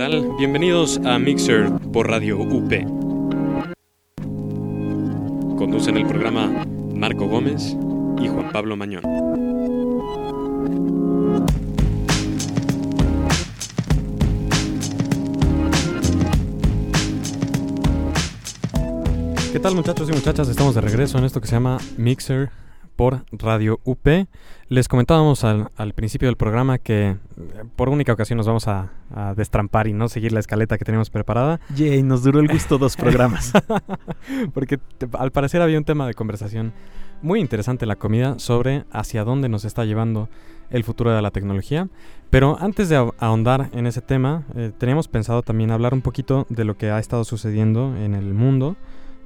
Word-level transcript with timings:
Bienvenidos 0.00 0.98
a 1.04 1.18
Mixer 1.18 1.70
por 1.92 2.08
Radio 2.08 2.38
UP. 2.38 2.72
Conducen 5.58 5.98
el 5.98 6.06
programa 6.06 6.64
Marco 6.94 7.26
Gómez 7.26 7.76
y 8.18 8.28
Juan 8.28 8.50
Pablo 8.50 8.78
Mañón. 8.78 9.02
¿Qué 19.52 19.60
tal 19.60 19.74
muchachos 19.74 20.08
y 20.08 20.12
muchachas? 20.12 20.48
Estamos 20.48 20.74
de 20.76 20.80
regreso 20.80 21.18
en 21.18 21.24
esto 21.24 21.42
que 21.42 21.46
se 21.46 21.56
llama 21.56 21.76
Mixer 21.98 22.48
por 23.00 23.24
Radio 23.32 23.80
UP. 23.84 24.06
Les 24.68 24.86
comentábamos 24.86 25.42
al, 25.44 25.70
al 25.78 25.94
principio 25.94 26.28
del 26.28 26.36
programa 26.36 26.76
que 26.76 27.12
eh, 27.12 27.16
por 27.74 27.88
única 27.88 28.12
ocasión 28.12 28.36
nos 28.36 28.46
vamos 28.46 28.68
a, 28.68 28.90
a 29.14 29.32
destrampar 29.34 29.86
y 29.86 29.94
no 29.94 30.10
seguir 30.10 30.32
la 30.32 30.40
escaleta 30.40 30.76
que 30.76 30.84
teníamos 30.84 31.08
preparada. 31.08 31.60
Yay, 31.74 32.02
nos 32.02 32.22
duró 32.22 32.40
el 32.40 32.48
gusto 32.48 32.76
dos 32.76 32.96
programas. 32.98 33.52
Porque 34.52 34.76
te- 34.76 35.08
al 35.18 35.30
parecer 35.30 35.62
había 35.62 35.78
un 35.78 35.84
tema 35.84 36.06
de 36.06 36.12
conversación 36.12 36.74
muy 37.22 37.40
interesante 37.40 37.86
la 37.86 37.96
comida 37.96 38.38
sobre 38.38 38.84
hacia 38.92 39.24
dónde 39.24 39.48
nos 39.48 39.64
está 39.64 39.86
llevando 39.86 40.28
el 40.68 40.84
futuro 40.84 41.10
de 41.10 41.22
la 41.22 41.30
tecnología. 41.30 41.88
Pero 42.28 42.58
antes 42.60 42.90
de 42.90 42.98
ahon- 42.98 43.14
ahondar 43.18 43.70
en 43.72 43.86
ese 43.86 44.02
tema, 44.02 44.42
eh, 44.54 44.72
teníamos 44.76 45.08
pensado 45.08 45.40
también 45.40 45.70
hablar 45.70 45.94
un 45.94 46.02
poquito 46.02 46.44
de 46.50 46.64
lo 46.64 46.76
que 46.76 46.90
ha 46.90 46.98
estado 46.98 47.24
sucediendo 47.24 47.96
en 47.96 48.12
el 48.14 48.34
mundo, 48.34 48.76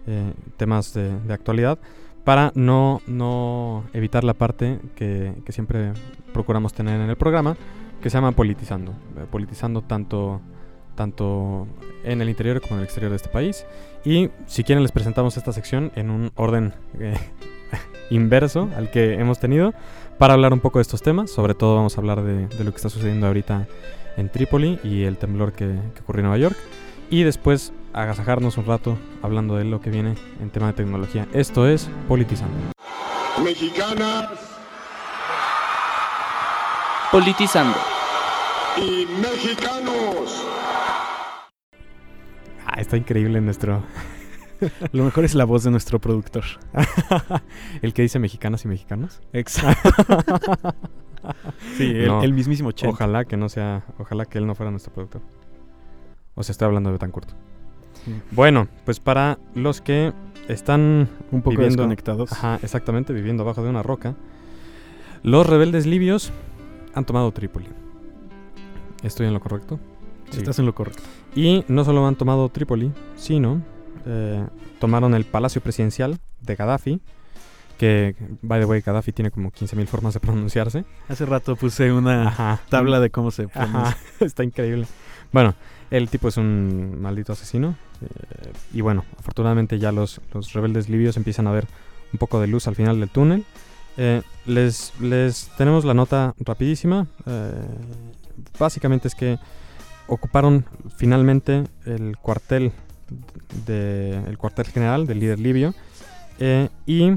eh, 0.07 0.33
temas 0.59 0.95
de, 0.95 1.19
de 1.19 1.35
actualidad, 1.35 1.77
para 2.25 2.53
no, 2.55 3.03
no 3.07 3.85
evitar 3.93 4.25
la 4.25 4.35
parte 4.35 4.81
que, 4.97 5.35
que 5.45 5.53
siempre 5.53 5.93
procuramos 6.33 6.73
tener 6.73 7.01
en 7.01 7.11
el 7.11 7.17
programa, 7.17 7.57
que 8.03 8.11
se 8.11 8.17
llama 8.17 8.33
politizando. 8.33 8.93
Eh, 8.93 9.27
politizando 9.31 9.83
tanto, 9.83 10.41
tanto 10.95 11.67
en 12.03 12.23
el 12.23 12.29
interior 12.29 12.61
como 12.61 12.75
en 12.75 12.81
el 12.81 12.85
exterior 12.85 13.11
de 13.11 13.17
este 13.17 13.29
país. 13.29 13.67
Y 14.05 14.31
si 14.47 14.65
quieren 14.65 14.83
les 14.83 14.93
presentamos 14.93 15.37
esta 15.37 15.53
sección 15.53 15.93
en 15.97 16.11
un 16.11 16.33
orden 16.35 16.73
eh, 16.99 17.15
inverso 18.11 18.71
al 18.77 18.91
que 18.91 19.15
hemos 19.15 19.39
tenido 19.39 19.75
para 20.19 20.35
hablar 20.35 20.53
un 20.55 20.61
poco 20.61 20.79
de 20.79 20.83
estos 20.83 21.03
temas. 21.03 21.31
Sobre 21.31 21.55
todo 21.55 21.77
vamos 21.77 21.97
a 21.99 22.01
hablar 22.01 22.23
de, 22.23 22.47
de 22.49 22.65
lo 22.65 22.71
que 22.71 22.77
está 22.77 22.89
sucediendo 22.89 23.27
ahorita 23.27 23.69
en 24.17 24.31
Trípoli 24.31 24.79
y 24.83 25.03
el 25.03 25.19
temblor 25.19 25.53
que, 25.53 25.67
que 25.95 26.01
ocurrió 26.01 26.21
en 26.21 26.27
Nueva 26.27 26.39
York. 26.39 26.57
Y 27.11 27.23
después 27.23 27.73
agasajarnos 27.95 28.59
un 28.59 28.67
rato 28.67 28.99
hablando 29.23 29.57
de 29.57 29.65
lo 29.65 29.81
que 29.81 29.91
viene 29.91 30.17
en 30.41 30.51
tema 30.51 30.69
de 30.69 30.73
tecnología. 30.75 31.27
Esto 31.33 31.67
es 31.69 31.89
Politizando. 32.09 32.57
mexicanas 33.43 34.29
Politizando. 37.11 37.79
y 38.77 39.07
mexicanos. 39.23 40.45
Ah, 42.67 42.81
está 42.81 42.97
increíble 42.97 43.41
nuestro... 43.41 43.83
Lo 44.93 45.05
mejor 45.05 45.25
es 45.25 45.35
la 45.35 45.45
voz 45.45 45.63
de 45.65 45.71
nuestro 45.71 46.01
productor. 46.01 46.45
el 47.83 47.93
que 47.93 48.03
dice 48.03 48.19
mexicanas 48.19 48.65
y 48.65 48.69
mexicanos. 48.69 49.21
Exacto. 49.33 49.91
sí, 51.77 51.85
el, 51.91 52.07
No. 52.07 52.23
el 52.23 52.33
mismísimo 52.33 52.73
Chen. 52.73 52.89
Ojalá 52.91 53.25
que 53.27 53.37
no 53.37 53.49
sea, 53.49 53.85
ojalá 53.99 54.25
que 54.25 54.39
él 54.39 54.47
no 54.47 54.55
fuera 54.55 54.71
nuestro 54.71 54.93
productor. 54.93 55.23
O 56.35 56.43
sea, 56.43 56.53
estoy 56.53 56.67
hablando 56.67 56.89
de 56.89 56.95
Betancourt. 56.95 57.31
Bueno, 58.31 58.69
pues 58.85 59.01
para 59.01 59.39
los 59.55 59.81
que 59.81 60.13
están 60.49 61.09
Un 61.31 61.41
poco 61.43 61.51
viviendo- 61.51 61.77
desconectados. 61.83 62.33
Ajá, 62.33 62.59
exactamente, 62.63 63.13
viviendo 63.13 63.43
abajo 63.43 63.63
de 63.63 63.71
una 63.71 63.83
roca, 63.83 64.15
los 65.23 65.47
rebeldes 65.47 65.87
libios 65.87 66.33
han 66.95 67.05
tomado 67.05 67.33
Trípoli. 67.33 67.69
¿Estoy 69.03 69.27
en 69.27 69.35
lo 69.35 69.41
correcto? 69.41 69.79
Sí. 70.31 70.39
Estás 70.39 70.59
en 70.59 70.67
lo 70.67 70.75
correcto. 70.75 71.03
Y 71.35 71.65
no 71.69 71.85
solo 71.85 72.07
han 72.07 72.17
tomado 72.17 72.49
Trípoli, 72.49 72.93
sino 73.17 73.63
eh, 74.07 74.47
tomaron 74.81 75.15
el 75.15 75.25
palacio 75.25 75.61
presidencial 75.61 76.19
de 76.41 76.57
Gaddafi, 76.57 77.01
que, 77.79 78.15
by 78.43 78.61
the 78.61 78.67
way, 78.67 78.81
Gaddafi 78.81 79.13
tiene 79.13 79.31
como 79.31 79.51
15.000 79.51 79.87
formas 79.87 80.15
de 80.15 80.21
pronunciarse. 80.21 80.85
Hace 81.09 81.27
rato 81.27 81.57
puse 81.57 81.93
una 81.93 82.29
Ajá. 82.29 82.61
tabla 82.69 83.01
de 83.01 83.11
cómo 83.11 83.31
se 83.31 83.49
pronuncia. 83.49 83.81
Ajá, 83.89 83.97
está 84.21 84.45
increíble. 84.45 84.87
Bueno, 85.33 85.55
el 85.91 86.09
tipo 86.09 86.29
es 86.29 86.37
un 86.37 87.01
maldito 87.01 87.33
asesino. 87.33 87.75
Eh, 88.05 88.53
y 88.73 88.81
bueno, 88.81 89.05
afortunadamente 89.19 89.79
ya 89.79 89.93
los, 89.93 90.21
los 90.33 90.53
rebeldes 90.53 90.89
libios 90.89 91.17
empiezan 91.17 91.47
a 91.47 91.53
ver 91.53 91.67
un 92.13 92.19
poco 92.19 92.41
de 92.41 92.47
luz 92.47 92.67
al 92.69 92.75
final 92.77 93.01
del 93.01 93.11
túnel. 93.11 93.45
Eh, 93.97 94.23
les, 94.47 94.93
les 95.01 95.51
tenemos 95.57 95.85
la 95.85 95.95
nota 95.95 96.35
rapidísima. 96.39 97.07
eh, 97.27 97.53
básicamente 98.59 99.09
es 99.09 99.15
que 99.15 99.39
ocuparon 100.07 100.65
finalmente 100.97 101.65
el 101.87 102.17
cuartel 102.19 102.73
de, 103.67 104.17
el 104.27 104.37
cuartel 104.39 104.67
general 104.67 105.07
del 105.07 105.21
líder 105.21 105.39
libio. 105.39 105.75
eh, 106.41 106.69
y 106.87 107.13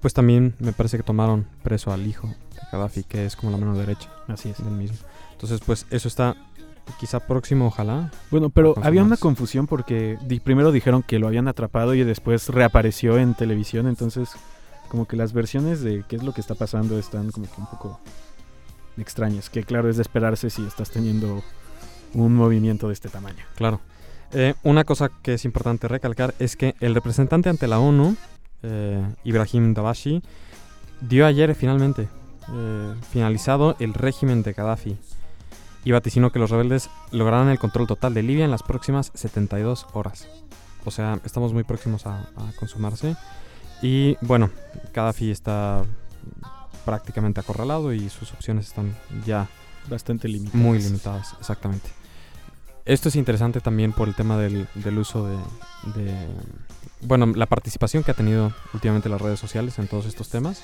pues 0.00 0.14
también 0.14 0.54
me 0.60 0.72
parece 0.72 0.96
que 0.96 1.02
tomaron 1.02 1.46
preso 1.62 1.92
al 1.92 2.06
hijo 2.06 2.28
de 2.28 2.60
Gaddafi, 2.70 3.02
que 3.02 3.26
es 3.26 3.34
como 3.34 3.50
la 3.50 3.58
mano 3.58 3.76
derecha 3.76 4.08
Así 4.28 4.48
es. 4.48 4.58
del 4.64 4.72
mismo. 4.74 4.96
Entonces, 5.32 5.60
pues 5.66 5.86
eso 5.90 6.06
está 6.08 6.36
quizá 6.98 7.20
próximo, 7.20 7.66
ojalá. 7.66 8.10
Bueno, 8.30 8.50
pero 8.50 8.74
había 8.82 9.02
una 9.02 9.16
confusión 9.16 9.66
porque 9.66 10.18
di- 10.26 10.40
primero 10.40 10.72
dijeron 10.72 11.02
que 11.02 11.18
lo 11.18 11.26
habían 11.28 11.48
atrapado 11.48 11.94
y 11.94 12.04
después 12.04 12.48
reapareció 12.48 13.18
en 13.18 13.34
televisión. 13.34 13.86
Entonces, 13.86 14.30
como 14.88 15.06
que 15.06 15.16
las 15.16 15.32
versiones 15.32 15.82
de 15.82 16.04
qué 16.08 16.16
es 16.16 16.22
lo 16.22 16.32
que 16.32 16.40
está 16.40 16.54
pasando 16.54 16.98
están 16.98 17.30
como 17.30 17.46
que 17.46 17.60
un 17.60 17.66
poco 17.66 18.00
extrañas. 18.96 19.50
Que 19.50 19.62
claro, 19.64 19.88
es 19.88 19.96
de 19.96 20.02
esperarse 20.02 20.50
si 20.50 20.64
estás 20.66 20.90
teniendo 20.90 21.42
un 22.14 22.34
movimiento 22.34 22.88
de 22.88 22.94
este 22.94 23.08
tamaño. 23.08 23.44
Claro. 23.54 23.80
Eh, 24.32 24.54
una 24.62 24.84
cosa 24.84 25.10
que 25.22 25.34
es 25.34 25.44
importante 25.44 25.88
recalcar 25.88 26.34
es 26.38 26.56
que 26.56 26.74
el 26.80 26.94
representante 26.94 27.48
ante 27.48 27.66
la 27.66 27.78
ONU, 27.78 28.16
eh, 28.62 29.02
Ibrahim 29.24 29.72
Dabashi, 29.74 30.22
dio 31.00 31.26
ayer 31.26 31.54
finalmente 31.54 32.08
eh, 32.52 32.94
finalizado 33.10 33.76
el 33.78 33.94
régimen 33.94 34.42
de 34.42 34.52
Gaddafi 34.52 34.96
y 35.84 35.92
vaticinó 35.92 36.30
que 36.32 36.38
los 36.38 36.50
rebeldes 36.50 36.90
lograrán 37.12 37.48
el 37.48 37.58
control 37.58 37.86
total 37.86 38.14
de 38.14 38.22
Libia 38.22 38.44
en 38.44 38.50
las 38.50 38.62
próximas 38.62 39.10
72 39.14 39.86
horas. 39.92 40.28
O 40.84 40.90
sea, 40.90 41.18
estamos 41.24 41.52
muy 41.52 41.64
próximos 41.64 42.06
a, 42.06 42.20
a 42.36 42.52
consumarse. 42.58 43.16
Y 43.82 44.16
bueno, 44.20 44.50
Gaddafi 44.94 45.30
está 45.30 45.84
prácticamente 46.84 47.40
acorralado 47.40 47.92
y 47.92 48.08
sus 48.10 48.32
opciones 48.32 48.68
están 48.68 48.96
ya 49.26 49.48
Bastante 49.88 50.28
limitado. 50.28 50.58
muy 50.62 50.78
limitadas, 50.80 51.34
exactamente. 51.40 51.88
Esto 52.84 53.08
es 53.08 53.16
interesante 53.16 53.60
también 53.60 53.92
por 53.92 54.08
el 54.08 54.14
tema 54.14 54.36
del, 54.38 54.66
del 54.74 54.98
uso 54.98 55.26
de, 55.26 55.36
de- 56.02 56.26
Bueno, 57.02 57.26
la 57.26 57.46
participación 57.46 58.02
que 58.02 58.10
ha 58.10 58.14
tenido 58.14 58.52
últimamente 58.74 59.08
las 59.08 59.20
redes 59.20 59.38
sociales 59.38 59.78
en 59.78 59.88
todos 59.88 60.06
estos 60.06 60.28
temas. 60.30 60.60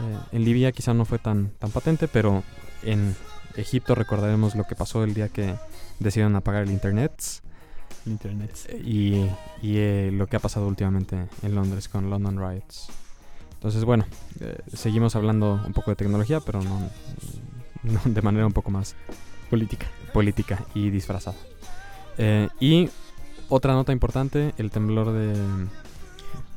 Eh, 0.00 0.18
en 0.32 0.44
Libia 0.44 0.72
quizá 0.72 0.92
no 0.94 1.04
fue 1.04 1.18
tan, 1.18 1.50
tan 1.58 1.70
patente, 1.70 2.08
pero 2.08 2.42
en 2.82 3.14
Egipto 3.56 3.94
recordaremos 3.94 4.54
lo 4.54 4.64
que 4.64 4.74
pasó 4.74 5.04
el 5.04 5.14
día 5.14 5.28
que 5.28 5.54
decidieron 6.00 6.36
apagar 6.36 6.62
el 6.64 6.70
internet 6.70 7.12
Internet. 8.06 8.50
y, 8.84 9.26
y, 9.62 9.76
eh, 9.76 10.10
lo 10.12 10.26
que 10.26 10.36
ha 10.36 10.40
pasado 10.40 10.66
últimamente 10.66 11.28
en 11.42 11.54
Londres 11.54 11.88
con 11.88 12.10
London 12.10 12.36
Riots. 12.38 12.88
Entonces, 13.54 13.84
bueno, 13.84 14.06
eh, 14.40 14.58
seguimos 14.74 15.14
hablando 15.14 15.60
un 15.64 15.72
poco 15.72 15.92
de 15.92 15.96
tecnología, 15.96 16.40
pero 16.40 16.62
no, 16.62 16.80
no 17.84 18.00
de 18.04 18.22
manera 18.22 18.44
un 18.46 18.52
poco 18.52 18.70
más 18.72 18.96
Política. 19.50 19.86
política 20.12 20.64
y 20.74 20.90
disfrazada. 20.90 21.36
Eh, 22.18 22.48
y 22.58 22.88
otra 23.48 23.74
nota 23.74 23.92
importante, 23.92 24.52
el 24.58 24.70
temblor 24.70 25.12
de... 25.12 25.34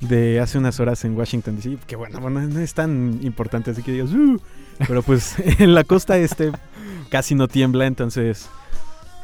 De 0.02 0.40
hace 0.40 0.58
unas 0.58 0.80
horas 0.80 1.04
en 1.06 1.16
Washington 1.18 1.56
DC. 1.58 1.78
Que 1.88 1.96
bueno, 1.96 2.20
bueno, 2.20 2.42
no 2.42 2.60
es 2.60 2.74
tan 2.74 3.20
importante 3.24 3.72
así 3.72 3.82
que 3.82 3.92
digas. 3.94 4.12
"Uh", 4.12 4.40
pero 4.88 5.02
pues 5.04 5.36
en 5.60 5.74
la 5.74 5.84
costa 5.84 6.18
este 6.18 6.52
casi 7.10 7.36
no 7.36 7.48
tiembla. 7.48 7.86
Entonces, 7.86 8.50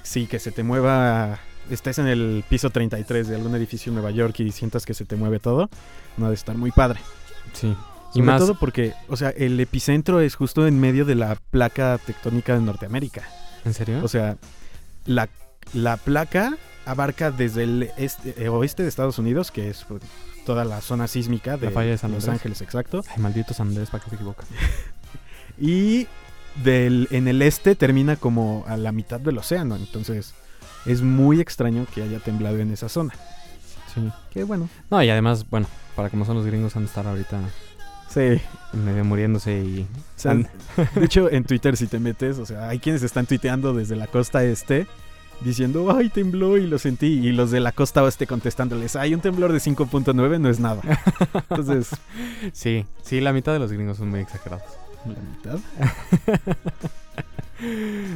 sí, 0.03 0.27
que 0.27 0.39
se 0.39 0.51
te 0.51 0.63
mueva. 0.63 1.39
Estés 1.69 1.99
en 1.99 2.07
el 2.07 2.43
piso 2.49 2.69
33 2.69 3.27
de 3.27 3.35
algún 3.35 3.55
edificio 3.55 3.91
en 3.91 3.95
Nueva 3.95 4.11
York 4.11 4.39
y 4.39 4.51
sientas 4.51 4.85
que 4.85 4.93
se 4.93 5.05
te 5.05 5.15
mueve 5.15 5.39
todo. 5.39 5.69
No 6.17 6.25
ha 6.25 6.29
de 6.29 6.35
estar 6.35 6.57
muy 6.57 6.71
padre. 6.71 6.99
Sí. 7.53 7.75
Y 8.13 8.19
Sobre 8.19 8.25
más... 8.25 8.41
todo 8.41 8.55
porque, 8.55 8.93
o 9.07 9.15
sea, 9.15 9.29
el 9.29 9.57
epicentro 9.59 10.19
es 10.19 10.35
justo 10.35 10.67
en 10.67 10.79
medio 10.79 11.05
de 11.05 11.15
la 11.15 11.37
placa 11.49 11.97
tectónica 11.97 12.55
de 12.55 12.61
Norteamérica. 12.61 13.23
¿En 13.63 13.73
serio? 13.73 14.01
O 14.03 14.07
sea, 14.09 14.37
la, 15.05 15.29
la 15.73 15.95
placa 15.95 16.57
abarca 16.85 17.31
desde 17.31 17.63
el 17.63 17.91
este, 17.97 18.35
eh, 18.43 18.49
oeste 18.49 18.83
de 18.83 18.89
Estados 18.89 19.17
Unidos, 19.17 19.51
que 19.51 19.69
es 19.69 19.85
pues, 19.87 20.01
toda 20.45 20.65
la 20.65 20.81
zona 20.81 21.07
sísmica 21.07 21.55
de 21.55 21.67
La 21.67 21.71
falla 21.71 21.91
de 21.91 21.97
San 21.97 22.11
Los 22.11 22.23
Andrés. 22.23 22.41
Ángeles, 22.41 22.61
exacto. 22.61 23.01
Ay, 23.07 23.21
maldito 23.21 23.53
San 23.53 23.69
Andrés, 23.69 23.89
¿para 23.89 24.03
qué 24.03 24.09
se 24.09 24.15
equivoca? 24.15 24.43
Y 25.61 26.07
del, 26.63 27.07
en 27.11 27.27
el 27.27 27.41
este 27.41 27.75
termina 27.75 28.15
como 28.15 28.65
a 28.67 28.75
la 28.75 28.91
mitad 28.91 29.19
del 29.19 29.37
océano. 29.37 29.75
Entonces 29.75 30.33
es 30.85 31.01
muy 31.01 31.39
extraño 31.39 31.85
que 31.93 32.01
haya 32.01 32.19
temblado 32.19 32.57
en 32.59 32.71
esa 32.71 32.89
zona. 32.89 33.13
Sí. 33.93 34.01
Que 34.31 34.43
bueno. 34.43 34.67
No, 34.89 35.01
y 35.03 35.09
además, 35.09 35.47
bueno, 35.49 35.67
para 35.95 36.09
como 36.09 36.25
son 36.25 36.35
los 36.37 36.45
gringos, 36.45 36.75
han 36.75 36.83
de 36.83 36.87
estar 36.87 37.05
ahorita 37.07 37.39
Sí. 38.09 38.41
medio 38.73 39.05
muriéndose 39.05 39.59
y... 39.63 39.87
O 40.17 40.19
sea, 40.19 40.33
de 40.95 41.05
hecho, 41.05 41.31
en 41.31 41.43
Twitter 41.45 41.77
si 41.77 41.87
te 41.87 41.99
metes, 41.99 42.39
o 42.39 42.45
sea, 42.45 42.67
hay 42.67 42.79
quienes 42.79 43.03
están 43.03 43.25
tuiteando 43.25 43.73
desde 43.73 43.95
la 43.95 44.07
costa 44.07 44.43
este 44.43 44.87
diciendo, 45.41 45.95
ay, 45.95 46.09
tembló 46.09 46.57
y 46.57 46.67
lo 46.67 46.77
sentí. 46.77 47.07
Y 47.07 47.31
los 47.31 47.51
de 47.51 47.59
la 47.59 47.71
costa 47.71 48.03
oeste 48.03 48.27
contestándoles, 48.27 48.95
ay, 48.95 49.13
un 49.13 49.21
temblor 49.21 49.51
de 49.53 49.59
5.9 49.59 50.39
no 50.39 50.49
es 50.49 50.59
nada. 50.59 50.81
Entonces, 51.49 51.89
Sí, 52.53 52.85
sí, 53.03 53.21
la 53.21 53.31
mitad 53.33 53.53
de 53.53 53.59
los 53.59 53.71
gringos 53.71 53.97
son 53.97 54.09
muy 54.09 54.19
exagerados. 54.19 54.63
La 55.05 55.21
mitad. 55.21 55.59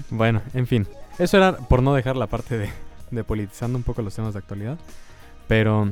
Bueno, 0.10 0.42
en 0.56 0.66
fin. 0.66 0.88
Eso 1.20 1.38
era 1.38 1.56
por 1.56 1.84
no 1.84 1.94
dejar 1.94 2.18
la 2.18 2.26
parte 2.26 2.58
de, 2.58 2.70
de 3.12 3.24
politizando 3.24 3.78
un 3.78 3.84
poco 3.84 4.02
los 4.02 4.16
temas 4.16 4.34
de 4.34 4.40
actualidad. 4.40 4.78
Pero 5.48 5.92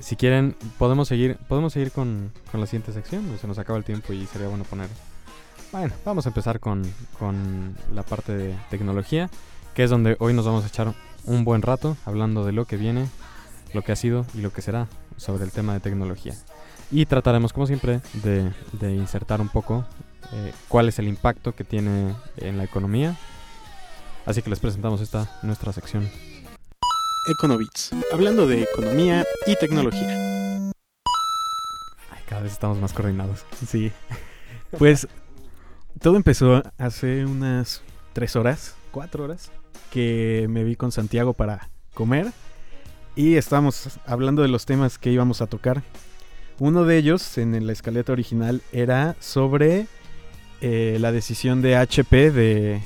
si 0.00 0.16
quieren, 0.16 0.56
podemos 0.78 1.08
seguir, 1.08 1.36
podemos 1.48 1.72
seguir 1.72 1.92
con, 1.92 2.32
la 2.52 2.66
siguiente 2.66 2.92
sección. 2.92 3.24
Se 3.40 3.46
nos 3.46 3.58
acaba 3.58 3.78
el 3.78 3.84
tiempo 3.84 4.12
y 4.12 4.26
sería 4.26 4.48
bueno 4.48 4.64
poner. 4.64 4.88
Bueno, 5.72 5.92
vamos 6.04 6.26
a 6.26 6.30
empezar 6.30 6.60
con 6.60 6.82
la 7.92 8.02
parte 8.02 8.36
de 8.36 8.54
tecnología, 8.70 9.28
que 9.74 9.84
es 9.84 9.90
donde 9.90 10.16
hoy 10.18 10.32
nos 10.32 10.46
vamos 10.46 10.64
a 10.64 10.68
echar 10.68 10.94
un 11.24 11.44
buen 11.44 11.62
rato 11.62 11.96
hablando 12.06 12.44
de 12.44 12.52
lo 12.52 12.64
que 12.64 12.76
viene, 12.76 13.06
lo 13.74 13.82
que 13.82 13.92
ha 13.92 13.96
sido 13.96 14.24
y 14.34 14.40
lo 14.40 14.52
que 14.52 14.62
será 14.62 14.88
sobre 15.16 15.44
el 15.44 15.50
tema 15.50 15.74
de 15.74 15.80
tecnología. 15.80 16.34
Y 16.90 17.04
trataremos, 17.06 17.52
como 17.52 17.66
siempre, 17.66 18.00
de, 18.14 18.50
de 18.72 18.94
insertar 18.94 19.40
un 19.40 19.48
poco 19.48 19.84
eh, 20.32 20.52
cuál 20.68 20.88
es 20.88 20.98
el 20.98 21.08
impacto 21.08 21.54
que 21.54 21.64
tiene 21.64 22.14
en 22.38 22.56
la 22.56 22.64
economía. 22.64 23.16
Así 24.24 24.42
que 24.42 24.50
les 24.50 24.60
presentamos 24.60 25.00
esta 25.00 25.38
nuestra 25.42 25.72
sección. 25.72 26.08
Econobits, 27.30 27.90
hablando 28.12 28.46
de 28.46 28.62
economía 28.62 29.24
y 29.46 29.56
tecnología. 29.56 30.72
Ay, 32.10 32.22
cada 32.26 32.42
vez 32.42 32.52
estamos 32.52 32.78
más 32.78 32.92
coordinados. 32.92 33.44
Sí. 33.66 33.92
Pues 34.78 35.08
todo 36.00 36.16
empezó 36.16 36.62
hace 36.78 37.24
unas 37.24 37.82
tres 38.12 38.36
horas, 38.36 38.74
cuatro 38.90 39.24
horas, 39.24 39.50
que 39.90 40.46
me 40.48 40.64
vi 40.64 40.76
con 40.76 40.92
Santiago 40.92 41.32
para 41.32 41.70
comer 41.94 42.32
y 43.16 43.36
estábamos 43.36 43.98
hablando 44.06 44.42
de 44.42 44.48
los 44.48 44.64
temas 44.64 44.98
que 44.98 45.10
íbamos 45.10 45.40
a 45.42 45.46
tocar. 45.46 45.82
Uno 46.58 46.84
de 46.84 46.96
ellos, 46.98 47.38
en 47.38 47.66
la 47.66 47.72
escaleta 47.72 48.12
original, 48.12 48.62
era 48.72 49.14
sobre 49.20 49.86
eh, 50.60 50.96
la 51.00 51.12
decisión 51.12 51.62
de 51.62 51.76
HP 51.76 52.30
de 52.32 52.80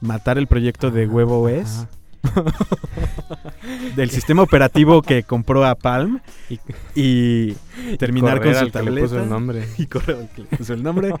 matar 0.00 0.38
el 0.38 0.46
proyecto 0.46 0.90
de 0.92 1.06
WebOS, 1.06 1.86
Ajá. 2.22 2.44
del 3.96 4.10
sistema 4.10 4.42
operativo 4.42 5.02
que 5.02 5.22
compró 5.22 5.64
a 5.64 5.74
Palm 5.74 6.20
Y- 6.48 6.58
y 6.94 7.56
terminar 7.98 8.38
con 8.40 8.52
Correr 8.52 8.56
su 8.58 8.64
al 8.78 8.84
que 8.84 8.90
le 8.90 9.00
puso 9.02 9.14
tableta. 9.16 9.22
el 9.24 9.28
nombre. 9.30 9.68
y 9.78 9.86
correo 9.86 10.18
al 10.20 10.28
que 10.30 10.42
le 10.42 10.48
puso 10.56 10.74
el 10.74 10.82
nombre 10.82 11.12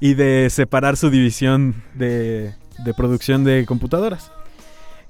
y 0.00 0.14
de 0.14 0.48
separar 0.50 0.96
su 0.96 1.10
división 1.10 1.82
de, 1.94 2.54
de 2.84 2.94
producción 2.94 3.44
de 3.44 3.64
computadoras. 3.66 4.30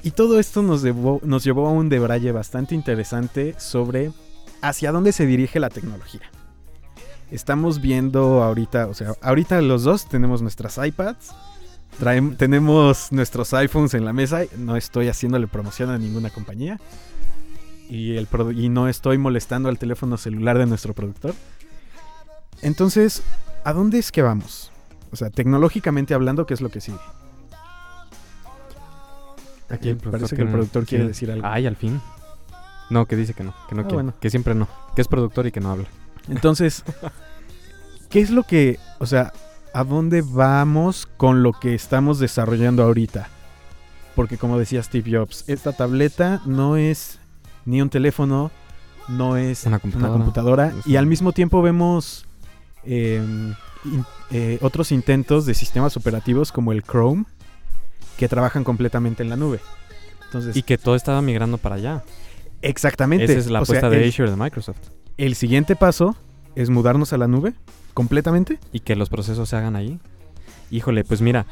Y 0.03 0.11
todo 0.11 0.41
esto 0.41 0.63
nos, 0.63 0.83
llevó- 0.83 1.21
nos 1.23 1.45
llevó 1.45 1.69
a 1.69 1.73
un 1.73 1.89
debraye 1.89 2.33
bastante 2.33 2.75
interesante 2.75 3.55
sobre 3.59 4.11
hacia 4.63 4.93
dónde 4.93 5.13
se 5.13 5.27
dirige 5.27 5.61
la 5.61 5.69
tecnología. 5.69 6.23
Estamos 7.31 7.81
viendo 7.81 8.43
ahorita, 8.43 8.87
o 8.87 8.95
sea, 8.95 9.15
ahorita 9.23 9.61
los 9.63 9.83
dos 9.85 10.07
tenemos 10.09 10.43
nuestras 10.43 10.79
iPads, 10.79 11.33
tenemos 12.37 13.11
nuestros 13.13 13.53
iPhones 13.55 13.95
en 13.95 14.05
la 14.05 14.13
mesa, 14.13 14.43
no 14.57 14.77
estoy 14.77 15.09
haciéndole 15.09 15.47
promoción 15.47 15.91
a 15.91 15.99
ninguna 15.99 16.31
compañía 16.31 16.79
y, 17.89 18.17
el 18.17 18.29
produ- 18.29 18.57
y 18.59 18.69
no 18.69 18.89
estoy 18.89 19.19
molestando 19.19 19.69
al 19.69 19.79
teléfono 19.79 20.17
celular 20.17 20.59
de 20.59 20.67
nuestro 20.67 20.95
productor. 20.95 21.35
Entonces, 22.61 23.23
¿a 23.65 23.73
dónde 23.73 23.99
es 23.99 24.13
que 24.13 24.23
vamos? 24.23 24.71
O 25.11 25.17
sea, 25.17 25.31
tecnológicamente 25.31 26.15
hablando, 26.15 26.47
¿qué 26.47 26.55
es 26.55 26.61
lo 26.61 26.71
que 26.71 26.81
sigue? 26.81 26.99
Aquí 29.69 29.89
el 29.89 29.97
Parece 29.97 30.37
que 30.37 30.43
el 30.43 30.49
productor 30.49 30.85
quiere 30.85 31.07
decir 31.07 31.31
algo. 31.31 31.47
Ay, 31.47 31.67
al 31.67 31.77
fin. 31.77 32.01
No, 32.93 33.07
que 33.07 33.17
dice 33.17 33.35
que 33.35 33.43
no, 33.43 33.55
que 33.69 33.75
no 33.75 33.81
Ah, 33.83 33.85
quiere, 33.85 33.95
bueno. 33.95 34.15
que 34.21 34.31
siempre 34.31 34.55
no, 34.55 34.69
que 34.95 35.03
es 35.03 35.09
productor 35.09 35.47
y 35.47 35.53
que 35.53 35.61
no 35.61 35.71
habla. 35.73 35.87
Entonces, 36.29 36.85
¿qué 38.11 38.21
es 38.21 38.31
lo 38.31 38.43
que, 38.45 38.79
o 38.99 39.07
sea, 39.07 39.33
a 39.75 39.85
dónde 39.85 40.23
vamos 40.23 41.07
con 41.17 41.43
lo 41.43 41.53
que 41.53 41.75
estamos 41.75 42.19
desarrollando 42.19 42.83
ahorita? 42.83 43.29
Porque 44.15 44.37
como 44.37 44.59
decía 44.59 44.83
Steve 44.83 45.11
Jobs, 45.19 45.45
esta 45.49 45.73
tableta 45.73 46.43
no 46.45 46.77
es 46.77 47.19
ni 47.65 47.81
un 47.81 47.89
teléfono, 47.89 48.51
no 49.09 49.37
es 49.39 49.65
Una 49.65 49.81
una 49.83 50.09
computadora. 50.11 50.73
y 50.85 50.97
al 50.97 51.07
mismo 51.07 51.33
tiempo 51.33 51.63
vemos 51.63 52.27
eh, 52.85 53.23
in- 53.85 54.05
eh, 54.31 54.59
otros 54.61 54.93
intentos 54.93 55.47
de 55.47 55.55
sistemas 55.55 55.97
operativos 55.97 56.53
como 56.53 56.73
el 56.73 56.83
Chrome 56.83 57.25
que 58.19 58.29
trabajan 58.29 58.65
completamente 58.65 59.23
en 59.23 59.31
la 59.31 59.37
nube. 59.37 59.61
Entonces, 60.27 60.57
Y 60.57 60.63
que 60.63 60.79
todo 60.79 60.95
estaba 60.95 61.21
migrando 61.23 61.59
para 61.59 61.77
allá. 61.77 62.03
Exactamente. 62.63 63.25
Esa 63.25 63.35
es 63.39 63.51
la 63.51 63.61
o 63.61 63.65
sea, 63.65 63.79
apuesta 63.79 63.91
de 63.91 64.03
el- 64.03 64.09
Azure 64.09 64.31
de 64.31 64.37
Microsoft. 64.37 64.79
el 65.19 65.35
siguiente 65.35 65.77
paso 65.77 66.17
es 66.55 66.71
mudarnos 66.71 67.13
a 67.13 67.19
la 67.19 67.29
nube 67.29 67.55
completamente. 67.95 68.59
Y 68.73 68.81
que 68.81 68.97
los 68.97 69.09
procesos 69.11 69.49
se 69.49 69.57
hagan 69.57 69.77
ahí. 69.77 69.99
Híjole, 70.71 71.05
pues 71.05 71.21
mira, 71.21 71.47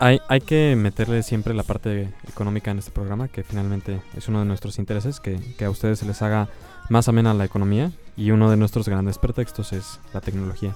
hay, 0.00 0.20
hay 0.28 0.40
que 0.40 0.74
meterle 0.76 1.22
siempre 1.22 1.54
la 1.54 1.62
parte 1.62 2.12
económica 2.28 2.70
en 2.72 2.78
este 2.78 2.90
programa, 2.90 3.28
que 3.28 3.44
finalmente 3.44 4.00
es 4.16 4.26
uno 4.28 4.40
de 4.40 4.44
nuestros 4.44 4.78
intereses, 4.78 5.20
que, 5.20 5.38
que 5.56 5.64
a 5.64 5.70
ustedes 5.70 6.00
se 6.00 6.06
les 6.06 6.20
haga 6.22 6.48
más 6.88 7.08
amena 7.08 7.32
la 7.34 7.44
economía. 7.44 7.92
Y 8.16 8.30
uno 8.30 8.50
de 8.50 8.56
nuestros 8.56 8.88
grandes 8.88 9.18
pretextos 9.18 9.72
es 9.72 10.00
la 10.12 10.20
tecnología. 10.20 10.74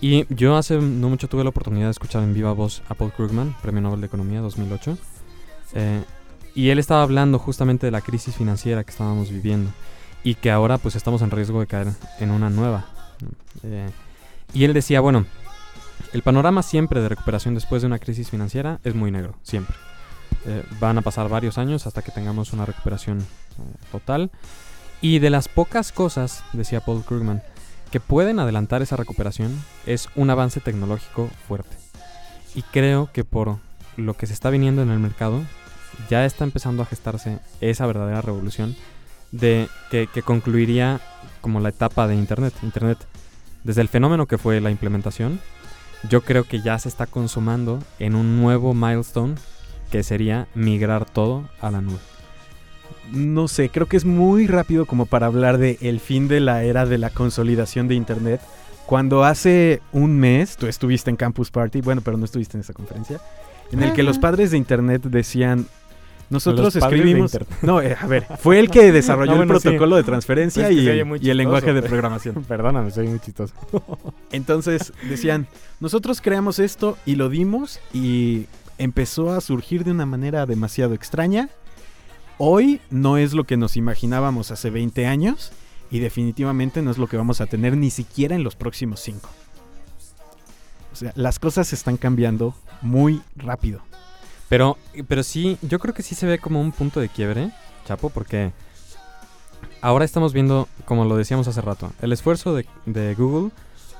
Y 0.00 0.26
yo 0.34 0.56
hace 0.56 0.78
no 0.80 1.08
mucho 1.08 1.28
tuve 1.28 1.44
la 1.44 1.50
oportunidad 1.50 1.86
de 1.86 1.92
escuchar 1.92 2.22
en 2.24 2.34
viva 2.34 2.52
voz 2.52 2.82
a 2.88 2.94
Paul 2.94 3.12
Krugman, 3.12 3.54
Premio 3.62 3.80
Nobel 3.82 4.00
de 4.00 4.06
Economía 4.08 4.40
2008. 4.40 4.98
eh, 5.74 6.02
y 6.54 6.70
él 6.70 6.78
estaba 6.78 7.02
hablando 7.02 7.38
justamente 7.38 7.86
de 7.86 7.90
la 7.90 8.00
crisis 8.00 8.36
financiera 8.36 8.84
que 8.84 8.90
estábamos 8.90 9.30
viviendo 9.30 9.70
y 10.24 10.34
que 10.34 10.50
ahora 10.50 10.78
pues 10.78 10.96
estamos 10.96 11.22
en 11.22 11.30
riesgo 11.30 11.60
de 11.60 11.66
caer 11.66 11.88
en 12.20 12.30
una 12.30 12.50
nueva. 12.50 12.86
Eh, 13.62 13.90
y 14.54 14.64
él 14.64 14.74
decía, 14.74 15.00
bueno, 15.00 15.26
el 16.12 16.22
panorama 16.22 16.62
siempre 16.62 17.00
de 17.00 17.08
recuperación 17.08 17.54
después 17.54 17.82
de 17.82 17.86
una 17.86 17.98
crisis 17.98 18.30
financiera 18.30 18.80
es 18.84 18.94
muy 18.94 19.10
negro, 19.10 19.34
siempre. 19.42 19.76
Eh, 20.44 20.64
van 20.80 20.98
a 20.98 21.02
pasar 21.02 21.28
varios 21.28 21.58
años 21.58 21.86
hasta 21.86 22.02
que 22.02 22.12
tengamos 22.12 22.52
una 22.52 22.66
recuperación 22.66 23.20
eh, 23.20 23.24
total. 23.90 24.30
Y 25.00 25.18
de 25.18 25.30
las 25.30 25.48
pocas 25.48 25.90
cosas, 25.90 26.44
decía 26.52 26.80
Paul 26.80 27.04
Krugman, 27.04 27.42
que 27.90 28.00
pueden 28.00 28.38
adelantar 28.38 28.82
esa 28.82 28.96
recuperación 28.96 29.62
es 29.86 30.08
un 30.16 30.30
avance 30.30 30.60
tecnológico 30.60 31.28
fuerte. 31.46 31.76
Y 32.54 32.62
creo 32.62 33.10
que 33.12 33.24
por 33.24 33.58
lo 33.96 34.14
que 34.14 34.26
se 34.26 34.32
está 34.32 34.50
viniendo 34.50 34.82
en 34.82 34.90
el 34.90 34.98
mercado, 34.98 35.42
ya 36.08 36.24
está 36.24 36.44
empezando 36.44 36.82
a 36.82 36.86
gestarse 36.86 37.38
esa 37.60 37.86
verdadera 37.86 38.20
revolución 38.20 38.76
de 39.30 39.68
que, 39.90 40.06
que 40.06 40.22
concluiría 40.22 41.00
como 41.40 41.60
la 41.60 41.70
etapa 41.70 42.06
de 42.06 42.14
Internet. 42.14 42.54
Internet, 42.62 42.98
desde 43.64 43.80
el 43.80 43.88
fenómeno 43.88 44.26
que 44.26 44.38
fue 44.38 44.60
la 44.60 44.70
implementación, 44.70 45.40
yo 46.08 46.22
creo 46.22 46.44
que 46.44 46.60
ya 46.60 46.78
se 46.78 46.88
está 46.88 47.06
consumando 47.06 47.78
en 47.98 48.14
un 48.14 48.40
nuevo 48.40 48.74
milestone 48.74 49.34
que 49.90 50.02
sería 50.02 50.48
migrar 50.54 51.04
todo 51.04 51.48
a 51.60 51.70
la 51.70 51.80
nube. 51.80 51.98
No 53.12 53.46
sé, 53.48 53.68
creo 53.68 53.86
que 53.86 53.96
es 53.96 54.04
muy 54.04 54.46
rápido 54.46 54.86
como 54.86 55.06
para 55.06 55.26
hablar 55.26 55.58
de 55.58 55.78
el 55.80 56.00
fin 56.00 56.28
de 56.28 56.40
la 56.40 56.64
era 56.64 56.86
de 56.86 56.98
la 56.98 57.10
consolidación 57.10 57.88
de 57.88 57.94
Internet. 57.94 58.40
Cuando 58.86 59.24
hace 59.24 59.80
un 59.92 60.18
mes 60.18 60.56
tú 60.56 60.66
estuviste 60.66 61.10
en 61.10 61.16
Campus 61.16 61.50
Party, 61.50 61.80
bueno, 61.80 62.00
pero 62.02 62.16
no 62.16 62.24
estuviste 62.24 62.56
en 62.56 62.62
esa 62.62 62.72
conferencia, 62.72 63.20
en 63.70 63.82
el 63.82 63.92
que 63.92 64.02
los 64.02 64.18
padres 64.18 64.50
de 64.50 64.58
Internet 64.58 65.02
decían, 65.04 65.66
nosotros 66.32 66.74
escribimos... 66.74 67.38
No, 67.62 67.80
eh, 67.80 67.96
a 67.98 68.06
ver, 68.06 68.26
fue 68.40 68.58
el 68.58 68.70
que 68.70 68.90
desarrolló 68.90 69.32
No, 69.32 69.36
bueno, 69.36 69.54
el 69.54 69.60
sí. 69.60 69.68
protocolo 69.68 69.96
de 69.96 70.02
transferencia 70.02 70.66
Pues 70.66 70.76
y, 70.78 71.26
y 71.26 71.30
el 71.30 71.36
lenguaje 71.36 71.72
de 71.72 71.82
programación. 71.82 72.42
Perdóname, 72.48 72.90
soy 72.90 73.06
muy 73.08 73.20
chistoso. 73.20 73.54
Entonces 74.32 74.92
decían, 75.08 75.46
nosotros 75.78 76.20
creamos 76.20 76.58
esto 76.58 76.96
y 77.04 77.16
lo 77.16 77.28
dimos 77.28 77.80
y 77.92 78.46
empezó 78.78 79.30
a 79.32 79.40
surgir 79.40 79.84
de 79.84 79.90
una 79.90 80.06
manera 80.06 80.46
demasiado 80.46 80.94
extraña. 80.94 81.50
Hoy 82.38 82.80
no 82.90 83.18
es 83.18 83.34
lo 83.34 83.44
que 83.44 83.58
nos 83.58 83.76
imaginábamos 83.76 84.50
hace 84.50 84.70
20 84.70 85.06
años 85.06 85.52
y 85.90 85.98
definitivamente 85.98 86.80
no 86.80 86.90
es 86.90 86.98
lo 86.98 87.06
que 87.06 87.18
vamos 87.18 87.42
a 87.42 87.46
tener 87.46 87.76
ni 87.76 87.90
siquiera 87.90 88.34
en 88.34 88.42
los 88.42 88.56
próximos 88.56 89.00
5. 89.00 89.28
O 90.92 90.96
sea, 90.96 91.12
las 91.14 91.38
cosas 91.38 91.72
están 91.74 91.98
cambiando 91.98 92.54
muy 92.80 93.20
rápido. 93.36 93.82
Pero, 94.52 94.76
pero 95.08 95.22
sí, 95.22 95.56
yo 95.62 95.78
creo 95.78 95.94
que 95.94 96.02
sí 96.02 96.14
se 96.14 96.26
ve 96.26 96.38
como 96.38 96.60
un 96.60 96.72
punto 96.72 97.00
de 97.00 97.08
quiebre, 97.08 97.50
Chapo, 97.86 98.10
porque 98.10 98.52
ahora 99.80 100.04
estamos 100.04 100.34
viendo, 100.34 100.68
como 100.84 101.06
lo 101.06 101.16
decíamos 101.16 101.48
hace 101.48 101.62
rato, 101.62 101.90
el 102.02 102.12
esfuerzo 102.12 102.54
de, 102.54 102.66
de 102.84 103.14
Google 103.14 103.50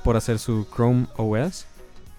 por 0.03 0.15
hacer 0.15 0.37
su 0.37 0.67
Chrome 0.71 1.07
OS, 1.17 1.65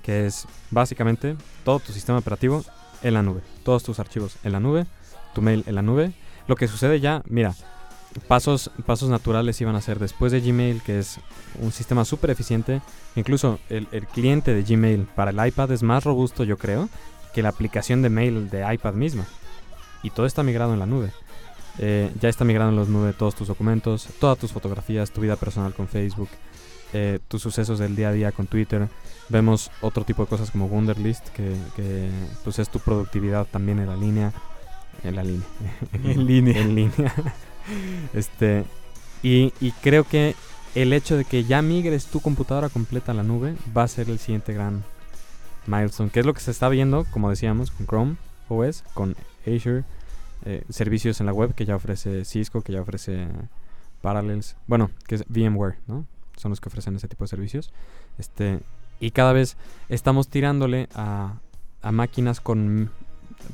que 0.03 0.27
es 0.27 0.49
básicamente 0.73 1.37
todo 1.65 1.79
tu 1.79 1.93
sistema 1.93 2.19
operativo 2.19 2.65
en 3.05 3.15
la 3.15 3.23
nube, 3.23 3.41
todos 3.63 3.85
tus 3.85 4.01
archivos 4.01 4.35
en 4.43 4.51
la 4.51 4.59
nube, 4.59 4.87
tu 5.33 5.41
mail 5.41 5.63
en 5.69 5.77
la 5.77 5.83
nube. 5.83 6.13
Lo 6.49 6.57
que 6.57 6.67
sucede 6.67 6.99
ya, 6.99 7.23
mira, 7.27 7.55
pasos, 8.27 8.73
pasos 8.85 9.11
naturales 9.11 9.61
iban 9.61 9.77
a 9.77 9.81
ser 9.81 10.01
después 10.01 10.33
de 10.33 10.41
Gmail, 10.41 10.83
que 10.83 10.99
es 10.99 11.21
un 11.61 11.71
sistema 11.71 12.05
súper 12.05 12.31
eficiente. 12.31 12.83
Incluso 13.15 13.61
el, 13.69 13.87
el 13.93 14.09
cliente 14.09 14.53
de 14.53 14.65
Gmail 14.65 15.07
para 15.15 15.31
el 15.31 15.47
iPad 15.47 15.71
es 15.71 15.85
más 15.85 16.03
robusto, 16.03 16.43
yo 16.43 16.59
creo, 16.59 16.89
que 17.35 17.43
la 17.43 17.51
aplicación 17.51 18.01
de 18.01 18.11
mail 18.11 18.49
de 18.49 18.73
iPad 18.73 18.95
misma. 18.95 19.27
y 20.03 20.11
todo 20.11 20.27
está 20.27 20.43
migrado 20.43 20.75
en 20.75 20.79
la 20.79 20.87
nube. 20.87 21.11
Eh, 21.79 22.13
ya 22.21 22.29
está 22.29 22.45
migrado 22.45 22.71
en 22.71 22.77
la 22.77 22.85
nube 22.85 23.13
todos 23.15 23.35
tus 23.35 23.49
documentos, 23.49 24.07
todas 24.21 24.39
tus 24.39 24.53
fotografías, 24.53 25.11
tu 25.11 25.23
vida 25.23 25.37
personal 25.37 25.75
con 25.75 25.89
Facebook, 25.89 26.29
eh, 26.93 27.19
tus 27.27 27.43
sucesos 27.43 27.79
del 27.79 27.97
día 27.97 28.11
a 28.11 28.13
día 28.13 28.33
con 28.33 28.47
Twitter. 28.47 28.89
Vemos 29.29 29.71
otro 29.81 30.05
tipo 30.05 30.23
de 30.23 30.29
cosas 30.29 30.51
como 30.51 30.67
Wunderlist, 30.67 31.29
que, 31.31 31.57
que 31.75 32.09
pues 32.45 32.59
es 32.59 32.69
tu 32.69 32.79
productividad 32.79 33.47
también 33.47 33.79
en 33.79 33.89
la 33.89 33.97
línea. 33.97 34.33
En 35.03 35.17
la 35.17 35.25
línea. 35.25 35.47
En 36.05 36.27
línea. 36.27 36.61
en 36.61 36.75
línea. 36.75 37.15
este, 38.15 38.65
y, 39.23 39.53
y 39.61 39.73
creo 39.83 40.05
que 40.05 40.37
el 40.75 40.93
hecho 40.93 41.17
de 41.17 41.25
que 41.25 41.45
ya 41.45 41.63
migres 41.63 42.07
tu 42.07 42.21
computadora 42.21 42.69
completa 42.69 43.13
a 43.13 43.15
la 43.15 43.23
nube 43.23 43.55
va 43.77 43.85
a 43.85 43.89
ser 43.89 44.11
el 44.11 44.19
siguiente 44.19 44.53
gran 44.53 44.85
milestone, 45.67 46.11
que 46.11 46.21
es 46.21 46.27
lo 46.27 46.35
que 46.35 46.41
se 46.41 46.51
está 46.51 46.69
viendo, 46.69 47.05
como 47.11 47.31
decíamos, 47.31 47.71
con 47.71 47.87
Chrome 47.87 48.17
OS, 48.49 48.83
con 48.95 49.17
Azure, 49.47 49.85
eh, 50.45 50.65
servicios 50.69 51.21
en 51.21 51.27
la 51.27 51.33
web 51.33 51.55
que 51.55 51.65
ya 51.65 51.77
ofrece 51.77 52.25
Cisco, 52.25 52.61
que 52.63 52.73
ya 52.73 52.81
ofrece 52.83 53.29
Parallels, 54.03 54.57
bueno, 54.67 54.91
que 55.07 55.15
es 55.17 55.25
VMware, 55.29 55.79
¿no? 55.87 56.07
Son 56.37 56.51
los 56.51 56.61
que 56.61 56.69
ofrecen 56.69 56.97
ese 56.97 57.09
tipo 57.09 57.25
de 57.25 57.29
servicios. 57.29 57.73
Este, 58.19 58.61
y 59.01 59.11
cada 59.13 59.33
vez 59.33 59.57
estamos 59.89 60.29
tirándole 60.29 60.89
a, 60.95 61.35
a 61.81 61.93
máquinas 61.93 62.41
con, 62.41 62.91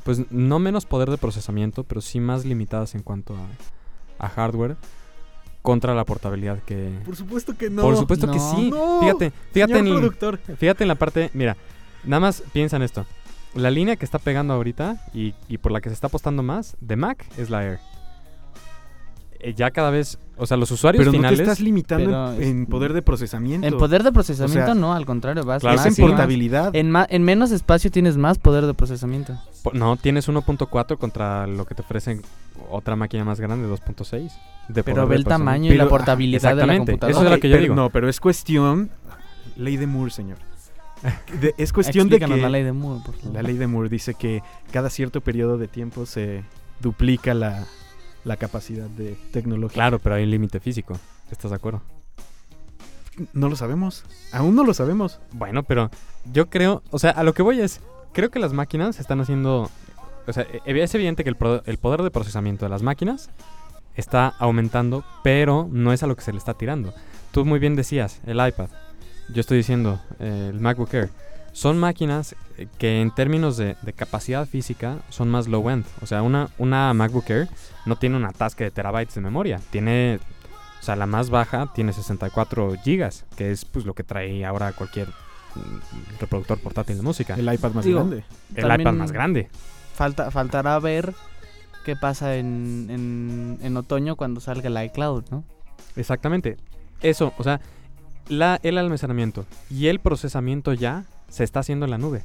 pues 0.03 0.29
no 0.31 0.59
menos 0.59 0.85
poder 0.85 1.09
de 1.09 1.17
procesamiento, 1.17 1.83
pero 1.83 2.01
sí 2.01 2.19
más 2.19 2.45
limitadas 2.45 2.95
en 2.95 3.03
cuanto 3.03 3.35
a, 3.35 4.25
a 4.25 4.29
hardware 4.29 4.75
contra 5.61 5.93
la 5.93 6.05
portabilidad 6.05 6.59
que... 6.63 6.99
Por 7.05 7.15
supuesto 7.15 7.55
que 7.55 7.69
no. 7.69 7.83
Por 7.83 7.95
supuesto 7.95 8.29
que 8.29 8.39
sí. 8.39 8.69
No, 8.71 8.99
Fíjate, 9.01 9.31
fíjate 9.51 9.73
Señor 9.73 9.95
en, 9.95 9.99
productor. 9.99 10.39
fíjate 10.57 10.83
en 10.83 10.87
la 10.87 10.95
parte, 10.95 11.29
mira, 11.33 11.55
nada 12.03 12.19
más 12.19 12.43
piensa 12.53 12.75
en 12.77 12.83
esto. 12.83 13.05
La 13.55 13.69
línea 13.69 13.95
que 13.97 14.05
está 14.05 14.17
pegando 14.19 14.53
ahorita 14.53 14.97
y, 15.13 15.33
y 15.49 15.57
por 15.57 15.71
la 15.71 15.81
que 15.81 15.89
se 15.89 15.93
está 15.93 16.07
apostando 16.07 16.41
más 16.43 16.77
de 16.79 16.95
Mac 16.95 17.25
es 17.37 17.49
la 17.49 17.63
Air. 17.65 17.79
Eh, 19.43 19.55
ya 19.55 19.71
cada 19.71 19.89
vez, 19.89 20.19
o 20.37 20.45
sea, 20.45 20.55
los 20.55 20.69
usuarios 20.69 21.01
Pero 21.01 21.11
no 21.11 21.17
finales... 21.17 21.39
te 21.39 21.43
estás 21.43 21.59
limitando 21.59 22.05
Pero 22.05 22.33
en, 22.33 22.41
es- 22.41 22.47
en 22.47 22.65
poder 22.67 22.93
de 22.93 23.01
procesamiento. 23.01 23.65
En 23.67 23.75
poder 23.77 24.03
de 24.03 24.11
procesamiento 24.11 24.61
O 24.61 24.65
sea, 24.65 24.75
no, 24.75 24.93
al 24.93 25.05
contrario, 25.07 25.43
vas 25.43 25.61
Claro 25.61 25.75
es 25.75 25.79
más 25.79 25.87
en 25.87 25.95
sí. 25.95 26.01
y 26.01 26.05
más. 26.05 26.11
portabilidad. 26.11 26.75
En, 26.75 26.91
ma- 26.91 27.07
en 27.09 27.23
menos 27.23 27.51
espacio 27.51 27.89
tienes 27.89 28.17
más 28.17 28.37
poder 28.37 28.67
de 28.67 28.73
procesamiento. 28.75 29.35
No, 29.73 29.97
tienes 29.97 30.29
1.4 30.29 30.97
contra 30.97 31.47
lo 31.47 31.65
que 31.65 31.73
te 31.73 31.81
ofrecen 31.81 32.21
otra 32.69 32.95
máquina 32.95 33.25
más 33.25 33.39
grande, 33.41 33.67
2.6. 33.67 34.31
de 34.69 34.83
Pero 34.83 34.95
poder 34.97 35.07
ve 35.09 35.15
el 35.15 35.23
tamaño 35.25 35.65
y 35.65 35.69
Pero, 35.69 35.77
la 35.79 35.83
ah, 35.85 35.89
portabilidad 35.89 36.41
de 36.41 36.47
la 36.47 36.51
exactamente, 36.51 36.91
computadora. 36.91 37.17
eso 37.17 37.25
es 37.25 37.31
lo 37.35 37.39
que 37.41 37.49
yo 37.49 37.53
pero- 37.55 37.63
digo. 37.63 37.75
No, 37.75 37.89
pero 37.89 38.09
es 38.09 38.19
cuestión. 38.19 38.91
Ley 39.57 39.75
de 39.77 39.87
Moore, 39.87 40.11
señor. 40.11 40.37
De- 41.39 41.53
es 41.57 41.73
cuestión 41.73 42.09
de 42.09 42.19
que. 42.19 42.27
La 42.27 42.49
ley 42.49 42.63
de 42.63 42.71
Moore, 42.73 43.01
por 43.05 43.15
favor. 43.15 43.33
La 43.33 43.41
ley 43.41 43.57
de 43.57 43.67
Moore 43.67 43.89
dice 43.89 44.13
que 44.13 44.41
cada 44.71 44.89
cierto 44.89 45.21
periodo 45.21 45.57
de 45.57 45.67
tiempo 45.67 46.05
se 46.05 46.43
duplica 46.79 47.33
la, 47.33 47.65
la 48.23 48.37
capacidad 48.37 48.87
de 48.87 49.17
tecnología. 49.31 49.73
Claro, 49.75 49.99
pero 49.99 50.15
hay 50.15 50.23
un 50.23 50.31
límite 50.31 50.59
físico. 50.59 50.97
¿Estás 51.31 51.51
de 51.51 51.55
acuerdo? 51.57 51.81
No 53.33 53.49
lo 53.49 53.55
sabemos. 53.55 54.03
Aún 54.31 54.55
no 54.55 54.63
lo 54.63 54.73
sabemos. 54.73 55.19
Bueno, 55.33 55.63
pero 55.63 55.89
yo 56.31 56.49
creo, 56.49 56.81
o 56.91 56.99
sea, 56.99 57.11
a 57.11 57.23
lo 57.23 57.33
que 57.33 57.41
voy 57.41 57.59
es, 57.59 57.81
creo 58.13 58.31
que 58.31 58.39
las 58.39 58.53
máquinas 58.53 58.99
están 58.99 59.19
haciendo, 59.21 59.69
o 60.27 60.33
sea, 60.33 60.43
e- 60.65 60.81
es 60.81 60.95
evidente 60.95 61.23
que 61.23 61.29
el, 61.29 61.35
pro- 61.35 61.61
el 61.65 61.77
poder 61.77 62.01
de 62.03 62.11
procesamiento 62.11 62.65
de 62.65 62.69
las 62.69 62.81
máquinas 62.83 63.29
está 63.95 64.29
aumentando, 64.39 65.03
pero 65.23 65.67
no 65.71 65.91
es 65.93 66.03
a 66.03 66.07
lo 66.07 66.15
que 66.15 66.21
se 66.21 66.31
le 66.31 66.37
está 66.37 66.53
tirando. 66.53 66.93
Tú 67.31 67.45
muy 67.45 67.59
bien 67.59 67.75
decías, 67.75 68.21
el 68.25 68.45
iPad, 68.45 68.69
yo 69.33 69.41
estoy 69.41 69.57
diciendo, 69.57 69.99
eh, 70.19 70.49
el 70.51 70.59
MacBook 70.59 70.93
Air, 70.93 71.09
son 71.53 71.77
máquinas 71.77 72.35
que 72.77 73.01
en 73.01 73.11
términos 73.13 73.57
de, 73.57 73.75
de 73.81 73.93
capacidad 73.93 74.45
física 74.47 74.99
son 75.09 75.29
más 75.29 75.47
low 75.47 75.69
end. 75.69 75.85
O 76.01 76.05
sea, 76.05 76.21
una, 76.23 76.49
una 76.57 76.93
MacBook 76.93 77.29
Air 77.29 77.49
no 77.85 77.97
tiene 77.97 78.15
una 78.17 78.31
tasca 78.31 78.63
de 78.63 78.71
terabytes 78.71 79.15
de 79.15 79.21
memoria, 79.21 79.59
tiene... 79.69 80.19
O 80.79 80.83
sea, 80.83 80.95
la 80.95 81.05
más 81.05 81.29
baja 81.29 81.71
tiene 81.75 81.93
64 81.93 82.75
gigas, 82.83 83.25
que 83.37 83.51
es 83.51 83.65
pues 83.65 83.85
lo 83.85 83.93
que 83.93 84.03
trae 84.03 84.43
ahora 84.45 84.71
cualquier 84.73 85.09
mm, 85.09 86.19
reproductor 86.19 86.57
portátil 86.59 86.95
de 86.97 87.03
música. 87.03 87.35
El, 87.35 87.47
El 87.47 87.53
iPad 87.53 87.71
más 87.73 87.85
Digo, 87.85 87.99
grande. 87.99 88.23
también- 88.55 88.81
iPad 88.81 88.93
más 88.93 89.11
grande. 89.11 89.49
Falta, 89.93 90.31
faltará 90.31 90.79
ver 90.79 91.13
qué 91.85 91.95
pasa 91.95 92.35
en, 92.35 92.87
en, 92.89 93.59
en 93.61 93.77
otoño 93.77 94.15
cuando 94.15 94.39
salga 94.41 94.69
el 94.69 94.85
iCloud, 94.87 95.25
¿no? 95.29 95.43
Exactamente. 95.95 96.57
Eso, 97.01 97.31
o 97.37 97.43
sea, 97.43 97.61
la, 98.29 98.59
el 98.63 98.77
almacenamiento 98.77 99.45
y 99.69 99.87
el 99.87 99.99
procesamiento 99.99 100.73
ya 100.73 101.05
se 101.29 101.43
está 101.43 101.59
haciendo 101.61 101.85
en 101.85 101.91
la 101.91 101.97
nube. 101.97 102.23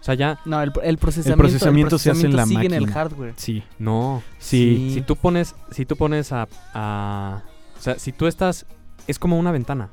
O 0.00 0.04
sea, 0.04 0.14
ya 0.14 0.40
No, 0.44 0.60
el, 0.62 0.72
el 0.82 0.98
procesamiento, 0.98 1.38
procesamiento 1.38 1.98
se 1.98 2.10
hace 2.10 2.26
en 2.26 2.34
la 2.34 2.44
sigue 2.44 2.66
en 2.66 2.72
el 2.74 2.80
máquina. 2.82 2.92
hardware. 2.92 3.34
Sí. 3.36 3.62
no. 3.78 4.22
Sí. 4.40 4.90
Si 4.94 5.00
tú 5.02 5.14
pones, 5.16 5.54
si 5.70 5.86
tú 5.86 5.96
pones 5.96 6.32
a, 6.32 6.48
a- 6.74 7.42
o 7.78 7.80
sea, 7.80 7.98
si 7.98 8.10
tú 8.12 8.26
estás, 8.26 8.66
es 9.06 9.18
como 9.18 9.38
una 9.38 9.52
ventana. 9.52 9.90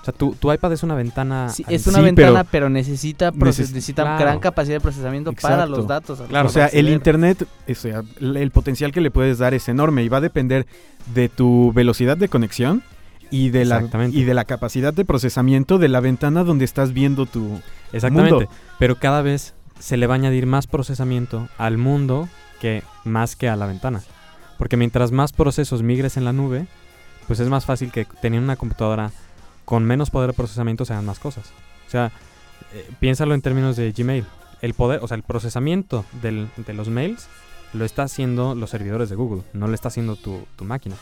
O 0.00 0.04
sea, 0.04 0.14
tu, 0.14 0.32
tu 0.34 0.50
iPad 0.50 0.72
es 0.72 0.82
una 0.82 0.94
ventana. 0.94 1.50
Sí, 1.50 1.62
es 1.68 1.86
una 1.86 1.98
sí, 1.98 2.04
ventana, 2.04 2.44
pero 2.44 2.50
pero, 2.52 2.70
necesita, 2.70 3.32
neces- 3.32 3.58
necesita 3.74 4.02
claro. 4.04 4.18
gran 4.18 4.38
capacidad 4.40 4.76
de 4.76 4.80
procesamiento 4.80 5.34
para 5.34 5.66
los 5.66 5.86
datos. 5.86 6.22
Claro, 6.26 6.48
o 6.48 6.50
sea, 6.50 6.68
el 6.68 6.88
internet, 6.88 7.46
o 7.68 7.74
sea, 7.74 8.02
el 8.18 8.38
el 8.38 8.50
potencial 8.50 8.92
que 8.92 9.02
le 9.02 9.10
puedes 9.10 9.36
dar 9.36 9.52
es 9.52 9.68
enorme 9.68 10.02
y 10.02 10.08
va 10.08 10.16
a 10.18 10.22
depender 10.22 10.66
de 11.14 11.28
tu 11.28 11.70
velocidad 11.74 12.16
de 12.16 12.28
conexión 12.30 12.82
y 13.30 13.50
de 13.50 13.64
la 13.64 13.82
y 14.12 14.24
de 14.24 14.34
la 14.34 14.44
capacidad 14.44 14.92
de 14.92 15.04
procesamiento 15.04 15.78
de 15.78 15.88
la 15.88 16.00
ventana 16.00 16.44
donde 16.44 16.64
estás 16.64 16.92
viendo 16.92 17.26
tu 17.26 17.60
Exactamente. 17.92 18.34
mundo. 18.34 18.50
Pero 18.78 18.98
cada 18.98 19.22
vez 19.22 19.54
se 19.78 19.96
le 19.96 20.06
va 20.06 20.14
a 20.14 20.16
añadir 20.16 20.46
más 20.46 20.66
procesamiento 20.66 21.48
al 21.58 21.78
mundo 21.78 22.28
que 22.60 22.82
más 23.04 23.36
que 23.36 23.48
a 23.48 23.56
la 23.56 23.66
ventana. 23.66 24.02
Porque 24.58 24.76
mientras 24.76 25.10
más 25.12 25.32
procesos 25.32 25.82
migres 25.82 26.16
en 26.16 26.24
la 26.24 26.32
nube, 26.32 26.66
pues 27.26 27.40
es 27.40 27.48
más 27.48 27.64
fácil 27.64 27.90
que 27.92 28.04
teniendo 28.20 28.44
una 28.44 28.56
computadora 28.56 29.10
con 29.64 29.84
menos 29.84 30.10
poder 30.10 30.30
de 30.30 30.36
procesamiento 30.36 30.84
se 30.84 30.92
hagan 30.92 31.06
más 31.06 31.18
cosas. 31.18 31.46
O 31.86 31.90
sea, 31.90 32.10
eh, 32.74 32.90
piénsalo 33.00 33.34
en 33.34 33.40
términos 33.42 33.76
de 33.76 33.92
Gmail. 33.92 34.24
El 34.60 34.74
poder, 34.74 35.00
o 35.02 35.08
sea, 35.08 35.16
el 35.16 35.22
procesamiento 35.22 36.04
del- 36.20 36.48
de 36.58 36.74
los 36.74 36.88
mails 36.88 37.28
lo 37.72 37.84
está 37.84 38.02
haciendo 38.02 38.54
los 38.54 38.68
servidores 38.70 39.08
de 39.08 39.16
Google, 39.16 39.42
no 39.54 39.68
lo 39.68 39.74
está 39.74 39.88
haciendo 39.88 40.16
tu, 40.16 40.44
tu 40.56 40.64
máquina. 40.64 40.96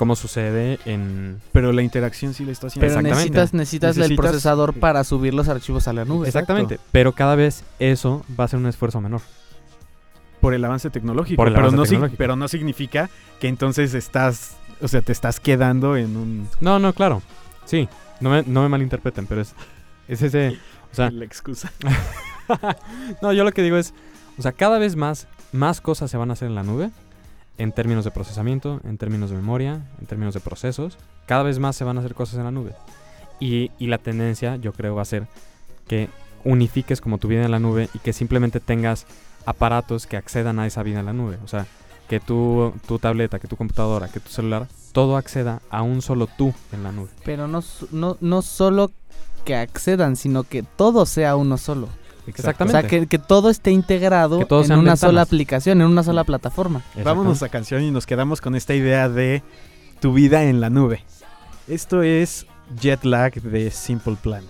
Como 0.00 0.16
sucede 0.16 0.78
en... 0.86 1.42
Pero 1.52 1.72
la 1.72 1.82
interacción 1.82 2.32
sí 2.32 2.46
le 2.46 2.52
está 2.52 2.68
haciendo. 2.68 2.86
Pero 2.88 3.00
Exactamente. 3.00 3.18
necesitas, 3.38 3.52
necesitas, 3.52 3.96
el 3.98 4.02
Necesitas- 4.04 4.16
procesador 4.16 4.72
para 4.72 5.04
subir 5.04 5.34
los 5.34 5.46
archivos 5.50 5.86
a 5.88 5.92
la 5.92 6.06
nube. 6.06 6.26
Exactamente. 6.26 6.80
Pero 6.90 7.12
cada 7.12 7.34
vez 7.34 7.64
eso 7.78 8.24
va 8.40 8.44
a 8.44 8.48
ser 8.48 8.60
un 8.60 8.66
esfuerzo 8.66 9.02
menor. 9.02 9.20
por 10.40 10.54
el 10.54 10.64
avance 10.64 10.88
tecnológico, 10.88 11.36
Por 11.36 11.48
el 11.48 11.52
pero, 11.52 11.66
avance 11.66 11.76
no 11.76 11.82
tecnológico. 11.84 12.16
pero 12.16 12.34
no 12.34 12.48
significa 12.48 13.10
que 13.40 13.48
entonces 13.48 13.92
estás, 13.92 14.56
o 14.80 14.88
sea, 14.88 15.02
te 15.02 15.12
estás 15.12 15.38
quedando 15.38 15.98
en 15.98 16.16
un 16.16 16.48
No, 16.62 16.78
no, 16.78 16.94
claro. 16.94 17.20
Sí, 17.66 17.86
no 18.20 18.30
me, 18.30 18.42
no 18.44 18.62
me 18.62 18.70
malinterpreten, 18.70 19.26
pero 19.26 19.42
es, 19.42 19.54
es 20.08 20.22
ese... 20.22 20.58
O 20.92 20.94
sea, 20.94 21.10
la 21.12 21.26
excusa. 21.26 21.70
no, 23.20 23.34
yo 23.34 23.44
lo 23.44 23.52
que 23.52 23.62
digo 23.62 23.76
es, 23.76 23.92
o 24.38 24.42
sea, 24.42 24.52
cada 24.52 24.78
vez 24.78 24.96
más, 24.96 25.26
más 25.52 25.82
cosas 25.82 26.10
se 26.10 26.16
van 26.16 26.30
a 26.30 26.32
hacer 26.32 26.48
en 26.48 26.54
la 26.54 26.62
nube, 26.62 26.90
en 27.60 27.72
términos 27.72 28.06
de 28.06 28.10
procesamiento, 28.10 28.80
en 28.84 28.96
términos 28.96 29.28
de 29.28 29.36
memoria, 29.36 29.82
en 30.00 30.06
términos 30.06 30.32
de 30.32 30.40
procesos, 30.40 30.96
cada 31.26 31.42
vez 31.42 31.58
más 31.58 31.76
se 31.76 31.84
van 31.84 31.98
a 31.98 32.00
hacer 32.00 32.14
cosas 32.14 32.38
en 32.38 32.44
la 32.44 32.50
nube. 32.50 32.72
Y, 33.38 33.70
y 33.78 33.88
la 33.88 33.98
tendencia, 33.98 34.56
yo 34.56 34.72
creo, 34.72 34.94
va 34.94 35.02
a 35.02 35.04
ser 35.04 35.26
que 35.86 36.08
unifiques 36.42 37.02
como 37.02 37.18
tu 37.18 37.28
vida 37.28 37.44
en 37.44 37.50
la 37.50 37.58
nube 37.58 37.90
y 37.92 37.98
que 37.98 38.14
simplemente 38.14 38.60
tengas 38.60 39.06
aparatos 39.44 40.06
que 40.06 40.16
accedan 40.16 40.58
a 40.58 40.66
esa 40.66 40.82
vida 40.82 41.00
en 41.00 41.06
la 41.06 41.12
nube. 41.12 41.36
O 41.44 41.48
sea, 41.48 41.66
que 42.08 42.18
tu, 42.18 42.72
tu 42.88 42.98
tableta, 42.98 43.38
que 43.38 43.46
tu 43.46 43.56
computadora, 43.56 44.08
que 44.08 44.20
tu 44.20 44.30
celular, 44.30 44.66
todo 44.92 45.18
acceda 45.18 45.60
a 45.68 45.82
un 45.82 46.00
solo 46.00 46.28
tú 46.28 46.54
en 46.72 46.82
la 46.82 46.92
nube. 46.92 47.10
Pero 47.26 47.46
no, 47.46 47.62
no, 47.92 48.16
no 48.22 48.40
solo 48.40 48.90
que 49.44 49.54
accedan, 49.54 50.16
sino 50.16 50.44
que 50.44 50.62
todo 50.62 51.04
sea 51.04 51.36
uno 51.36 51.58
solo. 51.58 51.90
O 52.26 52.30
Exactamente. 52.30 52.80
sea, 52.80 52.88
que, 52.88 53.06
que 53.06 53.18
todo 53.18 53.50
esté 53.50 53.70
integrado 53.70 54.38
Que 54.40 54.44
todo 54.44 54.60
en 54.64 54.66
una 54.72 54.76
ventanas. 54.76 55.00
sola 55.00 55.22
aplicación, 55.22 55.80
en 55.80 55.86
una 55.88 56.02
sola 56.02 56.24
plataforma. 56.24 56.82
Vámonos 57.04 57.42
a 57.42 57.48
canción 57.48 57.82
y 57.82 57.90
nos 57.90 58.06
quedamos 58.06 58.40
con 58.40 58.54
esta 58.54 58.74
idea 58.74 59.08
de 59.08 59.42
tu 60.00 60.12
vida 60.12 60.44
en 60.44 60.60
la 60.60 60.70
nube. 60.70 61.04
Esto 61.68 62.02
es 62.02 62.46
Jet 62.80 63.04
Lag 63.04 63.34
de 63.42 63.70
Simple 63.70 64.16
Plan. 64.20 64.42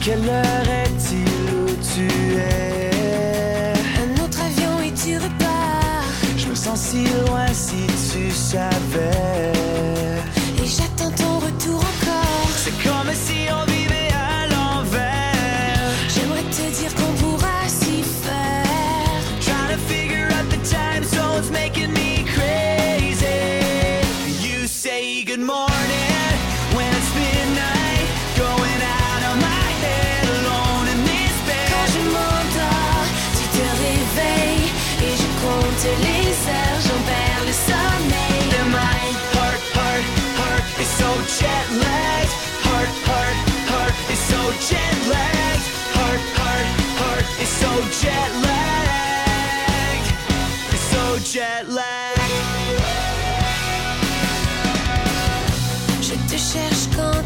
Quelle 0.00 0.28
heure 0.28 0.71
tu 8.52 8.58
savais. 8.58 9.11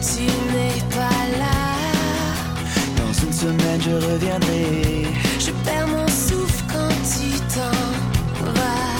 Tu 0.00 0.24
n'es 0.52 0.80
pas 0.94 1.22
là. 1.38 1.58
Dans 2.96 3.12
une 3.24 3.32
semaine, 3.32 3.80
je 3.80 3.94
reviendrai. 4.08 5.06
Je 5.38 5.50
perds 5.64 5.88
mon 5.88 6.06
souffle 6.08 6.64
quand 6.72 6.96
tu 7.12 7.28
t'en 7.54 8.50
vas. 8.52 8.96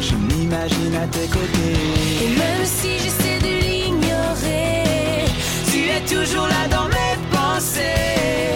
Je 0.00 0.14
m'imagine 0.14 0.94
à 0.94 1.06
tes 1.06 1.26
côtés. 1.28 1.78
Et 2.24 2.28
même 2.42 2.64
si 2.64 2.98
j'essaie 3.02 3.38
de 3.40 3.54
l'ignorer, 3.64 5.24
Tu 5.70 5.78
es 5.88 6.00
toujours 6.14 6.46
là 6.46 6.68
dans 6.70 6.88
mes 6.88 7.16
pensées. 7.30 8.55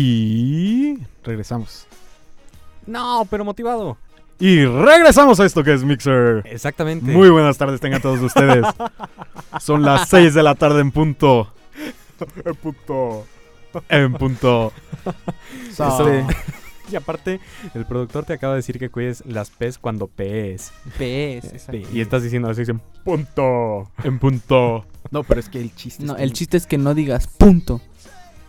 Y 0.00 0.96
regresamos. 1.24 1.84
No, 2.86 3.26
pero 3.28 3.44
motivado. 3.44 3.96
Y 4.38 4.64
regresamos 4.64 5.40
a 5.40 5.44
esto 5.44 5.64
que 5.64 5.74
es 5.74 5.82
Mixer. 5.82 6.44
Exactamente. 6.44 7.10
Muy 7.10 7.28
buenas 7.30 7.58
tardes 7.58 7.80
tengan 7.80 8.00
todos 8.00 8.20
ustedes. 8.20 8.64
Son 9.60 9.82
las 9.82 10.08
6 10.08 10.34
de 10.34 10.42
la 10.44 10.54
tarde 10.54 10.82
en 10.82 10.92
punto. 10.92 11.52
En 12.44 12.54
punto. 12.54 13.26
En 13.88 14.12
punto. 14.12 14.72
So, 15.74 16.08
Este, 16.08 16.36
Y 16.92 16.94
aparte, 16.94 17.40
el 17.74 17.84
productor 17.84 18.24
te 18.24 18.34
acaba 18.34 18.52
de 18.52 18.58
decir 18.58 18.78
que 18.78 18.90
cuides 18.90 19.24
las 19.26 19.50
P's 19.50 19.78
cuando 19.78 20.06
P's. 20.06 20.72
PS, 20.96 21.52
exacto. 21.52 21.88
Y 21.92 22.00
estás 22.00 22.22
diciendo 22.22 22.48
así, 22.48 22.60
dicen, 22.60 22.80
punto. 23.04 23.90
En 24.04 24.20
punto. 24.20 24.86
No, 25.10 25.24
pero 25.24 25.40
es 25.40 25.48
que 25.48 25.60
el 25.60 25.74
chiste. 25.74 26.04
No, 26.04 26.14
es 26.14 26.22
el 26.22 26.32
chiste 26.34 26.56
es 26.56 26.68
que 26.68 26.78
no 26.78 26.94
digas 26.94 27.26
punto. 27.26 27.80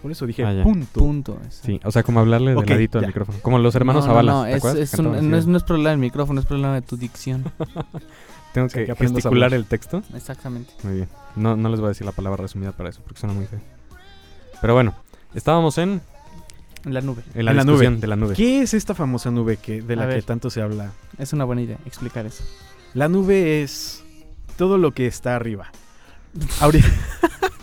Por 0.01 0.11
eso 0.11 0.25
dije 0.25 0.45
Ah, 0.45 0.63
punto. 0.63 0.99
Punto. 0.99 1.33
exacto. 1.43 1.65
Sí, 1.67 1.79
o 1.83 1.91
sea, 1.91 2.03
como 2.03 2.19
hablarle 2.21 2.55
Ok, 2.55 2.61
del 2.65 2.69
ladito 2.75 2.99
al 2.99 3.07
micrófono. 3.07 3.37
Como 3.41 3.59
los 3.59 3.75
hermanos 3.75 4.03
no, 4.05 4.07
no, 4.07 4.13
Zavala. 4.13 4.31
No, 4.31 4.43
¿te 4.45 4.51
es, 4.51 4.57
acuerdas? 4.57 4.79
es 4.81 4.91
Que 4.91 4.97
un- 5.01 5.03
cantaban 5.07 5.29
no, 5.29 5.37
es, 5.37 5.43
así? 5.43 5.51
no 5.51 5.57
es 5.57 5.63
problema 5.63 5.89
del 5.89 5.99
micrófono, 5.99 6.39
es 6.39 6.45
problema 6.45 6.73
de 6.75 6.81
tu 6.81 6.95
dicción. 6.97 7.43
Tengo 8.53 8.67
O 8.67 8.69
sea, 8.69 8.85
que, 8.85 8.93
que 8.93 8.95
gesticular 8.95 9.53
el 9.53 9.65
texto. 9.65 10.01
Exactamente. 10.15 10.73
Muy 10.83 10.93
bien. 10.95 11.09
No, 11.35 11.55
no 11.55 11.69
les 11.69 11.79
voy 11.79 11.87
a 11.87 11.89
decir 11.89 12.05
la 12.05 12.11
palabra 12.13 12.41
resumida 12.41 12.71
para 12.71 12.89
eso, 12.89 13.01
porque 13.03 13.19
suena 13.19 13.33
muy 13.35 13.45
feo. 13.45 13.59
Pero 14.61 14.73
bueno, 14.73 14.95
estábamos 15.35 15.77
en, 15.77 16.01
En 16.85 16.93
la 16.93 17.01
nube. 17.01 17.21
en 17.35 17.45
la 17.45 17.51
En 17.51 17.57
la 17.57 17.63
nube. 17.65 17.89
de 17.89 18.07
la 18.07 18.15
nube. 18.15 18.33
¿Qué 18.35 18.61
es 18.61 18.73
esta 18.73 18.95
famosa 18.95 19.29
nube 19.31 19.57
que, 19.57 19.81
de 19.81 19.93
A 19.93 19.97
la 19.97 20.07
que 20.07 20.13
ver. 20.15 20.23
tanto 20.23 20.49
se 20.49 20.61
habla? 20.61 20.91
Es 21.17 21.33
una 21.33 21.43
buena 21.45 21.61
idea 21.61 21.77
explicar 21.85 22.25
eso. 22.25 22.43
La 22.93 23.07
nube 23.07 23.61
es 23.61 24.03
todo 24.57 24.77
lo 24.77 24.93
que 24.93 25.05
está 25.05 25.35
arriba. 25.35 25.71
Ahorita, 26.59 26.87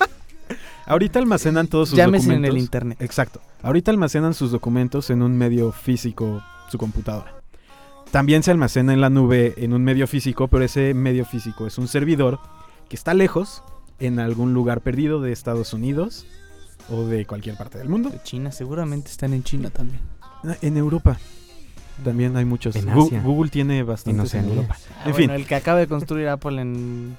Ahorita 0.87 1.19
almacenan 1.19 1.67
todos 1.67 1.91
sus 1.91 1.99
Llámese 1.99 2.27
en 2.27 2.29
documentos. 2.43 2.57
el 2.57 2.63
internet. 2.63 3.03
Exacto. 3.03 3.41
Ahorita 3.63 3.91
almacenan 3.91 4.35
sus 4.35 4.53
documentos 4.53 5.11
en 5.11 5.23
un 5.23 5.37
medio 5.37 5.73
físico, 5.73 6.43
su 6.71 6.79
computadora. 6.79 7.35
También 8.13 8.43
se 8.45 8.53
almacena 8.53 8.93
en 8.95 9.01
la 9.01 9.11
nube 9.11 9.55
en 9.57 9.73
un 9.73 9.83
medio 9.83 10.07
físico, 10.07 10.47
pero 10.49 10.65
ese 10.65 10.95
medio 10.95 11.25
físico 11.25 11.67
es 11.67 11.77
un 11.79 11.89
servidor 11.89 12.39
que 12.89 12.95
está 12.97 13.15
lejos, 13.15 13.63
en 13.99 14.21
algún 14.21 14.55
lugar 14.55 14.81
perdido 14.83 15.21
de 15.21 15.33
Estados 15.33 15.73
Unidos 15.73 16.27
o 16.91 17.05
de 17.07 17.25
cualquier 17.27 17.57
parte 17.57 17.79
del 17.79 17.89
mundo. 17.89 18.11
De 18.11 18.23
China, 18.23 18.53
seguramente 18.53 19.11
están 19.11 19.33
en 19.33 19.43
China 19.43 19.71
también. 19.71 20.01
Ah, 20.23 20.55
En 20.63 20.77
Europa 20.77 21.19
también 22.05 22.37
hay 22.37 22.45
muchos. 22.45 22.77
En 22.77 22.89
Asia. 22.91 23.23
Google 23.23 23.51
tiene 23.51 23.83
bastantes 23.83 24.19
en 24.35 24.41
Oceanía. 24.43 24.55
Europa. 24.55 24.77
Ah, 24.91 25.03
En 25.07 25.13
bueno, 25.13 25.17
fin. 25.17 25.31
el 25.31 25.47
que 25.47 25.55
acaba 25.57 25.79
de 25.81 25.89
construir 25.89 26.29
Apple 26.29 26.61
en... 26.61 27.17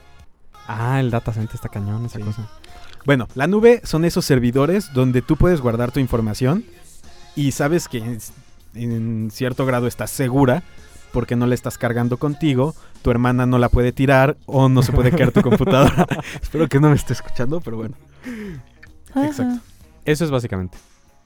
Ah, 0.68 1.00
el 1.00 1.10
data 1.12 1.34
center 1.34 1.56
está 1.56 1.68
cañón, 1.70 2.06
esa 2.06 2.20
Sí. 2.20 2.24
cosa. 2.24 2.50
Bueno, 3.06 3.28
la 3.36 3.48
nube 3.48 3.82
son 3.84 4.06
esos 4.06 4.26
servidores 4.26 4.94
donde 4.94 5.22
tú 5.22 5.38
puedes 5.38 5.62
guardar 5.62 5.92
tu 5.92 6.00
información 6.00 6.66
y 7.36 7.52
sabes 7.52 7.88
que 7.88 8.00
en, 8.00 8.20
en 8.76 9.32
cierto 9.32 9.66
grado 9.66 9.88
estás 9.88 10.12
segura 10.12 10.64
porque 11.12 11.36
no 11.36 11.48
la 11.48 11.56
estás 11.56 11.78
cargando 11.78 12.18
contigo, 12.18 12.76
tu 13.02 13.12
hermana 13.12 13.46
no 13.46 13.58
la 13.58 13.70
puede 13.70 13.92
tirar 13.92 14.38
o 14.46 14.70
no 14.70 14.84
se 14.84 14.92
puede 14.92 15.12
caer 15.12 15.32
tu 15.32 15.42
computadora. 15.44 16.06
Espero 16.42 16.68
que 16.68 16.80
no 16.80 16.90
me 16.90 16.96
esté 16.96 17.14
escuchando, 17.14 17.62
pero 17.62 17.78
bueno. 17.78 17.96
Exacto. 19.16 19.60
Eso 20.06 20.26
es 20.26 20.32
básicamente. 20.32 20.78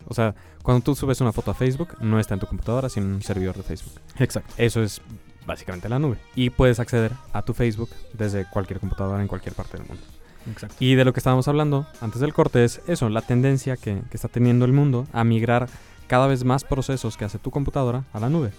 O 0.08 0.14
sea, 0.14 0.36
cuando 0.64 0.84
tú 0.84 0.96
subes 0.96 1.22
una 1.22 1.32
foto 1.32 1.52
a 1.52 1.54
Facebook, 1.54 1.98
no 2.00 2.20
está 2.20 2.34
en 2.36 2.40
tu 2.40 2.48
computadora, 2.48 2.90
sino 2.90 3.08
en 3.08 3.14
un 3.14 3.22
servidor 3.22 3.56
de 3.56 3.64
Facebook. 3.64 3.94
Exacto. 4.18 4.54
Eso 4.58 4.82
es 4.82 5.02
básicamente 5.46 5.90
la 5.90 6.00
nube. 6.00 6.18
Y 6.36 6.50
puedes 6.50 6.80
acceder 6.80 7.12
a 7.34 7.42
tu 7.42 7.54
Facebook 7.54 7.90
desde 8.14 8.46
cualquier 8.46 8.80
computadora 8.80 9.22
en 9.22 9.28
cualquier 9.28 9.56
parte 9.56 9.78
del 9.78 9.88
mundo. 9.88 10.04
Exacto. 10.50 10.76
Y 10.80 10.96
de 10.96 11.06
lo 11.06 11.14
que 11.14 11.20
estábamos 11.20 11.48
hablando 11.48 11.86
antes 12.00 12.22
del 12.22 12.34
corte 12.34 12.64
es 12.64 12.82
eso, 12.88 13.10
la 13.10 13.22
tendencia 13.22 13.78
que, 13.78 14.02
que 14.10 14.18
está 14.18 14.28
teniendo 14.28 14.66
el 14.66 14.74
mundo 14.74 15.08
a 15.14 15.24
migrar 15.24 15.70
cada 16.08 16.28
vez 16.28 16.44
más 16.44 16.64
procesos 16.64 17.16
que 17.18 17.26
hace 17.26 17.40
tu 17.40 17.52
computadora 17.52 18.04
a 18.14 18.20
la 18.20 18.30
nube. 18.30 18.52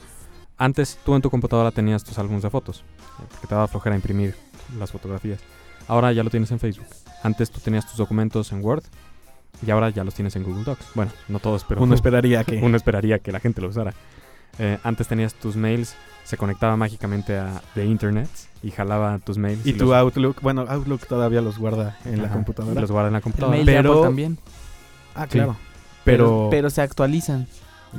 Antes 0.59 0.99
tú 1.05 1.15
en 1.15 1.23
tu 1.23 1.31
computadora 1.31 1.71
tenías 1.71 2.05
tus 2.05 2.19
álbumes 2.19 2.43
de 2.43 2.51
fotos, 2.51 2.81
eh, 2.81 3.25
porque 3.31 3.47
te 3.47 3.55
daba 3.55 3.69
flojera 3.69 3.97
imprimir 3.97 4.35
las 4.79 4.93
fotografías. 4.93 5.41
Ahora 5.89 6.13
ya 6.13 6.23
lo 6.23 6.31
tienes 6.31 6.51
en 6.51 6.59
Facebook. 6.59 6.87
Antes 7.23 7.51
tú 7.51 7.61
tenías 7.61 7.87
tus 7.87 7.97
documentos 7.97 8.53
en 8.53 8.65
Word 8.65 8.85
y 9.67 9.71
ahora 9.71 9.91
ya 9.91 10.05
los 10.05 10.15
tienes 10.15 10.37
en 10.37 10.45
Google 10.45 10.65
Docs. 10.65 10.87
Bueno, 10.95 11.13
no 11.29 11.39
todos, 11.39 11.65
pero 11.65 11.83
Uno 11.83 11.95
esperaría 11.95 12.45
que... 12.45 12.57
uno 12.63 12.77
esperaría 12.77 13.19
que 13.19 13.33
la 13.33 13.41
gente 13.41 13.61
lo 13.61 13.69
usara. 13.69 13.93
Eh, 14.59 14.79
antes 14.85 15.09
tenías 15.09 15.35
tus 15.35 15.57
mails, 15.57 15.95
se 16.25 16.37
conectaba 16.37 16.77
mágicamente 16.77 17.37
a 17.39 17.63
de 17.75 17.87
internet 17.87 18.29
y 18.63 18.71
jalaba 18.71 19.19
tus 19.19 19.39
mails. 19.39 19.67
Y 19.67 19.73
tu 19.73 19.87
los- 19.87 19.95
Outlook, 19.95 20.41
bueno, 20.41 20.65
Outlook 20.69 21.07
todavía 21.07 21.41
los 21.41 21.59
guarda 21.59 21.97
en 22.05 22.23
la 22.23 22.29
computadora. 22.29 22.81
los 22.81 22.91
guarda 22.91 23.09
en 23.09 23.13
la 23.15 23.19
El 23.19 23.23
computadora. 23.23 23.59
de 23.59 23.65
Pero- 23.65 23.91
Apple 23.93 24.03
también. 24.05 24.39
Ah, 25.15 25.25
Sí. 25.25 25.31
claro. 25.39 25.57
Pero, 26.05 26.27
Pero, 26.27 26.49
pero 26.51 26.71
se 26.71 26.83
actualizan. 26.83 27.47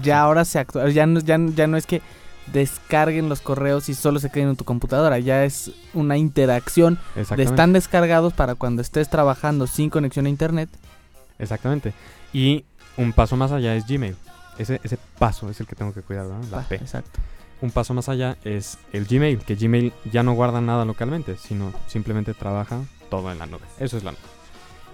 Ya 0.01 0.21
ahora 0.21 0.45
se 0.45 0.59
actualizan. 0.59 0.93
Ya 0.95 1.05
no, 1.05 1.19
ya, 1.19 1.37
ya 1.55 1.67
no 1.67 1.77
es 1.77 1.85
que 1.85 2.01
descarguen 2.51 3.29
los 3.29 3.39
correos 3.41 3.87
y 3.89 3.93
solo 3.93 4.19
se 4.19 4.29
queden 4.29 4.49
en 4.49 4.55
tu 4.55 4.65
computadora. 4.65 5.17
Ya 5.19 5.45
es 5.45 5.71
una 5.93 6.17
interacción 6.17 6.99
de 7.15 7.43
están 7.43 7.71
descargados 7.73 8.33
para 8.33 8.55
cuando 8.55 8.81
estés 8.81 9.09
trabajando 9.09 9.67
sin 9.67 9.89
conexión 9.89 10.25
a 10.25 10.29
internet. 10.29 10.69
Exactamente. 11.39 11.93
Y 12.33 12.65
un 12.97 13.13
paso 13.13 13.37
más 13.37 13.51
allá 13.51 13.75
es 13.75 13.87
Gmail. 13.87 14.15
Ese, 14.57 14.79
ese 14.83 14.97
paso 15.19 15.49
es 15.49 15.59
el 15.59 15.67
que 15.67 15.75
tengo 15.75 15.93
que 15.93 16.01
cuidar, 16.01 16.27
¿verdad? 16.27 16.43
La 16.51 16.59
Ah, 16.59 16.65
P. 16.67 16.75
Exacto. 16.75 17.19
Un 17.61 17.71
paso 17.71 17.93
más 17.93 18.09
allá 18.09 18.37
es 18.43 18.77
el 18.91 19.05
Gmail, 19.05 19.39
que 19.39 19.55
Gmail 19.55 19.93
ya 20.11 20.21
no 20.21 20.33
guarda 20.33 20.59
nada 20.61 20.83
localmente, 20.85 21.37
sino 21.37 21.73
simplemente 21.87 22.33
trabaja 22.33 22.81
todo 23.09 23.31
en 23.31 23.39
la 23.39 23.45
nube. 23.45 23.63
Eso 23.79 23.95
es 23.97 24.03
la 24.03 24.11
nube. 24.11 24.21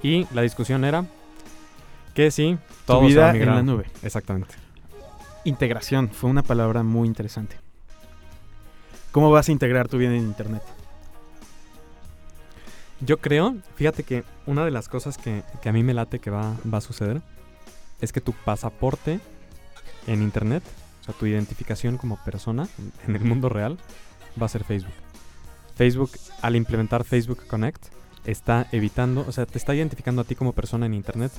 Y 0.04 0.28
la 0.34 0.44
discusión 0.44 0.86
era 0.86 1.06
que 2.14 2.32
sí, 2.32 2.58
todo 2.86 3.02
Tu 3.02 3.10
se 3.12 3.16
va 3.18 3.30
a 3.30 3.32
vida 3.32 3.32
en 3.32 3.34
migrar. 3.40 3.56
la 3.56 3.64
nube. 3.64 3.86
Exactamente. 4.04 4.54
Integración 5.46 6.10
fue 6.10 6.30
una 6.30 6.44
palabra 6.44 6.84
muy 6.84 7.08
interesante. 7.08 7.56
¿Cómo 9.12 9.32
vas 9.32 9.50
a 9.50 9.52
integrar 9.52 9.88
tu 9.88 9.98
vida 9.98 10.10
en 10.12 10.18
internet? 10.18 10.62
Yo 13.02 13.18
creo, 13.20 13.56
fíjate 13.76 14.04
que 14.04 14.24
una 14.46 14.66
de 14.66 14.72
las 14.72 14.90
cosas 14.90 15.18
que, 15.18 15.44
que 15.62 15.70
a 15.70 15.74
mí 15.74 15.84
me 15.84 15.94
late 15.94 16.20
que 16.20 16.30
va, 16.30 16.54
va 16.72 16.80
a 16.80 16.82
suceder 16.82 17.22
es 18.02 18.12
que 18.12 18.20
tu 18.22 18.34
pasaporte 18.34 19.20
en 20.08 20.22
internet, 20.22 20.64
o 21.02 21.06
sea, 21.06 21.14
tu 21.14 21.26
identificación 21.26 21.98
como 21.98 22.18
persona 22.24 22.68
en 23.08 23.16
el 23.16 23.24
mundo 23.24 23.50
real, 23.50 23.78
va 24.42 24.46
a 24.46 24.50
ser 24.50 24.64
Facebook. 24.64 24.94
Facebook, 25.76 26.12
al 26.42 26.56
implementar 26.56 27.04
Facebook 27.04 27.48
Connect, 27.48 27.88
está 28.26 28.68
evitando, 28.72 29.26
o 29.28 29.32
sea, 29.32 29.46
te 29.46 29.58
está 29.58 29.74
identificando 29.74 30.22
a 30.22 30.26
ti 30.26 30.36
como 30.36 30.54
persona 30.54 30.86
en 30.86 30.94
internet 30.94 31.32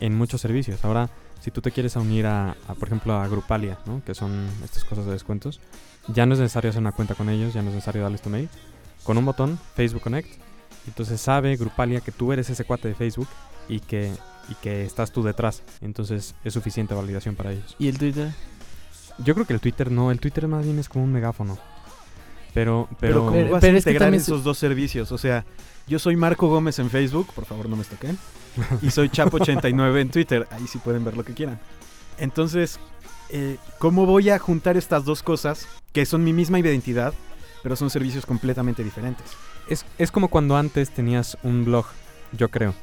en 0.00 0.14
muchos 0.14 0.40
servicios. 0.40 0.84
Ahora, 0.84 1.10
si 1.40 1.50
tú 1.50 1.60
te 1.60 1.72
quieres 1.72 1.96
unir 1.96 2.26
a, 2.26 2.56
por 2.78 2.88
ejemplo, 2.88 3.14
a 3.14 3.26
Grupalia, 3.28 3.78
¿no? 3.86 4.02
que 4.04 4.14
son 4.14 4.46
estas 4.64 4.84
cosas 4.84 5.06
de 5.06 5.12
descuentos, 5.12 5.60
ya 6.08 6.26
no 6.26 6.34
es 6.34 6.40
necesario 6.40 6.70
hacer 6.70 6.80
una 6.80 6.92
cuenta 6.92 7.14
con 7.14 7.28
ellos, 7.28 7.54
ya 7.54 7.62
no 7.62 7.68
es 7.68 7.74
necesario 7.74 8.02
darles 8.02 8.22
tu 8.22 8.30
mail. 8.30 8.48
Con 9.04 9.18
un 9.18 9.24
botón, 9.24 9.58
Facebook 9.74 10.02
Connect, 10.02 10.40
entonces 10.86 11.20
sabe 11.20 11.56
Grupalia 11.56 12.00
que 12.00 12.12
tú 12.12 12.32
eres 12.32 12.48
ese 12.50 12.64
cuate 12.64 12.88
de 12.88 12.94
Facebook 12.94 13.28
y 13.68 13.80
que, 13.80 14.12
y 14.48 14.54
que 14.56 14.84
estás 14.84 15.12
tú 15.12 15.22
detrás. 15.22 15.62
Entonces 15.80 16.34
es 16.44 16.54
suficiente 16.54 16.94
validación 16.94 17.34
para 17.34 17.52
ellos. 17.52 17.76
¿Y 17.78 17.88
el 17.88 17.98
Twitter? 17.98 18.32
Yo 19.18 19.34
creo 19.34 19.46
que 19.46 19.52
el 19.52 19.60
Twitter 19.60 19.90
no, 19.90 20.10
el 20.10 20.20
Twitter 20.20 20.48
más 20.48 20.64
bien 20.64 20.78
es 20.78 20.88
como 20.88 21.04
un 21.04 21.12
megáfono. 21.12 21.58
Pero, 22.54 22.88
Pero, 23.00 23.24
pero, 23.24 23.26
¿cómo 23.26 23.50
vas 23.50 23.60
pero 23.60 23.76
a 23.76 23.78
es 23.78 23.84
que 23.84 23.90
integrar 23.90 24.14
esos 24.14 24.44
dos 24.44 24.58
servicios? 24.58 25.10
O 25.10 25.18
sea, 25.18 25.44
yo 25.86 25.98
soy 25.98 26.16
Marco 26.16 26.48
Gómez 26.48 26.78
en 26.78 26.90
Facebook, 26.90 27.32
por 27.34 27.46
favor 27.46 27.68
no 27.68 27.76
me 27.76 27.84
toquen. 27.84 28.18
Y 28.82 28.90
soy 28.90 29.08
Chapo89 29.08 30.00
en 30.00 30.10
Twitter, 30.10 30.46
ahí 30.50 30.66
sí 30.66 30.78
pueden 30.78 31.04
ver 31.04 31.16
lo 31.16 31.24
que 31.24 31.32
quieran. 31.32 31.58
Entonces, 32.18 32.78
eh, 33.30 33.56
¿cómo 33.78 34.04
voy 34.04 34.28
a 34.28 34.38
juntar 34.38 34.76
estas 34.76 35.06
dos 35.06 35.22
cosas 35.22 35.66
que 35.94 36.04
son 36.04 36.22
mi 36.22 36.34
misma 36.34 36.58
identidad, 36.58 37.14
pero 37.62 37.76
son 37.76 37.88
servicios 37.88 38.26
completamente 38.26 38.84
diferentes? 38.84 39.26
es, 39.68 39.84
es 39.98 40.10
como 40.10 40.28
cuando 40.28 40.56
antes 40.56 40.90
tenías 40.90 41.38
un 41.42 41.64
blog, 41.64 41.86
yo 42.32 42.50
creo. 42.50 42.74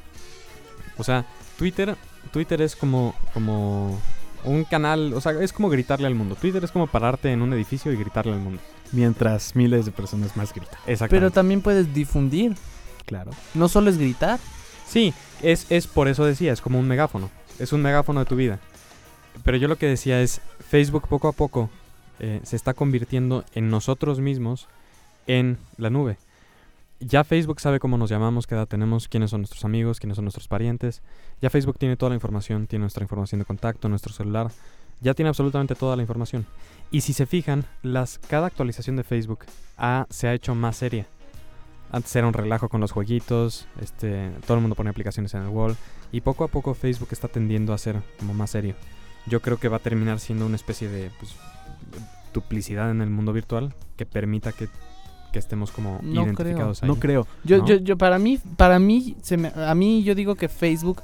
O 0.96 1.04
sea, 1.04 1.26
Twitter, 1.60 1.94
Twitter 2.32 2.62
es 2.62 2.74
como, 2.74 3.14
como 3.34 4.00
un 4.44 4.64
canal, 4.64 5.12
o 5.12 5.20
sea, 5.20 5.32
es 5.32 5.52
como 5.52 5.68
gritarle 5.68 6.06
al 6.06 6.14
mundo. 6.14 6.34
Twitter 6.34 6.64
es 6.64 6.70
como 6.70 6.86
pararte 6.86 7.30
en 7.32 7.42
un 7.42 7.52
edificio 7.52 7.92
y 7.92 7.96
gritarle 7.96 8.32
al 8.32 8.38
mundo. 8.38 8.62
Mientras 8.92 9.54
miles 9.54 9.84
de 9.84 9.92
personas 9.92 10.38
más 10.38 10.54
gritan. 10.54 10.78
Exacto. 10.86 11.14
Pero 11.14 11.30
también 11.30 11.60
puedes 11.60 11.92
difundir. 11.92 12.54
Claro. 13.04 13.32
No 13.52 13.68
solo 13.68 13.90
es 13.90 13.98
gritar. 13.98 14.40
Sí, 14.88 15.12
es, 15.42 15.66
es 15.68 15.86
por 15.86 16.08
eso 16.08 16.24
decía, 16.24 16.50
es 16.50 16.62
como 16.62 16.78
un 16.78 16.88
megáfono. 16.88 17.28
Es 17.58 17.74
un 17.74 17.82
megáfono 17.82 18.20
de 18.20 18.26
tu 18.26 18.36
vida. 18.36 18.58
Pero 19.44 19.58
yo 19.58 19.68
lo 19.68 19.76
que 19.76 19.84
decía 19.84 20.22
es, 20.22 20.40
Facebook 20.66 21.08
poco 21.08 21.28
a 21.28 21.32
poco 21.32 21.68
eh, 22.20 22.40
se 22.42 22.56
está 22.56 22.72
convirtiendo 22.72 23.44
en 23.54 23.68
nosotros 23.68 24.18
mismos 24.18 24.66
en 25.26 25.58
la 25.76 25.90
nube. 25.90 26.16
Ya 27.00 27.24
Facebook 27.24 27.60
sabe 27.60 27.80
cómo 27.80 27.96
nos 27.96 28.10
llamamos, 28.10 28.46
qué 28.46 28.54
edad 28.54 28.68
tenemos, 28.68 29.08
quiénes 29.08 29.30
son 29.30 29.40
nuestros 29.40 29.64
amigos, 29.64 29.98
quiénes 30.00 30.16
son 30.16 30.26
nuestros 30.26 30.48
parientes. 30.48 31.02
Ya 31.40 31.48
Facebook 31.48 31.78
tiene 31.78 31.96
toda 31.96 32.10
la 32.10 32.14
información, 32.16 32.66
tiene 32.66 32.82
nuestra 32.82 33.02
información 33.02 33.38
de 33.38 33.46
contacto, 33.46 33.88
nuestro 33.88 34.12
celular. 34.12 34.50
Ya 35.00 35.14
tiene 35.14 35.30
absolutamente 35.30 35.74
toda 35.74 35.96
la 35.96 36.02
información. 36.02 36.44
Y 36.90 37.00
si 37.00 37.14
se 37.14 37.24
fijan, 37.24 37.64
las, 37.82 38.18
cada 38.18 38.48
actualización 38.48 38.96
de 38.96 39.04
Facebook 39.04 39.40
ha- 39.78 40.06
se 40.10 40.28
ha 40.28 40.34
hecho 40.34 40.54
más 40.54 40.76
seria. 40.76 41.06
Antes 41.90 42.14
era 42.14 42.26
un 42.26 42.34
relajo 42.34 42.68
con 42.68 42.82
los 42.82 42.92
jueguitos, 42.92 43.66
este, 43.80 44.30
todo 44.46 44.56
el 44.56 44.60
mundo 44.60 44.76
pone 44.76 44.90
aplicaciones 44.90 45.32
en 45.34 45.42
el 45.42 45.48
wall 45.48 45.76
y 46.12 46.20
poco 46.20 46.44
a 46.44 46.48
poco 46.48 46.74
Facebook 46.74 47.08
está 47.12 47.28
tendiendo 47.28 47.72
a 47.72 47.78
ser 47.78 47.96
como 48.18 48.34
más 48.34 48.50
serio. 48.50 48.74
Yo 49.26 49.40
creo 49.40 49.56
que 49.58 49.68
va 49.68 49.78
a 49.78 49.80
terminar 49.80 50.20
siendo 50.20 50.44
una 50.46 50.56
especie 50.56 50.88
de 50.88 51.10
pues, 51.18 51.34
duplicidad 52.34 52.90
en 52.90 53.00
el 53.00 53.10
mundo 53.10 53.32
virtual 53.32 53.74
que 53.96 54.06
permita 54.06 54.52
que, 54.52 54.68
que 55.32 55.38
estemos 55.38 55.70
como 55.70 55.98
No 56.02 56.22
identificados 56.24 56.82
ahí. 56.82 56.88
No 56.88 56.96
creo. 56.96 57.26
Yo, 57.44 57.58
¿No? 57.58 57.66
yo, 57.66 57.76
yo, 57.76 57.96
para 57.98 58.18
mí, 58.18 58.38
para 58.56 58.78
mí, 58.78 59.16
se 59.22 59.36
me- 59.36 59.52
a 59.54 59.74
mí 59.74 60.02
yo 60.02 60.14
digo 60.14 60.34
que 60.34 60.48
Facebook 60.48 61.02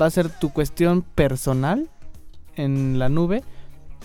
va 0.00 0.06
a 0.06 0.10
ser 0.10 0.28
tu 0.30 0.50
cuestión 0.52 1.02
personal 1.02 1.88
en 2.56 2.98
la 2.98 3.08
nube 3.08 3.42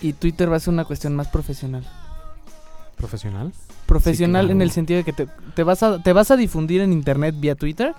y 0.00 0.12
Twitter 0.12 0.50
va 0.50 0.56
a 0.56 0.60
ser 0.60 0.72
una 0.74 0.84
cuestión 0.84 1.14
más 1.16 1.28
profesional. 1.28 1.86
¿Profesional? 2.96 3.52
Profesional 3.86 4.44
en 4.46 4.56
claro. 4.58 4.62
el 4.64 4.70
sentido 4.70 4.98
de 4.98 5.04
que 5.04 5.12
te, 5.12 5.26
te 5.54 5.62
vas 5.62 5.82
a, 5.82 6.02
te 6.02 6.12
vas 6.12 6.30
a 6.30 6.36
difundir 6.36 6.80
en 6.80 6.92
internet 6.92 7.34
vía 7.38 7.54
Twitter 7.54 7.94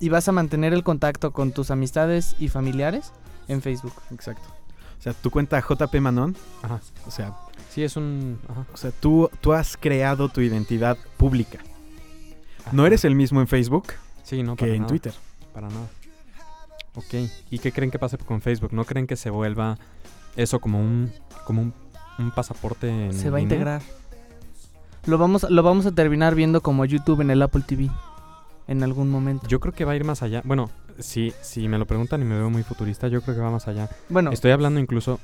y 0.00 0.08
vas 0.10 0.28
a 0.28 0.32
mantener 0.32 0.72
el 0.72 0.84
contacto 0.84 1.32
con 1.32 1.52
tus 1.52 1.70
amistades 1.70 2.36
y 2.38 2.48
familiares 2.48 3.12
en 3.48 3.60
Facebook. 3.62 3.94
Exacto. 4.12 4.48
O 4.98 5.02
sea, 5.02 5.12
tu 5.12 5.30
cuenta 5.30 5.60
JP 5.60 5.94
Manon, 6.00 6.36
Ajá. 6.62 6.80
o 7.06 7.10
sea, 7.10 7.34
Sí, 7.70 7.82
es 7.84 7.96
un... 7.96 8.38
Ajá. 8.48 8.66
o 8.72 8.76
sea 8.76 8.90
tú, 8.90 9.30
tú 9.40 9.52
has 9.52 9.76
creado 9.76 10.28
tu 10.28 10.40
identidad 10.40 10.96
pública. 11.16 11.58
No 12.72 12.86
eres 12.86 13.04
el 13.04 13.14
mismo 13.14 13.40
en 13.40 13.46
Facebook 13.46 13.92
Sí, 14.24 14.42
no, 14.42 14.56
que 14.56 14.64
para 14.64 14.72
en 14.74 14.78
nada, 14.82 14.88
Twitter. 14.88 15.14
Para 15.54 15.68
nada. 15.68 15.86
Ok. 16.94 17.14
¿Y 17.50 17.58
qué 17.60 17.72
creen 17.72 17.90
que 17.90 17.98
pase 17.98 18.18
con 18.18 18.40
Facebook? 18.42 18.72
¿No 18.72 18.84
creen 18.84 19.06
que 19.06 19.16
se 19.16 19.30
vuelva 19.30 19.78
eso 20.36 20.60
como 20.60 20.80
un, 20.80 21.12
como 21.44 21.62
un, 21.62 21.72
un 22.18 22.30
pasaporte 22.32 22.88
en 22.88 23.14
Se 23.14 23.30
va 23.30 23.38
a 23.38 23.40
integrar. 23.40 23.80
Lo 25.06 25.16
vamos, 25.16 25.46
lo 25.48 25.62
vamos 25.62 25.86
a 25.86 25.92
terminar 25.92 26.34
viendo 26.34 26.60
como 26.60 26.84
YouTube 26.84 27.20
en 27.22 27.30
el 27.30 27.40
Apple 27.40 27.62
TV 27.66 27.88
en 28.66 28.82
algún 28.82 29.08
momento. 29.10 29.46
Yo 29.48 29.60
creo 29.60 29.72
que 29.72 29.84
va 29.84 29.92
a 29.92 29.96
ir 29.96 30.04
más 30.04 30.22
allá. 30.22 30.42
Bueno, 30.44 30.70
si, 30.98 31.32
si 31.40 31.68
me 31.68 31.78
lo 31.78 31.86
preguntan 31.86 32.22
y 32.22 32.24
me 32.24 32.36
veo 32.36 32.50
muy 32.50 32.62
futurista, 32.62 33.08
yo 33.08 33.22
creo 33.22 33.34
que 33.36 33.40
va 33.40 33.50
más 33.50 33.68
allá. 33.68 33.88
bueno, 34.08 34.30
Estoy 34.30 34.50
hablando 34.50 34.80
incluso, 34.80 35.20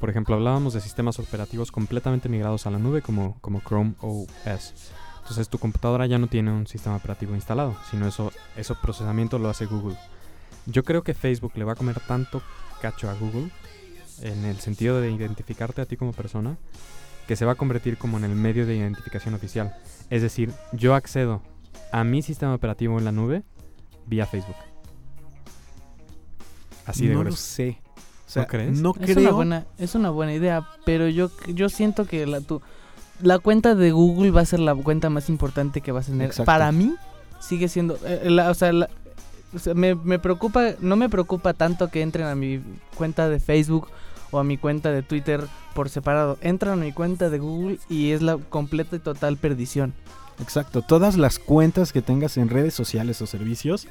por 0.00 0.10
ejemplo, 0.10 0.34
hablábamos 0.34 0.74
de 0.74 0.80
sistemas 0.80 1.18
operativos 1.18 1.72
completamente 1.72 2.28
migrados 2.28 2.66
a 2.66 2.70
la 2.70 2.78
nube 2.78 3.02
como, 3.02 3.38
como 3.40 3.60
Chrome 3.60 3.94
OS. 4.00 4.74
Entonces 5.20 5.48
tu 5.50 5.58
computadora 5.58 6.06
ya 6.06 6.18
no 6.18 6.26
tiene 6.26 6.50
un 6.50 6.66
sistema 6.66 6.96
operativo 6.96 7.34
instalado, 7.34 7.76
sino 7.90 8.06
eso, 8.06 8.32
eso 8.56 8.76
procesamiento 8.80 9.38
lo 9.38 9.50
hace 9.50 9.66
Google. 9.66 9.96
Yo 10.64 10.84
creo 10.84 11.02
que 11.02 11.12
Facebook 11.12 11.52
le 11.56 11.64
va 11.64 11.72
a 11.72 11.76
comer 11.76 12.00
tanto 12.00 12.40
cacho 12.80 13.10
a 13.10 13.14
Google 13.14 13.50
en 14.22 14.44
el 14.46 14.58
sentido 14.60 15.00
de 15.00 15.10
identificarte 15.10 15.82
a 15.82 15.86
ti 15.86 15.96
como 15.96 16.12
persona 16.12 16.56
que 17.26 17.36
se 17.36 17.44
va 17.44 17.52
a 17.52 17.56
convertir 17.56 17.98
como 17.98 18.16
en 18.16 18.24
el 18.24 18.34
medio 18.34 18.66
de 18.66 18.76
identificación 18.76 19.34
oficial. 19.34 19.76
Es 20.08 20.22
decir, 20.22 20.50
yo 20.72 20.94
accedo 20.94 21.42
a 21.92 22.04
mi 22.04 22.22
sistema 22.22 22.54
operativo 22.54 22.98
en 22.98 23.04
la 23.04 23.12
nube 23.12 23.42
vía 24.06 24.24
Facebook. 24.24 24.56
Así 26.90 27.06
de 27.06 27.14
no 27.14 27.18
lo 27.20 27.24
grueso. 27.26 27.36
sé. 27.42 27.78
O 28.26 28.30
sea, 28.30 28.42
¿No 28.42 28.48
crees? 28.48 28.80
No 28.80 28.94
es 29.00 29.06
creo. 29.14 29.20
una 29.20 29.30
buena, 29.30 29.66
es 29.78 29.94
una 29.94 30.10
buena 30.10 30.34
idea, 30.34 30.66
pero 30.84 31.08
yo, 31.08 31.30
yo 31.46 31.68
siento 31.68 32.04
que 32.06 32.26
la 32.26 32.40
tu, 32.42 32.60
la 33.22 33.38
cuenta 33.38 33.74
de 33.74 33.90
Google 33.92 34.30
va 34.32 34.42
a 34.42 34.44
ser 34.44 34.60
la 34.60 34.74
cuenta 34.74 35.08
más 35.10 35.28
importante 35.30 35.80
que 35.80 35.92
vas 35.92 36.08
a 36.08 36.12
tener. 36.12 36.26
Exacto. 36.26 36.44
Para 36.46 36.70
mí 36.72 36.94
sigue 37.40 37.68
siendo, 37.68 37.98
eh, 38.04 38.28
la- 38.30 38.50
o 38.50 38.54
sea, 38.54 38.72
la- 38.72 38.90
o 39.54 39.58
sea, 39.58 39.72
me, 39.72 39.94
me 39.94 40.18
preocupa, 40.18 40.72
no 40.80 40.96
me 40.96 41.08
preocupa 41.08 41.54
tanto 41.54 41.88
que 41.88 42.02
entren 42.02 42.26
a 42.26 42.34
mi 42.34 42.60
cuenta 42.96 43.28
de 43.30 43.40
Facebook 43.40 43.88
o 44.30 44.38
a 44.38 44.44
mi 44.44 44.58
cuenta 44.58 44.90
de 44.92 45.02
Twitter 45.02 45.42
por 45.74 45.88
separado. 45.88 46.36
Entran 46.42 46.74
a 46.80 46.84
mi 46.84 46.92
cuenta 46.92 47.30
de 47.30 47.38
Google 47.38 47.78
y 47.88 48.10
es 48.10 48.20
la 48.20 48.36
completa 48.36 48.96
y 48.96 48.98
total 48.98 49.38
perdición. 49.38 49.94
Exacto. 50.38 50.82
Todas 50.82 51.16
las 51.16 51.38
cuentas 51.38 51.92
que 51.94 52.02
tengas 52.02 52.36
en 52.36 52.50
redes 52.50 52.74
sociales 52.74 53.22
o 53.22 53.26
servicios 53.26 53.88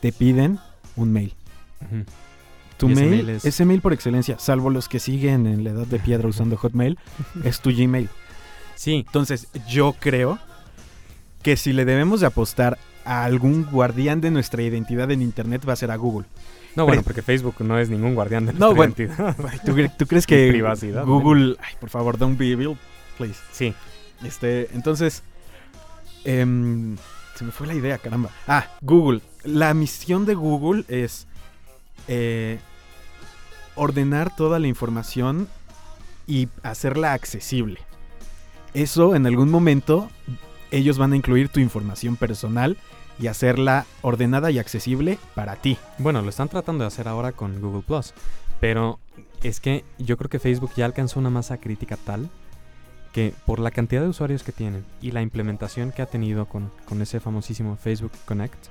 te 0.00 0.12
piden 0.12 0.60
un 0.94 1.12
mail. 1.12 1.34
Ujú. 1.82 2.04
Tu 2.76 2.88
mail, 2.88 3.10
mail 3.10 3.28
es- 3.30 3.44
ese 3.44 3.64
mail 3.64 3.80
por 3.80 3.92
excelencia, 3.92 4.38
salvo 4.38 4.70
los 4.70 4.88
que 4.88 4.98
siguen 5.00 5.46
en 5.46 5.64
la 5.64 5.70
edad 5.70 5.86
de 5.86 5.98
piedra 5.98 6.28
usando 6.28 6.56
Hotmail, 6.56 6.98
es 7.44 7.60
tu 7.60 7.70
Gmail. 7.70 8.08
Sí, 8.74 9.04
Entonces, 9.06 9.48
yo 9.68 9.94
creo 10.00 10.38
que 11.42 11.56
si 11.56 11.72
le 11.72 11.84
debemos 11.84 12.20
de 12.20 12.26
apostar 12.26 12.78
a 13.04 13.24
algún 13.24 13.64
guardián 13.64 14.20
de 14.20 14.30
nuestra 14.30 14.62
identidad 14.62 15.10
en 15.10 15.22
internet 15.22 15.62
va 15.68 15.74
a 15.74 15.76
ser 15.76 15.90
a 15.90 15.96
Google. 15.96 16.26
no, 16.74 16.86
bueno, 16.86 17.02
porque 17.02 17.22
Facebook 17.22 17.54
no 17.60 17.78
es 17.78 17.88
ningún 17.90 18.14
guardián 18.14 18.46
de 18.46 18.52
No, 18.54 18.72
nuestra 18.72 18.76
bueno. 18.76 18.94
identidad. 18.96 19.36
¿Tú, 19.64 19.72
cre- 19.72 19.92
tú 19.96 20.06
crees 20.08 20.26
que 20.26 20.48
Privacidad, 20.48 21.04
Google, 21.04 21.56
ay, 21.62 21.74
por 21.78 21.90
favor, 21.90 22.18
don't 22.18 22.36
be 22.38 22.50
evil, 22.50 22.76
please. 23.18 23.38
Sí, 23.52 23.72
Este, 24.24 24.68
entonces, 24.74 25.22
em, 26.24 26.96
se 27.36 27.44
me 27.44 27.52
fue 27.52 27.66
la 27.66 27.74
idea, 27.74 27.98
caramba. 27.98 28.30
Ah, 28.48 28.66
Google. 28.80 29.20
La 29.44 29.74
misión 29.74 30.24
de 30.26 30.34
Google 30.34 30.84
es 30.88 31.26
eh, 32.08 32.58
ordenar 33.74 34.34
toda 34.34 34.58
la 34.58 34.68
información 34.68 35.48
y 36.26 36.48
hacerla 36.62 37.12
accesible. 37.12 37.80
eso 38.72 39.14
en 39.14 39.26
algún 39.26 39.50
momento 39.50 40.10
ellos 40.70 40.98
van 40.98 41.12
a 41.12 41.16
incluir 41.16 41.48
tu 41.48 41.60
información 41.60 42.16
personal 42.16 42.76
y 43.20 43.28
hacerla 43.28 43.86
ordenada 44.02 44.50
y 44.50 44.58
accesible 44.58 45.18
para 45.34 45.56
ti. 45.56 45.78
Bueno, 45.98 46.22
lo 46.22 46.30
están 46.30 46.48
tratando 46.48 46.82
de 46.82 46.88
hacer 46.88 47.06
ahora 47.06 47.32
con 47.32 47.60
Google 47.60 47.82
Plus, 47.82 48.12
pero 48.60 48.98
es 49.42 49.60
que 49.60 49.84
yo 49.98 50.16
creo 50.16 50.30
que 50.30 50.40
Facebook 50.40 50.72
ya 50.76 50.84
alcanzó 50.84 51.20
una 51.20 51.30
masa 51.30 51.58
crítica 51.58 51.96
tal 51.96 52.28
que 53.12 53.32
por 53.46 53.60
la 53.60 53.70
cantidad 53.70 54.02
de 54.02 54.08
usuarios 54.08 54.42
que 54.42 54.50
tienen 54.50 54.84
y 55.00 55.12
la 55.12 55.22
implementación 55.22 55.92
que 55.92 56.02
ha 56.02 56.06
tenido 56.06 56.46
con, 56.46 56.72
con 56.84 57.00
ese 57.00 57.20
famosísimo 57.20 57.76
Facebook 57.76 58.10
Connect, 58.24 58.66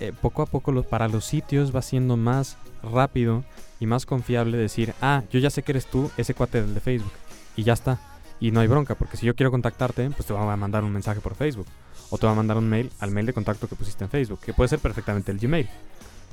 eh, 0.00 0.12
poco 0.20 0.42
a 0.42 0.46
poco 0.46 0.72
lo- 0.72 0.82
para 0.82 1.08
los 1.08 1.24
sitios 1.24 1.74
va 1.74 1.82
siendo 1.82 2.16
más 2.16 2.56
rápido 2.82 3.44
y 3.80 3.86
más 3.86 4.06
confiable 4.06 4.56
decir, 4.56 4.94
ah, 5.00 5.22
yo 5.30 5.38
ya 5.40 5.50
sé 5.50 5.62
que 5.62 5.72
eres 5.72 5.86
tú, 5.86 6.10
ese 6.16 6.34
cuate 6.34 6.62
del 6.62 6.74
de 6.74 6.80
Facebook, 6.80 7.12
y 7.56 7.62
ya 7.64 7.72
está. 7.72 7.98
Y 8.40 8.50
no 8.52 8.60
hay 8.60 8.68
bronca, 8.68 8.94
porque 8.94 9.16
si 9.16 9.26
yo 9.26 9.34
quiero 9.34 9.50
contactarte, 9.50 10.10
pues 10.10 10.26
te 10.26 10.32
voy 10.32 10.42
a 10.48 10.56
mandar 10.56 10.84
un 10.84 10.92
mensaje 10.92 11.20
por 11.20 11.34
Facebook. 11.34 11.66
O 12.10 12.18
te 12.18 12.26
voy 12.26 12.32
a 12.32 12.36
mandar 12.36 12.56
un 12.56 12.68
mail 12.68 12.90
al 13.00 13.10
mail 13.10 13.26
de 13.26 13.32
contacto 13.32 13.66
que 13.68 13.74
pusiste 13.76 14.04
en 14.04 14.10
Facebook, 14.10 14.40
que 14.40 14.54
puede 14.54 14.68
ser 14.68 14.78
perfectamente 14.78 15.30
el 15.32 15.38
Gmail. 15.38 15.68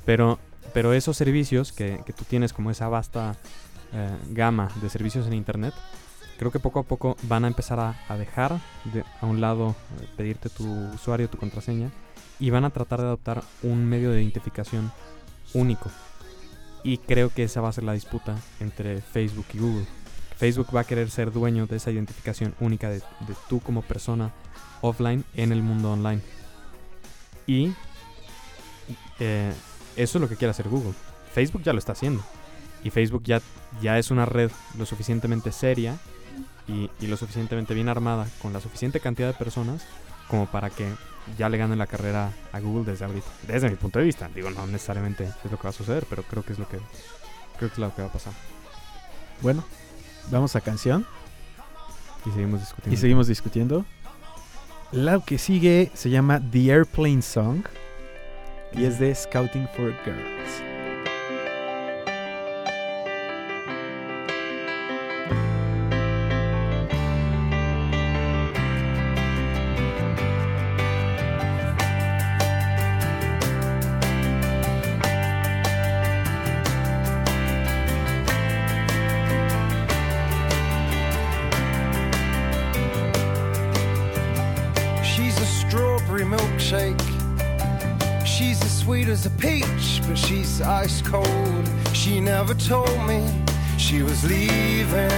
Pero, 0.04 0.38
pero 0.72 0.92
esos 0.92 1.16
servicios 1.16 1.72
que, 1.72 2.00
que 2.06 2.12
tú 2.12 2.24
tienes 2.24 2.52
como 2.52 2.70
esa 2.70 2.88
vasta 2.88 3.36
eh, 3.92 4.16
gama 4.30 4.70
de 4.80 4.88
servicios 4.88 5.26
en 5.26 5.32
Internet, 5.34 5.74
creo 6.38 6.50
que 6.52 6.60
poco 6.60 6.78
a 6.80 6.82
poco 6.84 7.16
van 7.24 7.44
a 7.44 7.48
empezar 7.48 7.80
a, 7.80 7.96
a 8.08 8.16
dejar 8.16 8.58
de, 8.84 9.02
a 9.20 9.26
un 9.26 9.40
lado 9.40 9.74
eh, 10.00 10.08
pedirte 10.16 10.48
tu 10.48 10.64
usuario, 10.94 11.28
tu 11.28 11.38
contraseña, 11.38 11.90
y 12.38 12.50
van 12.50 12.64
a 12.64 12.70
tratar 12.70 13.00
de 13.00 13.06
adoptar 13.06 13.42
un 13.62 13.86
medio 13.86 14.10
de 14.10 14.22
identificación 14.22 14.92
único. 15.54 15.90
Y 16.82 16.98
creo 16.98 17.30
que 17.30 17.44
esa 17.44 17.60
va 17.60 17.68
a 17.68 17.72
ser 17.72 17.84
la 17.84 17.94
disputa 17.94 18.36
entre 18.60 19.00
Facebook 19.00 19.46
y 19.54 19.58
Google. 19.58 19.86
Facebook 20.36 20.68
va 20.74 20.80
a 20.80 20.84
querer 20.84 21.10
ser 21.10 21.32
dueño 21.32 21.66
de 21.66 21.76
esa 21.76 21.90
identificación 21.90 22.54
única 22.60 22.90
de, 22.90 22.98
de 22.98 23.34
tú 23.48 23.60
como 23.60 23.82
persona 23.82 24.32
offline 24.82 25.24
en 25.34 25.52
el 25.52 25.62
mundo 25.62 25.92
online. 25.92 26.20
Y 27.46 27.72
eh, 29.18 29.52
eso 29.96 30.18
es 30.18 30.22
lo 30.22 30.28
que 30.28 30.36
quiere 30.36 30.50
hacer 30.50 30.68
Google. 30.68 30.94
Facebook 31.32 31.62
ya 31.62 31.72
lo 31.72 31.78
está 31.78 31.92
haciendo. 31.92 32.22
Y 32.84 32.90
Facebook 32.90 33.22
ya, 33.24 33.40
ya 33.80 33.98
es 33.98 34.10
una 34.10 34.26
red 34.26 34.50
lo 34.78 34.86
suficientemente 34.86 35.52
seria 35.52 35.96
y, 36.68 36.90
y 37.00 37.06
lo 37.06 37.16
suficientemente 37.16 37.74
bien 37.74 37.88
armada 37.88 38.28
con 38.40 38.52
la 38.52 38.60
suficiente 38.60 39.00
cantidad 39.00 39.28
de 39.28 39.34
personas 39.34 39.84
como 40.28 40.46
para 40.46 40.70
que 40.70 40.86
ya 41.36 41.48
le 41.48 41.58
ganen 41.58 41.78
la 41.78 41.86
carrera 41.86 42.30
a 42.52 42.60
Google 42.60 42.90
desde 42.90 43.04
ahorita. 43.04 43.26
Desde 43.46 43.68
mi 43.68 43.76
punto 43.76 43.98
de 43.98 44.04
vista. 44.04 44.28
Digo, 44.34 44.50
no 44.50 44.66
necesariamente 44.66 45.24
es 45.24 45.50
lo 45.50 45.56
que 45.56 45.64
va 45.64 45.70
a 45.70 45.72
suceder, 45.72 46.06
pero 46.08 46.22
creo 46.22 46.44
que 46.44 46.52
es 46.52 46.58
lo 46.58 46.68
que 46.68 46.78
creo 47.58 47.70
que 47.70 47.74
es 47.74 47.78
lo 47.78 47.94
que 47.94 48.02
va 48.02 48.08
a 48.08 48.12
pasar. 48.12 48.32
Bueno, 49.42 49.64
vamos 50.30 50.56
a 50.56 50.60
canción 50.60 51.06
Y 52.24 52.30
seguimos 52.30 52.60
discutiendo. 52.60 52.94
y 52.94 52.96
seguimos 52.96 53.26
discutiendo. 53.26 53.84
La 54.92 55.20
que 55.20 55.38
sigue 55.38 55.90
se 55.94 56.10
llama 56.10 56.40
The 56.50 56.70
Airplane 56.72 57.22
Song 57.22 57.64
y 58.72 58.84
es 58.84 58.98
de 58.98 59.14
Scouting 59.14 59.68
for 59.76 59.92
Girls. 60.04 60.65
Was 94.16 94.30
leaving. 94.30 95.10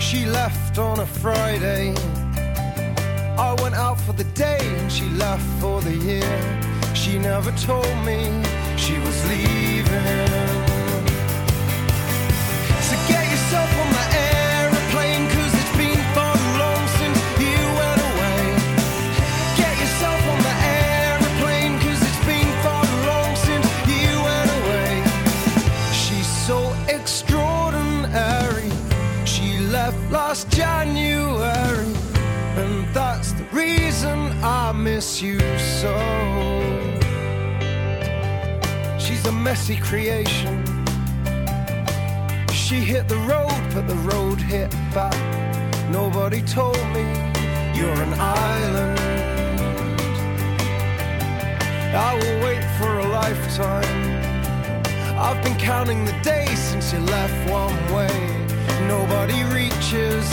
She 0.00 0.24
left 0.24 0.78
on 0.78 1.00
a 1.00 1.06
Friday. 1.06 1.94
I 3.38 3.56
went 3.62 3.74
out 3.74 4.00
for 4.00 4.12
the 4.12 4.24
day 4.24 4.58
and 4.62 4.90
she 4.90 5.06
left 5.10 5.44
for 5.60 5.80
the 5.82 5.94
year. 5.94 6.38
She 6.94 7.18
never 7.18 7.50
told 7.52 7.96
me 8.04 8.20
she 8.76 8.98
was 8.98 9.18
leaving. 9.28 10.26
So 12.88 12.96
get 13.08 13.24
yourself 13.32 13.70
on 13.82 13.86
aeroplane, 13.96 14.25
left 29.86 30.10
last 30.10 30.50
January, 30.50 31.86
and 32.60 32.92
that's 32.92 33.30
the 33.32 33.44
reason 33.52 34.18
I 34.42 34.72
miss 34.72 35.22
you 35.22 35.38
so. 35.80 35.94
She's 38.98 39.24
a 39.26 39.32
messy 39.32 39.76
creation. 39.76 40.64
She 42.52 42.78
hit 42.92 43.06
the 43.06 43.20
road, 43.32 43.60
but 43.74 43.86
the 43.86 44.00
road 44.12 44.40
hit 44.40 44.72
back. 44.92 45.18
Nobody 45.88 46.42
told 46.42 46.82
me 46.96 47.04
you're 47.76 48.00
an 48.06 48.14
island. 48.18 48.98
I 52.08 52.10
will 52.20 52.38
wait 52.46 52.64
for 52.78 52.92
a 52.98 53.08
lifetime. 53.20 54.02
I've 55.16 55.40
been 55.44 55.56
counting 55.56 56.04
the 56.04 56.16
days 56.22 56.58
since 56.58 56.92
you 56.92 56.98
left 56.98 57.38
one 57.48 57.76
way. 57.94 58.35
Nobody 58.88 59.42
reaches 59.44 60.26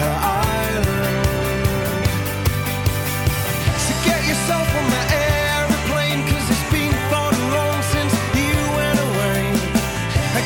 her 0.00 0.16
island. 0.22 1.26
So 3.84 3.92
get 4.04 4.20
yourself 4.28 4.68
on 4.78 4.86
the 4.96 5.02
aeroplane, 5.24 6.20
cause 6.28 6.46
it's 6.50 6.66
been 6.70 6.92
far 7.10 7.30
too 7.32 7.48
long 7.60 7.78
since 7.94 8.12
you 8.36 8.54
went 8.78 8.98
away. 9.08 9.40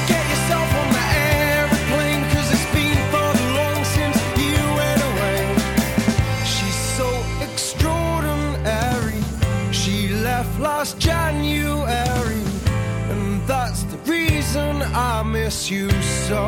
Get 0.07 0.25
yourself 0.33 0.69
on 0.81 0.89
the 0.99 1.07
aeroplane, 1.27 2.23
cause 2.33 2.49
it's 2.55 2.69
been 2.73 3.01
far 3.13 3.33
too 3.35 3.53
long 3.61 3.81
since 3.97 4.17
you 4.39 4.59
went 4.81 5.03
away. 5.11 5.41
She's 6.45 6.81
so 6.99 7.09
extraordinary. 7.43 9.21
She 9.73 10.09
left 10.09 10.59
last 10.61 10.99
January, 10.99 12.45
and 13.11 13.43
that's 13.47 13.83
the 13.85 13.99
reason 14.11 14.83
I 14.95 15.23
miss 15.25 15.71
you. 15.71 15.91
So 16.29 16.43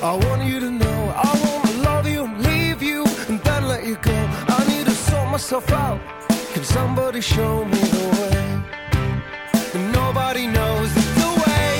I 0.00 0.12
want 0.12 0.44
you 0.44 0.60
to 0.60 0.70
know 0.70 1.12
I 1.16 1.30
wanna 1.44 1.82
love 1.82 2.06
you 2.06 2.22
leave 2.38 2.80
you 2.80 3.04
and 3.28 3.40
then 3.40 3.66
let 3.66 3.84
you 3.84 3.96
go. 3.96 4.14
I 4.46 4.64
need 4.68 4.86
to 4.86 4.92
sort 4.92 5.28
myself 5.28 5.72
out. 5.72 5.98
Can 6.52 6.62
somebody 6.62 7.20
show 7.20 7.64
me 7.64 7.78
the 7.78 8.06
way? 8.20 8.62
And 9.74 9.92
nobody 9.92 10.46
knows 10.46 10.94
the 10.94 11.30
way. 11.42 11.74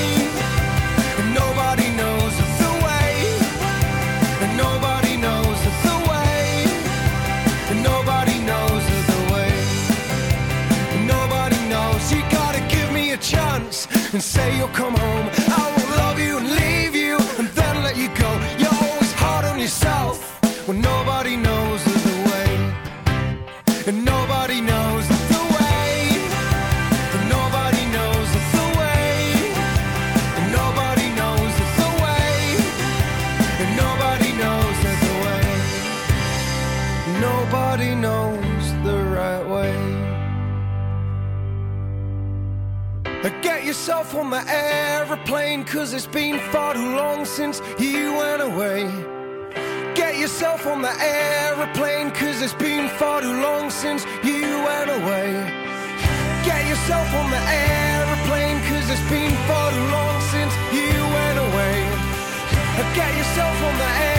And 1.21 1.33
nobody 1.33 1.89
knows 1.95 2.35
the 2.63 2.73
way. 2.87 3.39
And 4.43 4.57
nobody 4.57 5.17
knows 5.17 5.59
the 5.87 5.97
way. 6.11 6.67
And 7.71 7.83
nobody 7.85 8.37
knows 8.51 8.85
the 9.13 9.21
way. 9.33 9.53
And 10.95 11.07
nobody 11.07 11.61
knows. 11.69 12.13
You 12.13 12.23
gotta 12.33 12.61
give 12.69 12.91
me 12.91 13.13
a 13.13 13.17
chance 13.19 13.87
and 14.13 14.21
say 14.21 14.57
you'll 14.57 14.75
come 14.75 14.95
home. 14.97 15.31
I 15.63 15.68
when 20.69 20.83
nobody 20.83 21.35
knows 21.35 21.83
the 21.83 22.17
way. 22.31 22.51
And 23.87 24.05
nobody 24.05 24.61
knows 24.61 25.09
the 25.09 25.43
way. 25.57 25.93
And 27.15 27.25
nobody 27.31 27.85
knows 27.97 28.29
the 28.59 28.67
way. 28.79 29.09
And 30.37 30.47
nobody 30.53 31.09
knows 31.21 31.53
the 31.81 31.91
way. 32.05 32.33
And 33.63 33.71
nobody 33.85 34.31
knows 34.43 34.77
the 35.05 35.15
way. 35.25 35.47
Nobody 37.29 37.95
knows 37.95 38.65
the 38.85 38.99
right 39.17 39.45
way. 39.55 39.77
Get 43.43 43.65
yourself 43.65 44.15
on 44.15 44.31
the 44.31 44.43
aeroplane, 44.47 45.65
cause 45.65 45.93
it's 45.95 46.07
been 46.07 46.39
far 46.51 46.75
too 46.75 46.97
long 46.97 47.25
since 47.25 47.63
you 47.79 48.15
went 48.15 48.43
away. 48.43 49.18
Get 50.19 50.31
yourself 50.31 50.67
on 50.67 50.83
the 50.83 50.91
aeroplane, 51.01 52.11
cause 52.11 52.43
it's 52.43 52.53
been 52.53 52.89
far 52.99 53.21
too 53.21 53.41
long 53.41 53.71
since 53.71 54.05
you 54.25 54.43
went 54.67 54.91
away. 54.91 55.31
Get 56.45 56.67
yourself 56.67 57.07
on 57.15 57.31
the 57.31 57.39
aeroplane, 57.39 58.59
cause 58.67 58.91
it's 58.91 59.09
been 59.09 59.31
far 59.47 59.71
too 59.71 59.87
long 59.95 60.21
since 60.33 60.53
you 60.75 60.91
went 61.15 61.39
away. 61.39 61.77
Get 62.99 63.17
yourself 63.17 63.63
on 63.63 63.79
the 63.79 63.85
aeroplane, 63.85 64.18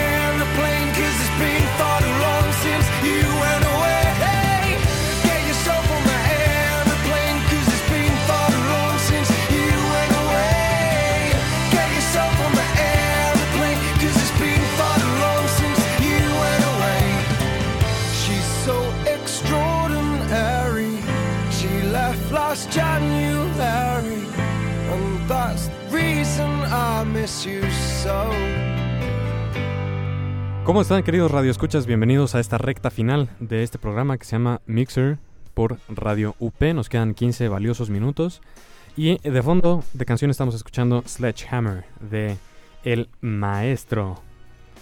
¿Cómo 30.64 30.82
están 30.82 31.04
queridos 31.04 31.30
radioescuchas? 31.30 31.86
Bienvenidos 31.86 32.34
a 32.34 32.40
esta 32.40 32.58
recta 32.58 32.90
final 32.90 33.28
de 33.38 33.62
este 33.62 33.78
programa 33.78 34.18
que 34.18 34.24
se 34.24 34.32
llama 34.32 34.60
Mixer 34.66 35.18
por 35.54 35.78
Radio 35.88 36.34
UP. 36.40 36.60
Nos 36.74 36.88
quedan 36.88 37.14
15 37.14 37.48
valiosos 37.48 37.88
minutos. 37.88 38.42
Y 38.96 39.18
de 39.18 39.42
fondo 39.42 39.84
de 39.92 40.04
canción 40.06 40.32
estamos 40.32 40.56
escuchando 40.56 41.04
Sledgehammer 41.06 41.84
de 42.00 42.36
El 42.82 43.08
Maestro. 43.20 44.20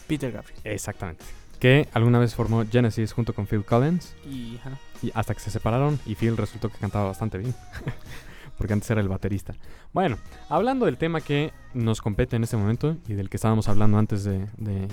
Peter 0.06 0.32
Gabriel. 0.32 0.58
Exactamente. 0.64 1.24
Que 1.60 1.86
alguna 1.92 2.18
vez 2.18 2.34
formó 2.34 2.64
Genesis 2.64 3.12
junto 3.12 3.34
con 3.34 3.46
Phil 3.46 3.64
Collins. 3.64 4.14
Y. 4.24 4.58
Y 5.02 5.12
hasta 5.14 5.34
que 5.34 5.40
se 5.40 5.50
separaron 5.50 6.00
y 6.06 6.14
Phil 6.14 6.36
resultó 6.36 6.70
que 6.70 6.78
cantaba 6.78 7.08
bastante 7.08 7.36
bien. 7.36 7.54
Porque 8.58 8.72
antes 8.72 8.90
era 8.90 9.00
el 9.00 9.08
baterista. 9.08 9.54
Bueno, 9.92 10.18
hablando 10.48 10.86
del 10.86 10.98
tema 10.98 11.20
que 11.20 11.52
nos 11.74 12.02
compete 12.02 12.36
en 12.36 12.42
este 12.42 12.56
momento 12.56 12.96
y 13.06 13.14
del 13.14 13.30
que 13.30 13.36
estábamos 13.36 13.68
hablando 13.68 13.98
antes 13.98 14.24
de, 14.24 14.46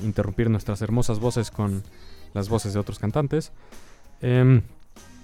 interrumpir 0.03 0.49
nuestras 0.49 0.81
hermosas 0.81 1.19
voces 1.19 1.51
con 1.51 1.83
las 2.33 2.47
voces 2.47 2.73
de 2.73 2.79
otros 2.79 2.99
cantantes, 2.99 3.51
em, 4.21 4.61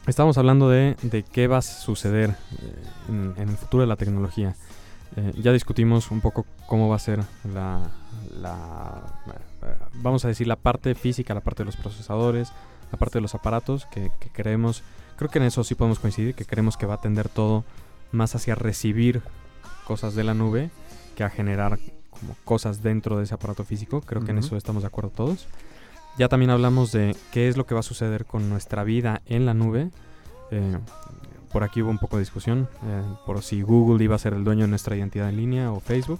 estábamos 0.07 0.37
hablando 0.37 0.69
de, 0.69 0.95
qué 1.31 1.47
va 1.47 1.57
a 1.57 1.61
suceder 1.61 2.31
eh, 2.31 3.33
en, 3.37 3.49
el 3.49 3.57
futuro 3.57 3.81
de 3.81 3.87
la 3.87 3.95
tecnología. 3.95 4.55
Eh, 5.15 5.33
ya 5.37 5.51
discutimos 5.51 6.09
un 6.09 6.21
poco 6.21 6.45
cómo 6.67 6.89
va 6.89 6.95
a 6.95 6.99
ser 6.99 7.19
la, 7.53 7.91
eh, 9.63 9.75
vamos 9.95 10.25
a 10.25 10.29
decir, 10.29 10.47
la 10.47 10.55
parte 10.55 10.95
física, 10.95 11.33
la 11.33 11.41
parte 11.41 11.63
de 11.63 11.65
los 11.65 11.75
procesadores, 11.75 12.51
la 12.91 12.97
parte 12.97 13.17
de 13.17 13.21
los 13.21 13.35
aparatos 13.35 13.85
que, 13.87 14.11
que 14.19 14.29
queremos, 14.29 14.83
creo 15.17 15.29
que 15.29 15.39
en 15.39 15.45
eso 15.45 15.63
sí 15.63 15.75
podemos 15.75 15.99
coincidir, 15.99 16.33
que 16.33 16.45
queremos 16.45 16.77
que 16.77 16.85
va 16.85 16.95
a 16.95 17.01
tender 17.01 17.29
todo 17.29 17.63
más 18.11 18.35
hacia 18.35 18.55
recibir 18.55 19.21
cosas 19.85 20.15
de 20.15 20.23
la 20.23 20.33
nube 20.33 20.69
que 21.15 21.23
a 21.23 21.29
generar 21.29 21.79
como 22.09 22.35
cosas 22.45 22.81
dentro 22.83 23.17
de 23.17 23.23
ese 23.25 23.33
aparato 23.33 23.63
físico. 23.65 24.01
Creo 24.01 24.23
que 24.23 24.31
en 24.31 24.37
eso 24.37 24.55
estamos 24.57 24.83
de 24.83 24.87
acuerdo 24.87 25.09
todos. 25.11 25.47
Ya 26.17 26.27
también 26.27 26.49
hablamos 26.51 26.91
de 26.91 27.15
qué 27.31 27.47
es 27.47 27.57
lo 27.57 27.65
que 27.65 27.73
va 27.73 27.79
a 27.79 27.83
suceder 27.83 28.25
con 28.25 28.49
nuestra 28.49 28.83
vida 28.83 29.21
en 29.25 29.45
la 29.45 29.53
nube. 29.53 29.89
Eh, 30.51 30.77
por 31.51 31.63
aquí 31.63 31.81
hubo 31.81 31.89
un 31.89 31.97
poco 31.97 32.17
de 32.17 32.21
discusión 32.21 32.67
eh, 32.85 33.01
por 33.25 33.41
si 33.43 33.61
Google 33.61 34.03
iba 34.03 34.15
a 34.15 34.19
ser 34.19 34.33
el 34.33 34.43
dueño 34.43 34.61
de 34.63 34.67
nuestra 34.67 34.95
identidad 34.95 35.29
en 35.29 35.37
línea 35.37 35.71
o 35.71 35.79
Facebook. 35.79 36.19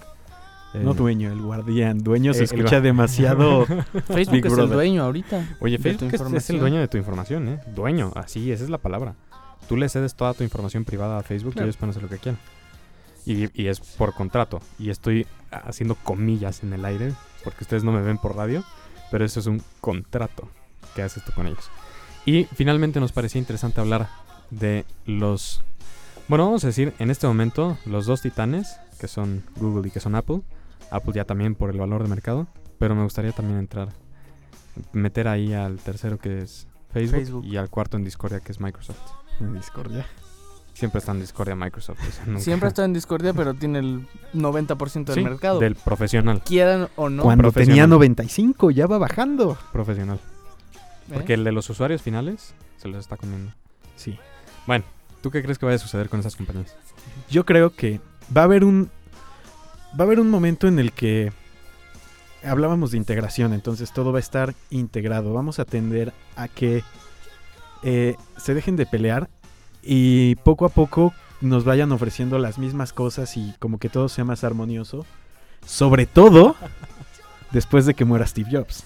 Eh, 0.73 0.79
No 0.83 0.93
dueño, 0.93 1.31
el 1.31 1.41
guardián. 1.41 1.99
Dueño 1.99 2.33
se 2.33 2.41
Eh, 2.41 2.43
escucha 2.45 2.79
demasiado. 2.79 3.65
Facebook 4.07 4.31
Big 4.35 4.45
es 4.45 4.57
el 4.57 4.69
dueño 4.69 5.03
ahorita. 5.03 5.57
Oye, 5.59 5.77
Facebook 5.77 6.13
es- 6.13 6.21
es, 6.21 6.49
el 6.49 6.59
dueño 6.59 6.79
de 6.79 6.87
tu 6.87 6.97
información, 6.97 7.47
¿eh? 7.49 7.59
Dueño, 7.75 8.11
así, 8.15 8.51
esa 8.51 8.63
es 8.63 8.69
la 8.69 8.77
palabra. 8.77 9.15
Tú 9.67 9.77
le 9.77 9.87
cedes 9.89 10.15
toda 10.15 10.33
tu 10.33 10.43
información 10.43 10.83
privada 10.85 11.17
a 11.19 11.23
Facebook 11.23 11.53
Claro. 11.53 11.65
y 11.65 11.69
ellos 11.69 11.77
pueden 11.77 11.91
hacer 11.91 12.03
lo 12.03 12.09
que 12.09 12.17
quieran. 12.17 12.39
Y, 13.25 13.61
y 13.61 13.67
es 13.67 13.79
por 13.79 14.13
contrato. 14.13 14.61
Y 14.79 14.89
estoy 14.89 15.27
haciendo 15.51 15.95
comillas 15.95 16.63
en 16.63 16.73
el 16.73 16.83
aire, 16.85 17.13
porque 17.43 17.63
ustedes 17.63 17.83
no 17.83 17.91
me 17.91 18.01
ven 18.01 18.17
por 18.17 18.35
radio, 18.35 18.63
pero 19.11 19.23
eso 19.25 19.39
es 19.39 19.45
un 19.47 19.61
contrato 19.79 20.49
que 20.95 21.01
haces 21.03 21.23
tú 21.23 21.31
con 21.33 21.47
ellos. 21.47 21.69
Y 22.25 22.45
finalmente 22.55 22.99
nos 22.99 23.11
parecía 23.11 23.39
interesante 23.39 23.79
hablar 23.81 24.09
de 24.49 24.85
los... 25.05 25.63
Bueno, 26.27 26.45
vamos 26.45 26.63
a 26.63 26.67
decir, 26.67 26.93
en 26.99 27.09
este 27.11 27.27
momento, 27.27 27.77
los 27.85 28.05
dos 28.05 28.21
titanes, 28.21 28.77
que 28.99 29.07
son 29.07 29.43
Google 29.57 29.87
y 29.87 29.91
que 29.91 29.99
son 29.99 30.15
Apple. 30.15 30.41
Apple 30.91 31.13
ya 31.13 31.25
también 31.25 31.55
por 31.55 31.69
el 31.69 31.77
valor 31.77 32.03
de 32.03 32.09
mercado, 32.09 32.47
pero 32.79 32.95
me 32.95 33.03
gustaría 33.03 33.31
también 33.31 33.59
entrar, 33.59 33.89
meter 34.93 35.27
ahí 35.27 35.53
al 35.53 35.77
tercero 35.77 36.17
que 36.19 36.39
es 36.39 36.67
Facebook, 36.91 37.15
Facebook. 37.17 37.45
y 37.45 37.57
al 37.57 37.69
cuarto 37.69 37.97
en 37.97 38.03
discordia 38.03 38.39
que 38.39 38.51
es 38.51 38.59
Microsoft. 38.59 38.99
En 39.41 39.53
discordia. 39.53 40.05
Siempre 40.73 40.99
está 40.99 41.11
en 41.11 41.19
discordia 41.19 41.55
Microsoft. 41.55 41.99
o 42.07 42.11
sea, 42.11 42.25
nunca- 42.25 42.39
Siempre 42.41 42.69
está 42.69 42.85
en 42.85 42.93
discordia, 42.93 43.33
pero 43.33 43.53
tiene 43.55 43.79
el 43.79 44.07
90% 44.33 45.05
del 45.05 45.15
Sí, 45.15 45.21
mercado. 45.23 45.59
Del 45.59 45.75
profesional, 45.75 46.41
Quieran 46.43 46.87
o 46.95 47.09
no. 47.09 47.23
Cuando 47.23 47.51
tenía 47.51 47.85
95, 47.87 48.71
ya 48.71 48.87
va 48.87 48.97
bajando. 48.97 49.57
profesional. 49.71 50.17
¿eh? 50.17 51.13
Porque 51.13 51.33
el 51.33 51.43
de 51.43 51.51
los 51.51 51.69
usuarios 51.69 52.01
finales 52.01 52.53
se 52.77 52.87
los 52.87 52.99
está 52.99 53.17
comiendo. 53.17 53.53
Sí. 53.95 54.17
¿Tú 55.21 55.29
qué 55.29 55.43
crees 55.43 55.59
que 55.59 55.65
vaya 55.67 55.75
a 55.75 55.79
suceder 55.79 56.09
con 56.09 56.19
esas 56.19 56.35
compañías? 56.35 56.75
Yo 57.29 57.45
creo 57.45 57.69
que 57.75 57.99
va 58.35 58.41
a 58.41 58.45
haber 58.45 58.63
un. 58.63 58.89
Va 59.93 59.99
a 59.99 60.07
haber 60.07 60.19
un 60.19 60.29
momento 60.31 60.67
en 60.67 60.79
el 60.79 60.93
que. 60.93 61.31
Hablábamos 62.43 62.89
de 62.89 62.97
integración, 62.97 63.53
entonces 63.53 63.91
todo 63.93 64.11
va 64.11 64.17
a 64.17 64.19
estar 64.21 64.55
integrado. 64.71 65.31
Vamos 65.33 65.59
a 65.59 65.65
tender 65.65 66.11
a 66.35 66.47
que 66.47 66.83
eh, 67.83 68.15
se 68.37 68.53
dejen 68.53 68.75
de 68.75 68.85
pelear 68.85 69.29
y 69.83 70.35
poco 70.35 70.65
a 70.65 70.69
poco 70.69 71.13
nos 71.41 71.63
vayan 71.63 71.91
ofreciendo 71.91 72.37
las 72.39 72.59
mismas 72.59 72.93
cosas 72.93 73.35
y 73.37 73.53
como 73.59 73.79
que 73.79 73.89
todo 73.89 74.09
sea 74.09 74.23
más 74.23 74.43
armonioso. 74.43 75.05
Sobre 75.65 76.05
todo 76.05 76.55
después 77.51 77.85
de 77.85 77.93
que 77.93 78.05
muera 78.05 78.25
Steve 78.27 78.49
Jobs. 78.51 78.83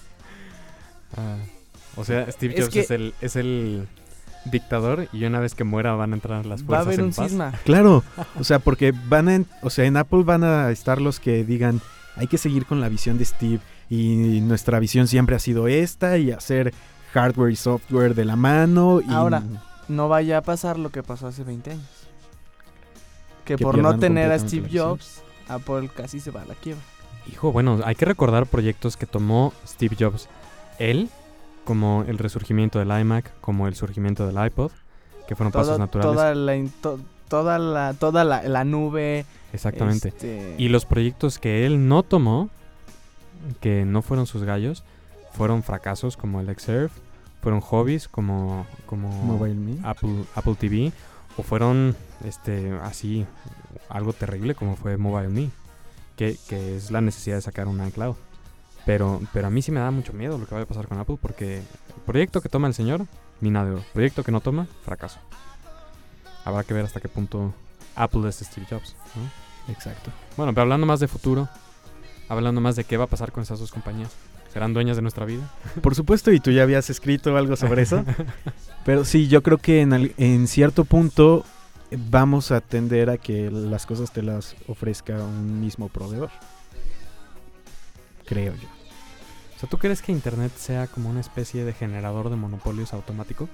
o 1.95 2.03
sea, 2.03 2.29
Steve 2.31 2.53
Es 2.55 2.61
Jobs 2.65 2.73
que- 2.73 2.79
es, 2.81 2.91
el, 2.91 3.13
es 3.21 3.35
el 3.35 3.87
dictador 4.45 5.07
y 5.11 5.23
una 5.25 5.39
vez 5.39 5.55
que 5.55 5.63
muera 5.63 5.93
van 5.95 6.11
a 6.11 6.15
entrar 6.15 6.45
las 6.45 6.61
Va 6.61 6.79
a 6.79 6.83
fuerzas 6.83 6.87
haber 6.87 6.99
en 6.99 7.05
un 7.05 7.13
paz. 7.13 7.27
cisma. 7.29 7.53
Claro, 7.63 8.03
o 8.39 8.43
sea, 8.43 8.59
porque 8.59 8.93
van 9.07 9.29
a, 9.29 9.41
o 9.61 9.69
sea, 9.69 9.85
en 9.85 9.97
Apple 9.97 10.23
van 10.23 10.43
a 10.43 10.69
estar 10.71 11.01
los 11.01 11.19
que 11.19 11.43
digan, 11.43 11.81
hay 12.15 12.27
que 12.27 12.37
seguir 12.37 12.65
con 12.65 12.79
la 12.81 12.89
visión 12.89 13.17
de 13.17 13.25
Steve 13.25 13.59
y 13.89 14.41
nuestra 14.41 14.79
visión 14.79 15.07
siempre 15.07 15.35
ha 15.35 15.39
sido 15.39 15.67
esta 15.67 16.17
y 16.17 16.31
hacer 16.31 16.73
hardware 17.15 17.51
y 17.51 17.55
software 17.55 18.13
de 18.13 18.25
la 18.25 18.35
mano 18.35 18.99
y 19.01 19.11
Ahora, 19.11 19.41
No 19.87 20.09
vaya 20.09 20.39
a 20.39 20.41
pasar 20.41 20.77
lo 20.77 20.89
que 20.89 21.01
pasó 21.01 21.27
hace 21.27 21.43
20 21.43 21.71
años. 21.71 21.85
Que, 23.45 23.55
Que 23.55 23.63
por 23.63 23.77
no 23.77 23.97
tener 23.97 24.31
a 24.31 24.39
Steve. 24.39 24.67
Jobs, 24.71 25.21
Apple 25.47 25.89
casi 25.95 26.19
se 26.19 26.31
va 26.31 26.41
a 26.41 26.45
la 26.45 26.55
quiebra. 26.55 26.81
Hijo, 27.31 27.51
bueno, 27.51 27.79
hay 27.85 27.95
que 27.95 28.05
recordar 28.05 28.45
proyectos 28.47 28.97
que 28.97 29.05
tomó 29.05 29.53
Steve 29.65 29.95
Jobs. 29.99 30.27
Él, 30.79 31.09
como 31.63 32.03
el 32.07 32.17
resurgimiento 32.17 32.79
del 32.79 32.89
iMac, 32.99 33.31
como 33.41 33.67
el 33.67 33.75
surgimiento 33.75 34.27
del 34.27 34.43
iPod, 34.45 34.71
que 35.27 35.35
fueron 35.35 35.51
pasos 35.51 35.67
Toda, 35.69 35.77
naturales. 35.79 36.13
toda 36.13 36.35
la, 36.35 36.55
in- 36.55 36.71
to- 36.81 36.99
toda 37.29 37.57
la, 37.59 37.93
toda 37.93 38.23
la, 38.23 38.43
la 38.43 38.63
nube. 38.65 39.25
Exactamente. 39.53 40.09
este, 40.09 40.55
Y 40.57 40.67
los 40.69 40.85
proyectos 40.85 41.39
que 41.39 41.65
él 41.65 41.87
no 41.87 42.03
tomó, 42.03 42.49
que 43.61 43.85
no 43.85 44.01
fueron 44.01 44.25
sus 44.27 44.43
gallos, 44.43 44.83
fueron 45.33 45.63
fracasos 45.63 46.17
como 46.17 46.41
el 46.41 46.47
Xserve, 46.57 46.89
fueron 47.45 47.61
hobbies 47.61 48.07
como, 48.07 48.65
como 48.87 49.07
Mobile 49.07 49.53
Me. 49.53 49.77
Apple, 49.83 50.23
Apple 50.33 50.55
TV, 50.55 50.91
o 51.37 51.43
fueron 51.43 51.95
este 52.23 52.71
así 52.81 53.27
algo 53.87 54.13
terrible 54.13 54.55
como 54.55 54.75
fue 54.75 54.97
Mobile 54.97 55.29
Me, 55.29 55.51
que, 56.15 56.39
que 56.49 56.75
es 56.75 56.89
la 56.89 57.01
necesidad 57.01 57.35
de 57.35 57.43
sacar 57.43 57.67
un 57.67 57.85
iCloud. 57.85 58.15
Pero, 58.87 59.21
pero 59.31 59.45
a 59.45 59.51
mí 59.51 59.61
sí 59.61 59.71
me 59.71 59.79
da 59.79 59.91
mucho 59.91 60.11
miedo 60.11 60.39
lo 60.39 60.47
que 60.47 60.55
vaya 60.55 60.63
a 60.63 60.67
pasar 60.67 60.87
con 60.87 60.97
Apple, 60.97 61.19
porque 61.21 61.61
proyecto 62.07 62.41
que 62.41 62.49
toma 62.49 62.67
el 62.67 62.73
señor, 62.73 63.05
mina 63.41 63.63
de 63.63 63.73
oro. 63.73 63.85
Proyecto 63.93 64.23
que 64.23 64.31
no 64.31 64.41
toma, 64.41 64.65
fracaso. 64.83 65.19
Habrá 66.45 66.63
que 66.63 66.73
ver 66.73 66.85
hasta 66.85 66.99
qué 66.99 67.09
punto 67.09 67.53
Apple 67.95 68.27
es 68.27 68.37
Steve 68.37 68.65
Jobs. 68.67 68.95
¿no? 69.15 69.71
Exacto. 69.71 70.09
Bueno, 70.35 70.51
pero 70.51 70.63
hablando 70.63 70.87
más 70.87 70.99
de 70.99 71.07
futuro, 71.07 71.47
hablando 72.27 72.59
más 72.59 72.75
de 72.75 72.85
qué 72.85 72.97
va 72.97 73.03
a 73.03 73.07
pasar 73.07 73.31
con 73.31 73.43
esas 73.43 73.59
dos 73.59 73.71
compañías. 73.71 74.09
¿Serán 74.55 74.73
dueñas 74.73 74.95
de 74.95 75.01
nuestra 75.01 75.25
vida? 75.25 75.51
Por 75.81 75.95
supuesto, 75.95 76.31
y 76.31 76.39
tú 76.39 76.49
ya 76.49 76.63
habías 76.63 76.89
escrito 76.89 77.35
algo 77.35 77.57
sobre 77.57 77.81
eso. 77.81 78.05
Pero 78.85 79.03
sí, 79.03 79.27
yo 79.27 79.43
creo 79.43 79.57
que 79.57 79.81
en, 79.81 80.13
en 80.15 80.47
cierto 80.47 80.85
punto 80.85 81.43
vamos 81.91 82.51
a 82.51 82.61
tender 82.61 83.09
a 83.09 83.17
que 83.17 83.51
las 83.51 83.85
cosas 83.85 84.13
te 84.13 84.23
las 84.23 84.55
ofrezca 84.69 85.15
un 85.15 85.59
mismo 85.59 85.89
proveedor. 85.89 86.29
Creo 88.25 88.53
yo. 88.55 88.69
O 89.57 89.59
sea, 89.59 89.67
¿tú 89.67 89.77
crees 89.77 90.01
que 90.01 90.13
Internet 90.13 90.53
sea 90.55 90.87
como 90.87 91.09
una 91.09 91.19
especie 91.19 91.65
de 91.65 91.73
generador 91.73 92.29
de 92.29 92.37
monopolios 92.37 92.93
automático? 92.93 93.49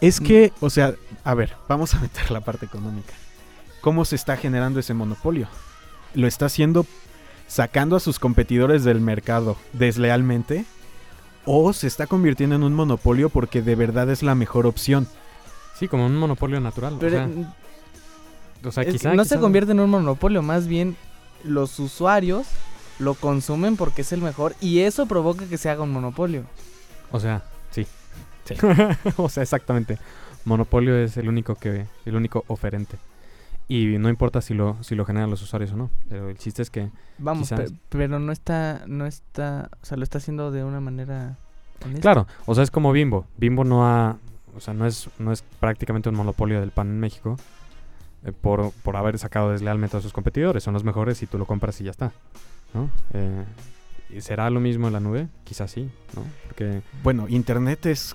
Es 0.00 0.18
que, 0.18 0.52
o 0.58 0.68
sea, 0.68 0.96
a 1.22 1.34
ver, 1.34 1.54
vamos 1.68 1.94
a 1.94 2.00
meter 2.00 2.28
la 2.32 2.40
parte 2.40 2.66
económica. 2.66 3.14
¿Cómo 3.80 4.04
se 4.04 4.16
está 4.16 4.36
generando 4.36 4.80
ese 4.80 4.94
monopolio? 4.94 5.46
¿Lo 6.14 6.26
está 6.26 6.46
haciendo 6.46 6.84
sacando 7.46 7.96
a 7.96 8.00
sus 8.00 8.18
competidores 8.18 8.84
del 8.84 9.00
mercado 9.00 9.56
deslealmente? 9.72 10.64
¿O 11.46 11.72
se 11.72 11.86
está 11.86 12.06
convirtiendo 12.06 12.56
en 12.56 12.62
un 12.62 12.74
monopolio 12.74 13.28
porque 13.28 13.60
de 13.62 13.74
verdad 13.74 14.08
es 14.10 14.22
la 14.22 14.34
mejor 14.34 14.66
opción? 14.66 15.06
Sí, 15.78 15.88
como 15.88 16.06
un 16.06 16.16
monopolio 16.16 16.60
natural. 16.60 16.96
Pero, 17.00 17.24
o 17.24 17.28
sea, 17.28 17.54
o 18.68 18.72
sea, 18.72 18.82
es- 18.84 18.92
quizá, 18.92 19.14
no 19.14 19.24
se 19.24 19.38
convierte 19.38 19.72
en 19.72 19.80
un 19.80 19.90
monopolio, 19.90 20.42
más 20.42 20.66
bien 20.66 20.96
los 21.42 21.78
usuarios 21.78 22.46
lo 22.98 23.14
consumen 23.14 23.76
porque 23.76 24.02
es 24.02 24.12
el 24.12 24.22
mejor 24.22 24.54
y 24.60 24.80
eso 24.80 25.06
provoca 25.06 25.46
que 25.46 25.58
se 25.58 25.68
haga 25.68 25.82
un 25.82 25.92
monopolio. 25.92 26.44
O 27.10 27.20
sea, 27.20 27.42
sí. 27.70 27.86
o 29.16 29.28
sea, 29.28 29.42
exactamente. 29.42 29.98
Monopolio 30.44 30.96
es 30.96 31.16
el 31.16 31.28
único 31.28 31.54
que, 31.56 31.86
el 32.06 32.16
único 32.16 32.44
oferente. 32.48 32.96
Y 33.66 33.98
no 33.98 34.08
importa 34.10 34.40
si 34.42 34.52
lo, 34.54 34.76
si 34.82 34.94
lo 34.94 35.04
generan 35.06 35.30
los 35.30 35.40
usuarios 35.42 35.72
o 35.72 35.76
no. 35.76 35.90
Pero 36.08 36.28
el 36.28 36.36
chiste 36.36 36.60
es 36.62 36.70
que 36.70 36.90
Vamos, 37.18 37.48
Quizás. 37.48 37.72
pero 37.88 38.18
no 38.18 38.30
está, 38.32 38.82
no 38.86 39.06
está, 39.06 39.70
o 39.80 39.84
sea, 39.86 39.96
lo 39.96 40.02
está 40.04 40.18
haciendo 40.18 40.50
de 40.50 40.64
una 40.64 40.80
manera 40.80 41.38
honesta. 41.84 42.00
Claro, 42.02 42.26
o 42.46 42.54
sea, 42.54 42.62
es 42.64 42.70
como 42.70 42.92
Bimbo. 42.92 43.26
Bimbo 43.38 43.64
no 43.64 43.86
ha, 43.86 44.18
o 44.54 44.60
sea, 44.60 44.74
no 44.74 44.86
es, 44.86 45.08
no 45.18 45.32
es 45.32 45.42
prácticamente 45.60 46.08
un 46.10 46.14
monopolio 46.16 46.60
del 46.60 46.72
pan 46.72 46.88
en 46.88 47.00
México 47.00 47.36
eh, 48.24 48.32
por, 48.32 48.72
por 48.82 48.96
haber 48.96 49.18
sacado 49.18 49.52
deslealmente 49.52 49.96
a 49.96 50.00
sus 50.02 50.12
competidores. 50.12 50.62
Son 50.62 50.74
los 50.74 50.84
mejores 50.84 51.22
y 51.22 51.26
tú 51.26 51.38
lo 51.38 51.46
compras 51.46 51.80
y 51.80 51.84
ya 51.84 51.90
está, 51.92 52.12
¿no? 52.74 52.90
Eh, 53.14 53.44
¿y 54.10 54.20
¿Será 54.20 54.50
lo 54.50 54.60
mismo 54.60 54.88
en 54.88 54.92
la 54.92 55.00
nube? 55.00 55.28
Quizás 55.44 55.70
sí, 55.70 55.90
¿no? 56.14 56.22
Porque, 56.46 56.82
Bueno, 57.02 57.28
Internet 57.28 57.86
es, 57.86 58.14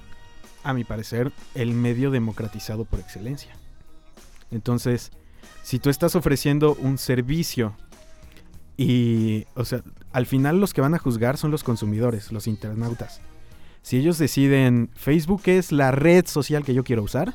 a 0.63 0.73
mi 0.73 0.83
parecer, 0.83 1.31
el 1.55 1.73
medio 1.73 2.11
democratizado 2.11 2.85
por 2.85 2.99
excelencia. 2.99 3.53
Entonces, 4.51 5.11
si 5.63 5.79
tú 5.79 5.89
estás 5.89 6.15
ofreciendo 6.15 6.75
un 6.75 6.97
servicio 6.97 7.75
y, 8.77 9.45
o 9.55 9.65
sea, 9.65 9.83
al 10.13 10.25
final 10.25 10.59
los 10.59 10.73
que 10.73 10.81
van 10.81 10.95
a 10.95 10.99
juzgar 10.99 11.37
son 11.37 11.51
los 11.51 11.63
consumidores, 11.63 12.31
los 12.31 12.47
internautas. 12.47 13.21
Si 13.81 13.97
ellos 13.97 14.17
deciden 14.17 14.89
Facebook 14.95 15.43
es 15.45 15.71
la 15.71 15.91
red 15.91 16.25
social 16.27 16.63
que 16.63 16.73
yo 16.73 16.83
quiero 16.83 17.03
usar, 17.03 17.33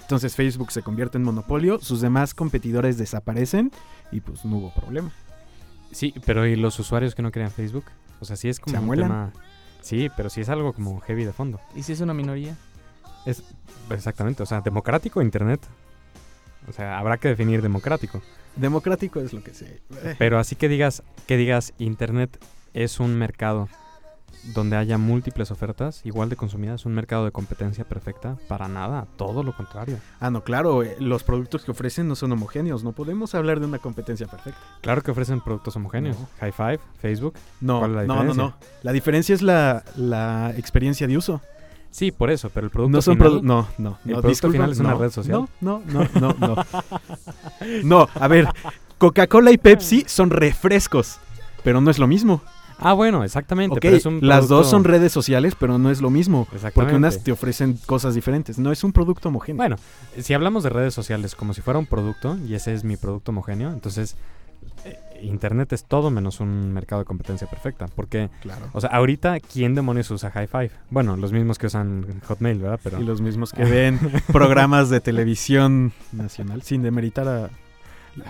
entonces 0.00 0.34
Facebook 0.34 0.72
se 0.72 0.82
convierte 0.82 1.18
en 1.18 1.24
monopolio, 1.24 1.78
sus 1.78 2.00
demás 2.00 2.34
competidores 2.34 2.98
desaparecen 2.98 3.70
y 4.10 4.20
pues 4.20 4.44
no 4.44 4.56
hubo 4.56 4.74
problema. 4.74 5.12
sí, 5.92 6.14
pero 6.26 6.46
¿y 6.46 6.56
los 6.56 6.78
usuarios 6.78 7.14
que 7.14 7.22
no 7.22 7.30
crean 7.30 7.50
Facebook? 7.50 7.84
O 8.20 8.24
sea, 8.24 8.36
sí 8.36 8.48
es 8.48 8.58
como 8.60 8.76
Se 8.76 8.84
un 8.84 8.96
tema... 8.96 9.32
Sí, 9.82 10.08
pero 10.16 10.28
sí 10.28 10.40
es 10.42 10.48
algo 10.48 10.72
como 10.72 11.00
heavy 11.00 11.24
de 11.24 11.32
fondo. 11.32 11.60
¿Y 11.74 11.82
si 11.82 11.92
es 11.92 12.00
una 12.00 12.12
minoría? 12.12 12.56
Es 13.24 13.42
exactamente, 13.90 14.42
o 14.42 14.46
sea, 14.46 14.60
democrático 14.60 15.22
Internet. 15.22 15.60
O 16.68 16.72
sea, 16.72 16.98
habrá 16.98 17.16
que 17.18 17.28
definir 17.28 17.62
democrático. 17.62 18.20
Democrático 18.56 19.20
es 19.20 19.32
lo 19.32 19.42
que 19.42 19.54
se... 19.54 19.80
eh, 20.02 20.16
Pero 20.18 20.38
así 20.38 20.56
que 20.56 20.68
digas, 20.68 21.02
que 21.26 21.36
digas 21.36 21.72
Internet 21.78 22.38
es 22.74 23.00
un 23.00 23.16
mercado 23.16 23.68
donde 24.54 24.76
haya 24.76 24.96
múltiples 24.96 25.50
ofertas, 25.50 26.00
igual 26.04 26.30
de 26.30 26.36
consumidas, 26.36 26.86
un 26.86 26.94
mercado 26.94 27.26
de 27.26 27.30
competencia 27.30 27.84
perfecta, 27.84 28.38
para 28.48 28.68
nada, 28.68 29.06
todo 29.16 29.42
lo 29.42 29.54
contrario. 29.54 29.98
Ah, 30.18 30.30
no, 30.30 30.44
claro, 30.44 30.82
eh, 30.82 30.96
los 30.98 31.24
productos 31.24 31.62
que 31.64 31.72
ofrecen 31.72 32.08
no 32.08 32.16
son 32.16 32.32
homogéneos, 32.32 32.82
no 32.82 32.92
podemos 32.92 33.34
hablar 33.34 33.60
de 33.60 33.66
una 33.66 33.78
competencia 33.78 34.26
perfecta. 34.28 34.58
Claro 34.80 35.02
que 35.02 35.10
ofrecen 35.10 35.40
productos 35.42 35.76
homogéneos. 35.76 36.18
No. 36.18 36.28
High 36.40 36.52
Five, 36.52 36.80
Facebook. 37.00 37.34
No, 37.60 37.80
¿Cuál 37.80 37.90
es 37.90 37.96
la 37.96 38.04
no, 38.06 38.24
no, 38.24 38.34
no. 38.34 38.54
La 38.82 38.92
diferencia 38.92 39.34
es 39.34 39.42
la, 39.42 39.84
la 39.96 40.54
experiencia 40.56 41.06
de 41.06 41.18
uso. 41.18 41.42
Sí, 41.90 42.12
por 42.12 42.30
eso, 42.30 42.50
pero 42.50 42.66
el 42.66 42.70
producto 42.70 42.96
No 42.98 43.02
son 43.02 43.16
final, 43.16 43.32
produ- 43.32 43.42
No, 43.42 43.68
no. 43.78 43.98
¿El 44.04 44.12
no, 44.12 44.20
producto 44.22 44.50
final 44.50 44.72
es 44.72 44.78
una 44.78 44.90
no, 44.92 44.98
red 44.98 45.10
social? 45.10 45.48
No, 45.60 45.82
no, 45.86 46.08
no, 46.14 46.34
no, 46.38 46.46
no. 46.56 46.56
No, 47.84 48.08
a 48.14 48.28
ver, 48.28 48.48
Coca-Cola 48.98 49.50
y 49.50 49.58
Pepsi 49.58 50.04
son 50.06 50.30
refrescos, 50.30 51.18
pero 51.64 51.80
no 51.80 51.90
es 51.90 51.98
lo 51.98 52.06
mismo. 52.06 52.42
Ah, 52.82 52.94
bueno, 52.94 53.24
exactamente. 53.24 53.74
Ok, 53.74 53.80
pero 53.82 53.96
es 53.96 54.06
un 54.06 54.20
las 54.22 54.48
dos 54.48 54.68
producto- 54.68 54.70
son 54.70 54.84
redes 54.84 55.12
sociales, 55.12 55.54
pero 55.58 55.76
no 55.78 55.90
es 55.90 56.00
lo 56.00 56.08
mismo. 56.08 56.42
Exactamente. 56.52 56.72
Porque 56.74 56.94
unas 56.96 57.22
te 57.22 57.30
ofrecen 57.32 57.78
cosas 57.84 58.14
diferentes. 58.14 58.58
No 58.58 58.72
es 58.72 58.82
un 58.84 58.92
producto 58.92 59.28
homogéneo. 59.28 59.58
Bueno, 59.58 59.76
si 60.18 60.32
hablamos 60.32 60.62
de 60.62 60.70
redes 60.70 60.94
sociales 60.94 61.34
como 61.34 61.52
si 61.52 61.60
fuera 61.60 61.78
un 61.78 61.84
producto, 61.86 62.38
y 62.48 62.54
ese 62.54 62.72
es 62.72 62.82
mi 62.84 62.96
producto 62.96 63.32
homogéneo, 63.32 63.70
entonces 63.70 64.16
Internet 65.22 65.72
es 65.72 65.84
todo 65.84 66.10
menos 66.10 66.40
un 66.40 66.72
mercado 66.72 67.00
de 67.00 67.06
competencia 67.06 67.48
perfecta. 67.48 67.86
Porque, 67.94 68.30
claro. 68.40 68.66
o 68.72 68.80
sea, 68.80 68.90
ahorita, 68.90 69.40
¿quién 69.40 69.74
demonios 69.74 70.10
usa 70.10 70.30
High 70.30 70.46
Five? 70.46 70.70
Bueno, 70.90 71.16
los 71.16 71.32
mismos 71.32 71.58
que 71.58 71.66
usan 71.66 72.20
Hotmail, 72.26 72.58
¿verdad? 72.58 72.80
Pero, 72.82 73.00
Y 73.00 73.04
los 73.04 73.20
mismos 73.20 73.52
que 73.52 73.64
ven 73.64 73.98
programas 74.32 74.90
de 74.90 75.00
televisión 75.00 75.92
nacional, 76.12 76.62
sin 76.62 76.82
demeritar 76.82 77.28
a 77.28 77.50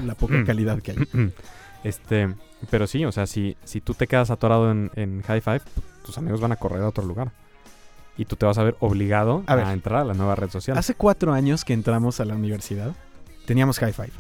la 0.05 0.15
poca 0.15 0.45
calidad 0.45 0.81
que 0.81 0.93
hay. 0.93 1.33
este, 1.85 2.35
pero 2.71 2.87
sí, 2.87 3.05
o 3.05 3.13
sea, 3.13 3.27
si, 3.27 3.57
si 3.65 3.81
tú 3.81 3.95
te 3.95 4.07
quedas 4.07 4.31
atorado 4.31 4.71
en, 4.71 4.91
en 4.97 5.23
High 5.23 5.41
Five, 5.41 5.63
tus 6.05 6.19
amigos 6.19 6.41
van 6.41 6.53
a 6.53 6.57
correr 6.57 6.83
a 6.83 6.89
otro 6.89 7.05
lugar. 7.05 7.33
Y 8.17 8.27
tú 8.27 8.37
te 8.37 8.45
vas 8.45 8.59
a 8.59 8.65
ver 8.65 8.77
obligado 8.81 9.45
A 9.47 9.55
a, 9.55 9.73
entrar 9.73 10.01
a 10.01 10.05
la 10.05 10.15
nueva 10.15 10.35
red 10.35 10.51
social. 10.51 10.77
Hace 10.77 10.95
cuatro 10.95 11.33
años 11.33 11.65
que 11.65 11.73
entramos 11.73 12.21
a 12.21 12.27
la 12.27 12.35
universidad, 12.35 12.95
teníamos 13.47 13.79
High 13.79 13.95
Five. 13.95 14.13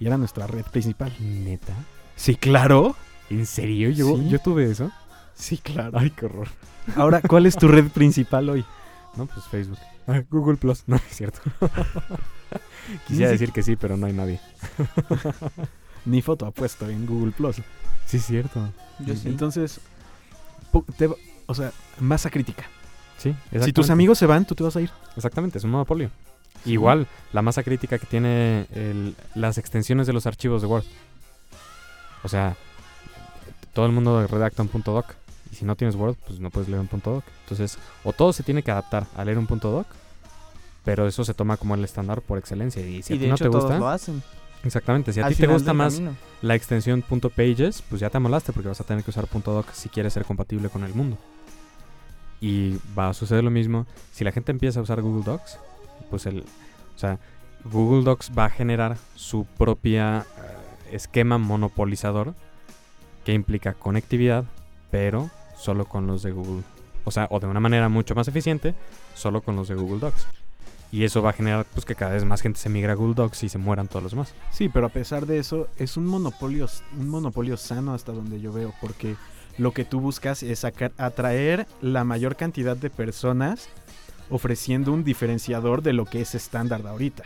Y 0.00 0.06
era 0.06 0.18
nuestra 0.18 0.46
red 0.46 0.66
principal. 0.66 1.12
¿Neta? 1.18 1.72
Sí, 2.18 2.34
claro. 2.36 2.94
¿En 3.30 3.46
serio? 3.46 3.90
¿Yo, 3.90 4.16
Sí. 4.16 4.28
yo 4.28 4.38
tuve 4.40 4.70
eso? 4.70 4.90
Sí, 5.34 5.56
claro. 5.58 5.98
Ay, 5.98 6.10
qué 6.10 6.26
horror. 6.26 6.48
Ahora, 6.96 7.20
¿cuál 7.22 7.46
es 7.46 7.56
tu 7.56 7.68
red 7.68 7.86
principal 7.88 8.48
hoy? 8.50 8.64
No, 9.16 9.26
pues 9.26 9.46
Facebook. 9.46 9.78
Ah, 10.06 10.22
Google 10.30 10.56
Plus. 10.56 10.82
No, 10.86 10.96
es 10.96 11.02
cierto. 11.16 11.40
Quisiera 13.06 13.30
decir 13.30 13.52
que 13.52 13.62
sí, 13.62 13.76
pero 13.76 13.96
no 13.96 14.06
hay 14.06 14.12
nadie. 14.12 14.40
Ni 16.04 16.22
foto 16.22 16.46
apuesto 16.46 16.88
en 16.88 17.06
Google 17.06 17.32
Plus. 17.32 17.56
Sí, 18.06 18.16
es 18.16 18.24
cierto. 18.26 18.68
Yo 19.00 19.14
sí. 19.14 19.28
Entonces, 19.28 19.80
te 20.96 21.06
va- 21.06 21.16
o 21.46 21.54
sea, 21.54 21.72
masa 22.00 22.30
crítica. 22.30 22.64
Sí, 23.18 23.34
Si 23.64 23.72
tus 23.72 23.90
amigos 23.90 24.16
se 24.18 24.26
van, 24.26 24.44
tú 24.46 24.54
te 24.54 24.62
vas 24.62 24.76
a 24.76 24.80
ir. 24.80 24.90
Exactamente, 25.16 25.58
es 25.58 25.64
un 25.64 25.70
monopolio. 25.72 26.10
Igual, 26.64 27.06
la 27.32 27.42
masa 27.42 27.62
crítica 27.62 27.98
que 27.98 28.06
tiene 28.06 28.66
el- 28.72 29.14
las 29.34 29.58
extensiones 29.58 30.06
de 30.06 30.12
los 30.12 30.26
archivos 30.26 30.62
de 30.62 30.68
Word. 30.68 30.84
O 32.22 32.28
sea, 32.28 32.56
todo 33.72 33.86
el 33.86 33.92
mundo 33.92 34.26
redacta 34.26 34.62
un 34.62 34.68
punto 34.68 34.92
doc. 34.92 35.14
Y 35.52 35.56
si 35.56 35.64
no 35.64 35.76
tienes 35.76 35.96
Word, 35.96 36.16
pues 36.26 36.40
no 36.40 36.50
puedes 36.50 36.68
leer 36.68 36.80
un 36.80 36.88
punto 36.88 37.12
doc. 37.14 37.24
Entonces, 37.44 37.78
o 38.04 38.12
todo 38.12 38.32
se 38.32 38.42
tiene 38.42 38.62
que 38.62 38.70
adaptar 38.70 39.06
a 39.16 39.24
leer 39.24 39.38
un 39.38 39.46
punto 39.46 39.70
doc. 39.70 39.86
Pero 40.84 41.06
eso 41.06 41.24
se 41.24 41.34
toma 41.34 41.56
como 41.56 41.74
el 41.74 41.84
estándar 41.84 42.22
por 42.22 42.38
excelencia. 42.38 42.86
Y 42.86 43.02
si 43.02 43.14
y 43.14 43.16
a 43.16 43.18
ti 43.18 43.24
de 43.24 43.28
no 43.28 43.34
hecho 43.34 43.44
te 43.44 43.50
todos 43.50 43.64
gusta, 43.64 43.78
lo 43.78 43.88
hacen. 43.88 44.22
exactamente. 44.64 45.12
Si 45.12 45.20
a 45.20 45.28
ti 45.28 45.34
te 45.34 45.46
gusta 45.46 45.72
más 45.74 45.94
camino. 45.94 46.16
la 46.42 46.54
extensión 46.54 47.02
.pages, 47.02 47.82
pues 47.88 48.00
ya 48.00 48.10
te 48.10 48.16
amolaste 48.16 48.52
porque 48.52 48.68
vas 48.68 48.80
a 48.80 48.84
tener 48.84 49.04
que 49.04 49.10
usar 49.10 49.28
.doc 49.28 49.70
si 49.72 49.88
quieres 49.88 50.12
ser 50.12 50.24
compatible 50.24 50.68
con 50.68 50.84
el 50.84 50.94
mundo. 50.94 51.18
Y 52.40 52.76
va 52.96 53.08
a 53.08 53.14
suceder 53.14 53.42
lo 53.42 53.50
mismo 53.50 53.86
si 54.12 54.24
la 54.24 54.32
gente 54.32 54.52
empieza 54.52 54.80
a 54.80 54.82
usar 54.82 55.02
Google 55.02 55.24
Docs, 55.24 55.58
pues 56.08 56.24
el, 56.26 56.40
o 56.40 56.98
sea, 56.98 57.18
Google 57.64 58.04
Docs 58.04 58.30
va 58.36 58.44
a 58.46 58.50
generar 58.50 58.96
su 59.16 59.44
propia 59.44 60.24
eh, 60.36 60.67
esquema 60.92 61.38
monopolizador 61.38 62.34
que 63.24 63.32
implica 63.32 63.74
conectividad, 63.74 64.44
pero 64.90 65.30
solo 65.56 65.84
con 65.86 66.06
los 66.06 66.22
de 66.22 66.32
Google. 66.32 66.62
O 67.04 67.10
sea, 67.10 67.26
o 67.30 67.40
de 67.40 67.46
una 67.46 67.60
manera 67.60 67.88
mucho 67.88 68.14
más 68.14 68.28
eficiente, 68.28 68.74
solo 69.14 69.40
con 69.40 69.56
los 69.56 69.68
de 69.68 69.74
Google 69.74 69.98
Docs. 70.00 70.26
Y 70.90 71.04
eso 71.04 71.20
va 71.20 71.30
a 71.30 71.32
generar 71.34 71.66
pues 71.74 71.84
que 71.84 71.94
cada 71.94 72.12
vez 72.12 72.24
más 72.24 72.40
gente 72.40 72.58
se 72.58 72.70
migra 72.70 72.92
a 72.92 72.96
Google 72.96 73.14
Docs 73.14 73.42
y 73.42 73.48
se 73.50 73.58
mueran 73.58 73.88
todos 73.88 74.02
los 74.02 74.12
demás. 74.12 74.32
Sí, 74.50 74.68
pero 74.70 74.86
a 74.86 74.90
pesar 74.90 75.26
de 75.26 75.38
eso, 75.38 75.68
es 75.76 75.96
un 75.98 76.06
monopolio, 76.06 76.66
un 76.98 77.08
monopolio 77.10 77.56
sano 77.58 77.92
hasta 77.92 78.12
donde 78.12 78.40
yo 78.40 78.52
veo, 78.52 78.72
porque 78.80 79.16
lo 79.58 79.72
que 79.72 79.84
tú 79.84 80.00
buscas 80.00 80.42
es 80.42 80.60
sacar- 80.64 80.92
atraer 80.96 81.66
la 81.82 82.04
mayor 82.04 82.36
cantidad 82.36 82.76
de 82.76 82.88
personas 82.88 83.68
ofreciendo 84.30 84.92
un 84.92 85.04
diferenciador 85.04 85.82
de 85.82 85.92
lo 85.92 86.04
que 86.06 86.20
es 86.22 86.34
estándar 86.34 86.86
ahorita. 86.86 87.24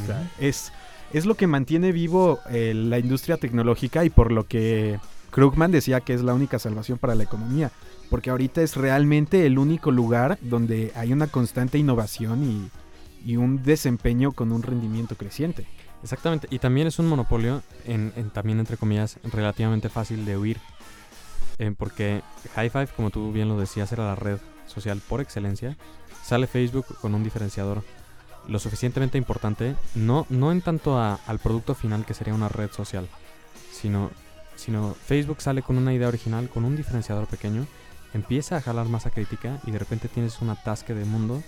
O 0.00 0.04
sea, 0.06 0.30
es, 0.38 0.72
es 1.12 1.26
lo 1.26 1.34
que 1.34 1.46
mantiene 1.46 1.92
vivo 1.92 2.40
eh, 2.50 2.72
la 2.74 2.98
industria 2.98 3.36
tecnológica 3.36 4.04
y 4.04 4.10
por 4.10 4.32
lo 4.32 4.46
que 4.46 4.98
Krugman 5.30 5.70
decía 5.70 6.00
que 6.00 6.14
es 6.14 6.22
la 6.22 6.34
única 6.34 6.58
salvación 6.58 6.98
para 6.98 7.14
la 7.14 7.22
economía. 7.24 7.70
Porque 8.10 8.30
ahorita 8.30 8.62
es 8.62 8.76
realmente 8.76 9.46
el 9.46 9.58
único 9.58 9.90
lugar 9.90 10.38
donde 10.40 10.92
hay 10.94 11.12
una 11.12 11.26
constante 11.26 11.76
innovación 11.78 12.70
y, 13.24 13.36
un 13.36 13.64
desempeño 13.64 14.30
con 14.30 14.52
un 14.52 14.62
rendimiento 14.62 15.16
creciente. 15.16 15.66
Exactamente, 16.04 16.46
y 16.48 16.60
también 16.60 16.86
es 16.86 17.00
un 17.00 17.08
monopolio, 17.08 17.62
en, 17.84 18.12
en- 18.14 18.30
también 18.30 18.60
entre 18.60 18.76
comillas, 18.76 19.18
relativamente 19.24 19.88
fácil 19.88 20.24
de 20.24 20.38
huir. 20.38 20.58
Eh, 21.58 21.74
porque 21.76 22.22
High 22.54 22.70
Five, 22.70 22.88
como 22.94 23.10
tú 23.10 23.32
bien 23.32 23.48
lo 23.48 23.58
decías, 23.58 23.90
era 23.90 24.04
la 24.04 24.14
red 24.14 24.38
social 24.66 25.02
por 25.08 25.20
excelencia. 25.20 25.76
Sale 26.22 26.46
Facebook 26.46 26.86
con 27.00 27.16
un 27.16 27.24
diferenciador 27.24 27.82
lo 28.48 28.58
suficientemente 28.58 29.18
importante, 29.18 29.76
no, 29.94 30.26
no 30.30 30.52
en 30.52 30.60
tanto 30.62 30.98
a- 30.98 31.18
al 31.26 31.38
producto 31.38 31.74
final 31.74 32.04
que 32.04 32.14
sería 32.14 32.34
una 32.34 32.48
red 32.48 32.70
social, 32.70 33.08
sino, 33.72 34.10
sino 34.56 34.94
Facebook 34.94 35.40
sale 35.40 35.62
con 35.62 35.76
una 35.78 35.92
idea 35.94 36.08
original, 36.08 36.48
con 36.48 36.64
un 36.64 36.76
diferenciador 36.76 37.26
pequeño, 37.26 37.66
empieza 38.14 38.56
a 38.56 38.60
jalar 38.62 38.88
masa 38.88 39.10
crítica 39.10 39.58
y 39.66 39.70
de 39.70 39.78
repente 39.78 40.08
tienes 40.08 40.40
un 40.40 40.50
atasque 40.50 40.94
de 40.94 41.04
mundo 41.04 41.42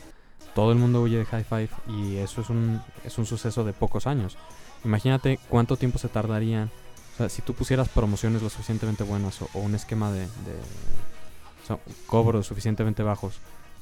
todo 0.55 0.73
el 0.73 0.79
mundo 0.79 1.03
huye 1.03 1.19
de 1.19 1.25
High 1.25 1.45
Five 1.45 1.69
y 1.87 2.17
eso 2.17 2.41
es 2.41 2.51
un, 2.51 2.81
es 3.05 3.17
un 3.19 3.27
suceso 3.27 3.63
de 3.65 3.73
pocos 3.73 4.07
años. 4.09 4.37
Imagínate 4.85 5.39
cuánto 5.49 5.77
tiempo 5.77 5.99
se 5.99 6.09
tardarían. 6.09 6.71
O 7.15 7.17
sea, 7.17 7.29
si 7.29 7.43
tú 7.43 7.55
pusieras 7.55 7.89
promociones 7.89 8.43
lo 8.43 8.51
suficientemente 8.51 9.05
buenas 9.05 9.41
o, 9.43 9.49
un 9.55 9.75
esquema 9.77 10.11
de, 10.11 10.21
de 10.23 11.73
o 11.73 11.79
cobros 12.07 12.47
suficientemente 12.47 13.03
bajos 13.03 13.35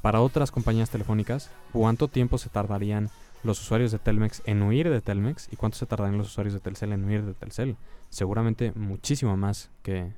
para 0.06 0.20
otras 0.20 0.52
compañías 0.52 0.88
telefónicas, 0.88 1.50
¿cuánto 1.72 2.06
tiempo 2.06 2.38
se 2.38 2.48
tardarían 2.48 3.10
los 3.42 3.60
usuarios 3.60 3.90
de 3.90 3.98
Telmex 3.98 4.40
en 4.46 4.62
huir 4.62 4.88
de 4.88 5.00
Telmex 5.00 5.48
y 5.50 5.56
cuánto 5.56 5.76
se 5.78 5.84
tardarían 5.84 6.16
los 6.16 6.28
usuarios 6.28 6.54
de 6.54 6.60
Telcel 6.60 6.92
en 6.92 7.04
huir 7.04 7.24
de 7.24 7.34
Telcel? 7.34 7.76
Seguramente 8.08 8.70
muchísimo 8.76 9.36
más 9.36 9.68
que, 9.82 10.12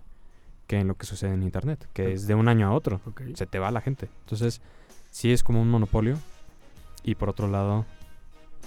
que 0.67 0.79
en 0.81 0.89
lo 0.89 0.95
que 0.97 1.07
sucede 1.07 1.33
en 1.33 1.43
Internet, 1.43 1.89
que 1.95 2.13
es 2.13 2.27
de 2.27 2.35
un 2.35 2.49
año 2.49 2.69
a 2.69 2.73
otro. 2.73 3.01
Se 3.33 3.47
te 3.47 3.59
va 3.59 3.71
la 3.71 3.81
gente. 3.81 4.11
Entonces, 4.25 4.61
sí 5.11 5.33
es 5.33 5.43
como 5.43 5.63
un 5.63 5.71
monopolio 5.71 6.19
y 7.03 7.15
por 7.15 7.31
otro 7.31 7.49
lado, 7.49 7.87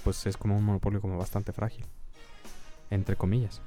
pues 0.04 0.26
es 0.26 0.38
como 0.38 0.58
un 0.58 0.64
monopolio 0.64 1.02
como 1.02 1.20
bastante 1.20 1.54
frágil, 1.54 1.86
entre 2.90 3.16
comillas. 3.16 3.62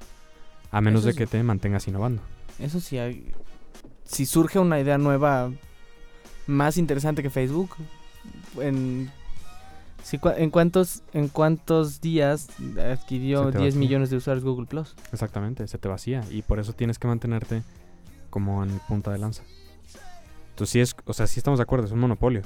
A 0.72 0.80
menos 0.80 1.04
de 1.04 1.14
que 1.14 1.28
te 1.28 1.40
mantengas 1.44 1.86
innovando. 1.86 2.20
Eso 2.58 2.80
sí, 2.80 2.98
hay- 2.98 3.32
si 4.02 4.26
surge 4.26 4.58
una 4.58 4.80
idea 4.80 4.98
nueva 4.98 5.52
más 6.46 6.76
interesante 6.76 7.22
que 7.22 7.30
Facebook, 7.30 7.70
en, 8.60 9.10
si 10.02 10.18
cua- 10.18 10.34
¿en, 10.36 10.50
cuántos, 10.50 11.02
¿en 11.12 11.28
cuántos 11.28 12.00
días 12.00 12.48
adquirió 12.92 13.46
Se 13.46 13.52
te 13.52 13.58
10 13.58 13.74
vacía. 13.74 13.80
millones 13.80 14.10
de 14.10 14.16
usuarios 14.16 14.44
Google 14.44 14.66
Plus? 14.66 14.94
Exactamente, 15.12 15.66
se 15.68 15.78
te 15.78 15.88
vacía 15.88 16.22
y 16.30 16.42
por 16.42 16.58
eso 16.58 16.72
tienes 16.72 16.98
que 16.98 17.06
mantenerte 17.06 17.62
como 18.30 18.62
en 18.64 18.78
punta 18.88 19.10
de 19.12 19.18
lanza. 19.18 19.42
Entonces 20.50 20.70
sí 20.72 20.80
es, 20.80 20.94
o 21.04 21.12
sea, 21.12 21.26
sí 21.26 21.40
estamos 21.40 21.58
de 21.58 21.62
acuerdo, 21.64 21.86
es 21.86 21.92
un 21.92 21.98
monopolio. 22.00 22.42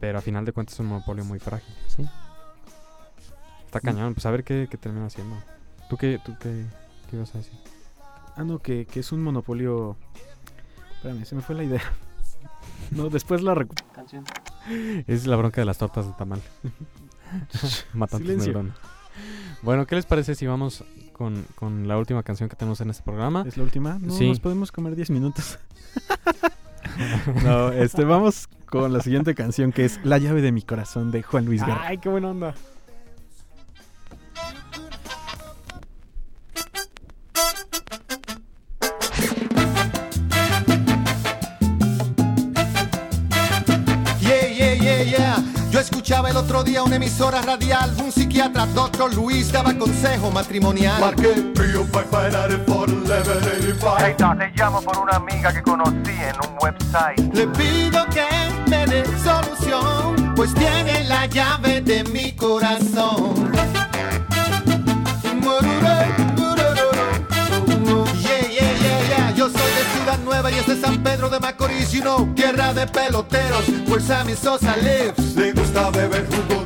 Pero 0.00 0.18
a 0.18 0.20
final 0.20 0.44
de 0.44 0.52
cuentas 0.52 0.74
es 0.74 0.80
un 0.80 0.86
monopolio 0.86 1.24
muy 1.24 1.38
frágil. 1.38 1.74
Sí. 1.88 2.04
Está 3.66 3.80
cañón, 3.80 4.14
pues 4.14 4.26
a 4.26 4.30
ver 4.30 4.44
qué, 4.44 4.68
qué 4.70 4.76
termina 4.76 5.06
haciendo. 5.06 5.36
¿Tú 5.88 5.96
qué, 5.96 6.20
tú 6.24 6.34
qué, 6.40 6.64
qué 7.08 7.16
ibas 7.16 7.34
a 7.34 7.38
decir? 7.38 7.54
Ah, 8.36 8.44
no, 8.44 8.58
que, 8.58 8.84
que 8.86 9.00
es 9.00 9.12
un 9.12 9.22
monopolio. 9.22 9.96
Espérame, 10.96 11.24
se 11.24 11.34
me 11.34 11.42
fue 11.42 11.54
la 11.54 11.64
idea. 11.64 11.82
No, 12.94 13.08
después 13.10 13.42
la 13.42 13.54
recupero. 13.54 13.86
Es 15.06 15.26
la 15.26 15.36
bronca 15.36 15.60
de 15.60 15.64
las 15.64 15.78
tortas 15.78 16.06
de 16.06 16.12
tamal. 16.14 16.40
Matan 17.94 18.22
tus 18.22 18.36
neuronas. 18.46 18.76
Bueno, 19.62 19.86
¿qué 19.86 19.94
les 19.94 20.06
parece 20.06 20.34
si 20.34 20.46
vamos 20.46 20.84
con, 21.12 21.44
con 21.54 21.86
la 21.86 21.96
última 21.98 22.22
canción 22.22 22.48
que 22.48 22.56
tenemos 22.56 22.80
en 22.80 22.90
este 22.90 23.02
programa? 23.02 23.44
¿Es 23.46 23.56
la 23.56 23.62
última? 23.64 23.98
No, 24.00 24.12
Sí. 24.12 24.28
nos 24.28 24.40
podemos 24.40 24.72
comer 24.72 24.96
10 24.96 25.10
minutos. 25.10 25.58
no, 27.44 27.70
este, 27.72 28.04
vamos 28.04 28.48
con 28.66 28.92
la 28.92 29.00
siguiente 29.00 29.34
canción 29.34 29.72
que 29.72 29.84
es 29.84 30.00
La 30.04 30.18
llave 30.18 30.42
de 30.42 30.52
mi 30.52 30.62
corazón 30.62 31.10
de 31.10 31.22
Juan 31.22 31.44
Luis 31.44 31.64
Guerra. 31.64 31.82
¡Ay, 31.86 31.98
qué 31.98 32.08
buena 32.08 32.30
onda! 32.30 32.54
Día 46.72 46.82
una 46.82 46.96
emisora 46.96 47.40
radial. 47.42 47.94
Un 48.02 48.10
psiquiatra, 48.10 48.64
doctor 48.66 49.14
Luis, 49.14 49.52
daba 49.52 49.74
consejo 49.74 50.30
matrimonial. 50.30 50.98
Marqué 51.00 51.28
Prio 51.54 51.84
5584 51.84 53.96
Hey, 53.98 54.14
te 54.16 54.50
llamo 54.56 54.80
por 54.80 54.96
una 54.98 55.16
amiga 55.16 55.52
que 55.52 55.60
conocí 55.62 56.10
en 56.10 56.34
un 56.48 56.56
website. 56.62 57.20
Le 57.34 57.46
pido 57.48 58.06
que 58.06 58.24
me 58.70 58.86
dé 58.86 59.04
solución, 59.22 60.32
pues 60.34 60.54
tiene 60.54 61.04
la 61.04 61.26
llave 61.26 61.82
de 61.82 62.04
mi 62.04 62.32
corazón. 62.32 63.52
Yeah, 68.22 68.40
yeah, 68.48 68.72
yeah, 68.80 69.00
yeah. 69.08 69.30
Yo 69.36 69.50
soy 69.50 69.60
de 69.60 69.84
Ciudad 69.94 70.18
Nueva 70.24 70.50
y 70.50 70.54
es 70.54 70.66
de 70.66 70.80
San 70.80 71.02
Pedro 71.02 71.28
de 71.28 71.38
Macorís, 71.38 71.92
you 71.92 72.00
know, 72.00 72.26
tierra 72.34 72.72
de 72.72 72.86
peloteros, 72.86 73.68
where 73.88 74.00
Sammy 74.00 74.34
Sosa 74.34 74.74
lives. 74.76 75.36
Le 75.36 75.52
gusta 75.52 75.90
beber 75.90 76.26
jugo 76.26 76.61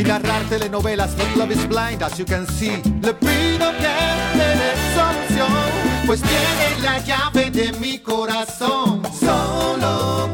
y 0.00 0.04
narrar 0.04 0.42
telenovelas, 0.48 1.14
but 1.14 1.36
love 1.36 1.52
is 1.52 1.66
blind, 1.66 2.02
as 2.02 2.18
you 2.18 2.24
can 2.24 2.46
see. 2.46 2.80
Le 3.02 3.12
pido 3.12 3.70
que 3.78 3.94
me 4.36 4.48
dé 4.60 4.72
solución, 4.94 6.06
pues 6.06 6.22
tiene 6.22 6.82
la 6.82 6.98
llave 7.00 7.50
de 7.50 7.72
mi 7.78 7.98
corazón. 7.98 9.02
Solo 9.18 10.30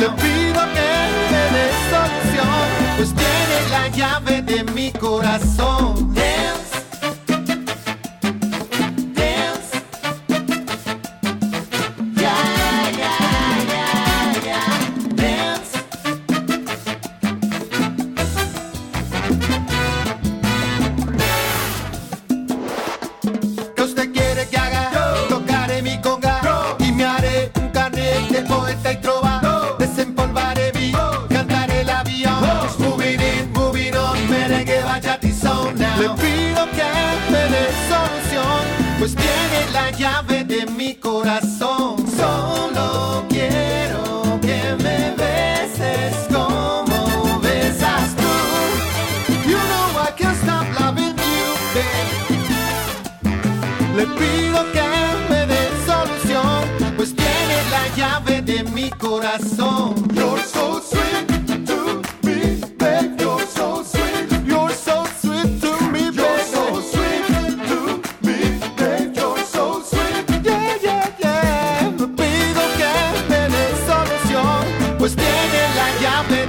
Le 0.00 0.08
pido 0.08 0.60
que 0.74 0.90
me 1.30 1.42
dé 1.54 1.66
solución, 1.90 2.66
pues 2.96 3.14
tiene 3.14 3.58
la 3.70 3.88
llave 3.88 4.42
de 4.42 4.64
mi 4.72 4.90
corazón. 4.90 5.73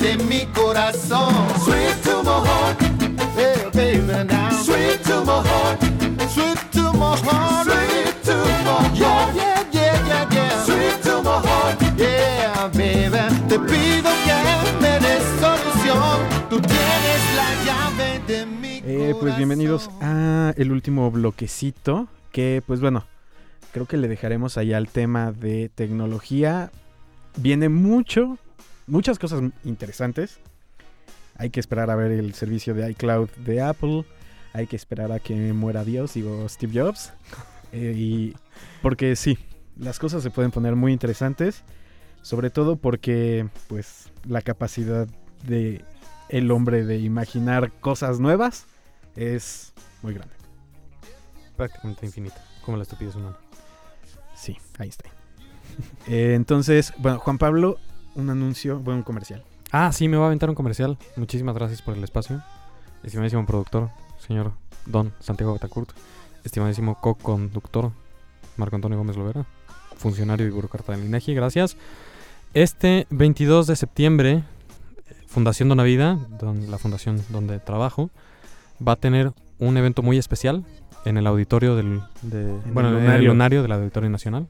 De 0.06 0.18
mi 0.26 0.46
corazón. 0.54 1.34
Sweet 1.64 2.02
to 2.04 2.24
my 2.24 2.38
heart. 2.48 2.78
Hey, 3.36 3.70
baby, 3.74 4.24
now. 4.28 4.52
Sweet 4.64 5.02
to 5.04 5.24
my 5.26 5.42
heart. 5.50 5.80
Sweet 6.30 6.60
to 6.74 6.94
my 6.94 7.16
heart. 7.26 7.66
Sweet 7.66 8.14
to 8.24 8.36
my 8.36 8.66
heart. 8.68 8.96
Yeah, 8.96 9.34
yeah, 9.34 9.68
yeah, 9.72 10.08
yeah, 10.08 10.30
yeah. 10.32 10.64
Sweet 10.64 11.02
to 11.04 11.24
my 11.24 11.40
heart. 11.48 11.82
Yeah, 11.98 12.70
baby. 12.74 13.24
Te 13.50 13.58
pido 13.60 14.12
que 14.26 14.38
me 14.82 14.94
des 15.06 15.24
solución. 15.42 16.18
Tú 16.50 16.62
tienes 16.62 17.22
la 17.40 17.50
llave 17.66 18.22
de 18.28 18.46
mi 18.46 18.82
Eh, 18.86 19.16
pues 19.20 19.36
bienvenidos 19.38 19.90
a 20.02 20.54
el 20.56 20.72
último 20.72 21.10
bloquecito. 21.10 22.08
Que 22.32 22.62
pues 22.66 22.80
bueno, 22.80 23.06
creo 23.72 23.88
que 23.88 23.98
le 23.98 24.08
dejaremos 24.08 24.58
allá 24.60 24.78
al 24.78 24.88
tema 24.88 25.32
de 25.32 25.70
tecnología. 25.74 26.70
Viene 27.38 27.70
mucho, 27.70 28.38
muchas 28.88 29.20
cosas 29.20 29.42
interesantes. 29.64 30.40
Hay 31.38 31.50
que 31.50 31.60
esperar 31.60 31.90
a 31.90 31.96
ver 31.96 32.12
el 32.12 32.34
servicio 32.34 32.74
de 32.74 32.90
iCloud 32.92 33.30
de 33.46 33.62
Apple. 33.62 34.06
hay 34.54 34.68
que 34.68 34.76
esperar 34.78 35.12
a 35.12 35.20
que 35.20 35.54
muera 35.54 35.84
Dios, 35.84 36.14
digo 36.14 36.48
Steve 36.50 36.82
Jobs. 36.82 37.12
Eh, 37.72 37.94
y 37.94 38.36
porque 38.82 39.18
sí, 39.18 39.38
las 39.76 40.00
cosas 40.00 40.24
se 40.24 40.30
pueden 40.30 40.52
poner 40.52 40.78
muy 40.78 40.94
interesantes, 40.94 41.64
sobre 42.22 42.50
todo 42.50 42.78
porque 42.78 43.50
pues 43.68 44.12
la 44.26 44.42
capacidad 44.42 45.08
de 45.46 45.84
el 46.30 46.52
hombre 46.52 46.86
de 46.86 47.00
imaginar 47.00 47.74
cosas 47.82 48.22
nuevas 48.22 48.66
es 49.16 49.74
muy 50.02 50.14
grande. 50.14 50.36
Prácticamente 51.58 52.06
infinita, 52.06 52.42
como 52.64 52.78
la 52.78 52.84
estupidez 52.84 53.16
humana. 53.16 53.38
Sí, 54.36 54.58
Einstein. 54.80 55.12
Eh, 56.08 56.36
entonces, 56.36 56.94
bueno, 57.00 57.20
Juan 57.20 57.38
Pablo, 57.38 57.80
un 58.16 58.30
anuncio, 58.30 58.80
bueno, 58.80 59.00
un 59.00 59.04
comercial. 59.04 59.44
Ah, 59.72 59.92
sí, 59.92 60.08
me 60.08 60.18
va 60.18 60.24
a 60.24 60.28
aventar 60.28 60.50
un 60.50 60.56
comercial. 60.56 60.98
Muchísimas 61.16 61.56
gracias 61.56 61.82
por 61.82 61.96
el 61.98 62.04
espacio. 62.04 62.42
Estimadísimo 63.04 63.46
productor, 63.46 63.90
señor 64.26 64.54
Don 64.86 65.14
Santiago 65.20 65.54
Betacourt. 65.54 65.92
Estimadísimo 66.44 66.96
co-conductor, 67.02 67.92
Marco 68.58 68.76
Antonio 68.76 68.98
Gómez 68.98 69.18
Lovera. 69.18 69.46
Funcionario 69.98 70.46
y 70.48 70.50
burócrata 70.52 70.92
del 70.94 71.06
INEGI, 71.06 71.34
gracias. 71.34 71.78
Este 72.54 73.08
22 73.10 73.68
de 73.68 73.76
septiembre, 73.76 74.44
Fundación 75.28 75.70
Dona 75.70 75.84
Vida, 75.84 76.18
don- 76.40 76.70
la 76.70 76.78
fundación 76.78 77.22
donde 77.30 77.60
trabajo, 77.60 78.10
va 78.86 78.94
a 78.94 78.96
tener 78.96 79.34
un 79.60 79.78
evento 79.78 80.02
muy 80.02 80.18
especial 80.18 80.64
en 81.06 81.18
el 81.18 81.28
auditorio 81.28 81.76
del 81.76 82.02
de- 82.22 82.52
el 82.66 82.72
bueno, 82.72 82.98
en 83.00 83.10
el 83.10 83.26
lunario 83.26 83.62
del 83.62 83.72
Auditorio 83.72 84.10
Nacional. 84.10 84.48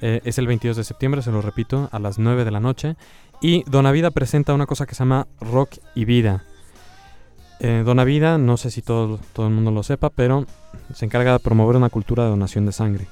Eh, 0.00 0.20
es 0.24 0.38
el 0.38 0.46
22 0.46 0.76
de 0.76 0.84
septiembre, 0.84 1.22
se 1.22 1.30
lo 1.32 1.42
repito, 1.42 1.88
a 1.92 1.98
las 1.98 2.18
9 2.18 2.44
de 2.44 2.50
la 2.50 2.60
noche. 2.60 2.96
Y 3.40 3.64
Dona 3.64 3.92
Vida 3.92 4.10
presenta 4.10 4.54
una 4.54 4.66
cosa 4.66 4.86
que 4.86 4.94
se 4.94 5.00
llama 5.00 5.26
Rock 5.40 5.76
y 5.94 6.04
Vida. 6.04 6.44
Eh, 7.60 7.82
Dona 7.84 8.04
Vida, 8.04 8.38
no 8.38 8.56
sé 8.56 8.70
si 8.70 8.82
todo, 8.82 9.18
todo 9.32 9.46
el 9.46 9.52
mundo 9.54 9.70
lo 9.70 9.82
sepa, 9.82 10.10
pero 10.10 10.46
se 10.94 11.04
encarga 11.04 11.32
de 11.32 11.38
promover 11.38 11.76
una 11.76 11.90
cultura 11.90 12.24
de 12.24 12.30
donación 12.30 12.66
de 12.66 12.72
sangre. 12.72 13.06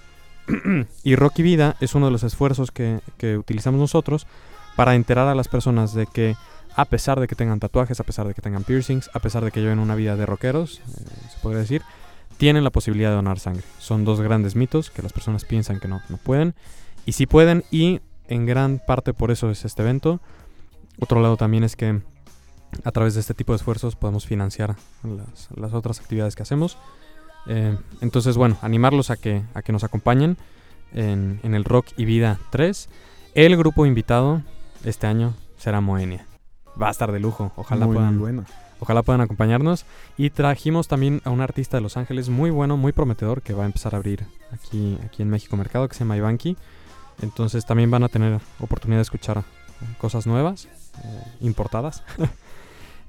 y 1.03 1.17
Rock 1.17 1.39
y 1.39 1.43
Vida 1.43 1.77
es 1.81 1.95
uno 1.95 2.07
de 2.07 2.13
los 2.13 2.23
esfuerzos 2.23 2.71
que, 2.71 3.01
que 3.17 3.39
utilizamos 3.39 3.81
nosotros 3.81 4.27
para 4.77 4.95
enterar 4.95 5.29
a 5.29 5.35
las 5.35 5.49
personas 5.49 5.95
de 5.95 6.07
que 6.07 6.37
a 6.77 6.85
pesar 6.87 7.21
de 7.21 7.29
que 7.29 7.37
tengan 7.37 7.61
tatuajes, 7.61 8.01
a 8.01 8.05
pesar 8.05 8.27
de 8.27 8.35
que 8.35 8.43
tengan 8.43 8.65
piercings, 8.65 9.09
a 9.15 9.21
pesar 9.21 9.45
de 9.45 9.53
que 9.53 9.61
lleven 9.61 9.79
una 9.79 9.95
vida 9.95 10.17
de 10.17 10.27
rockeros, 10.27 10.81
eh, 10.81 11.31
se 11.33 11.39
podría 11.41 11.61
decir, 11.61 11.83
tienen 12.37 12.65
la 12.65 12.71
posibilidad 12.71 13.11
de 13.11 13.17
donar 13.17 13.39
sangre. 13.39 13.63
Son 13.79 14.05
dos 14.05 14.21
grandes 14.21 14.57
mitos 14.57 14.91
que 14.91 15.03
las 15.03 15.13
personas 15.13 15.45
piensan 15.45 15.81
que 15.81 15.89
no, 15.89 16.03
no 16.09 16.17
pueden. 16.17 16.55
Y 17.07 17.13
sí 17.13 17.27
pueden 17.27 17.65
y 17.71 18.01
en 18.29 18.47
gran 18.47 18.81
parte 18.85 19.15
por 19.15 19.31
eso 19.31 19.51
es 19.51 19.65
este 19.65 19.83
evento. 19.83 20.21
Otro 20.99 21.21
lado 21.21 21.37
también 21.37 21.65
es 21.65 21.77
que 21.77 22.01
a 22.85 22.91
través 22.91 23.15
de 23.15 23.21
este 23.21 23.35
tipo 23.35 23.53
de 23.53 23.57
esfuerzos 23.57 23.97
podemos 23.97 24.27
financiar 24.27 24.77
las, 25.03 25.49
las 25.55 25.73
otras 25.75 26.01
actividades 26.01 26.35
que 26.35 26.43
hacemos. 26.43 26.79
Eh, 27.47 27.77
entonces, 28.01 28.37
bueno, 28.37 28.57
animarlos 28.63 29.11
a 29.11 29.17
que, 29.17 29.43
a 29.55 29.63
que 29.63 29.73
nos 29.73 29.85
acompañen 29.85 30.37
en, 30.93 31.41
en 31.43 31.55
el 31.55 31.65
Rock 31.65 31.89
y 31.97 32.05
Vida 32.05 32.39
3. 32.51 32.89
El 33.35 33.57
grupo 33.57 33.87
invitado 33.87 34.43
este 34.85 35.07
año 35.07 35.35
será 35.57 35.81
Moenia. 35.81 36.27
Va 36.81 36.89
a 36.89 36.91
estar 36.91 37.13
de 37.13 37.21
lujo. 37.21 37.53
Ojalá 37.57 37.87
muy 37.87 37.97
puedan, 37.97 38.19
bueno. 38.19 38.45
Ojalá 38.81 39.03
puedan 39.03 39.21
acompañarnos. 39.21 39.87
Y 40.17 40.31
trajimos 40.31 40.89
también 40.89 41.21
a 41.25 41.31
un 41.31 41.41
artista 41.41 41.77
de 41.77 41.83
Los 41.83 41.97
Ángeles 41.97 42.29
muy 42.29 42.51
bueno, 42.51 42.77
muy 42.77 42.93
prometedor, 42.93 43.43
que 43.43 43.55
va 43.55 43.65
a 43.65 43.67
empezar 43.67 43.95
a 43.95 43.99
abrir 43.99 44.27
aquí, 44.53 44.99
aquí 45.05 45.23
en 45.23 45.31
México 45.31 45.57
Mercado, 45.57 45.89
que 45.89 45.95
se 45.95 46.01
llama 46.01 46.17
Ivanki. 46.17 46.57
Entonces 47.23 47.65
también 47.65 47.91
van 47.91 48.05
a 48.05 48.09
tener 48.09 48.41
oportunidad 48.61 48.99
de 48.99 49.03
escuchar 49.03 49.39
eh, 49.39 49.43
cosas 49.99 50.27
nuevas, 50.27 50.67
eh, 50.67 51.23
importadas. 51.41 52.03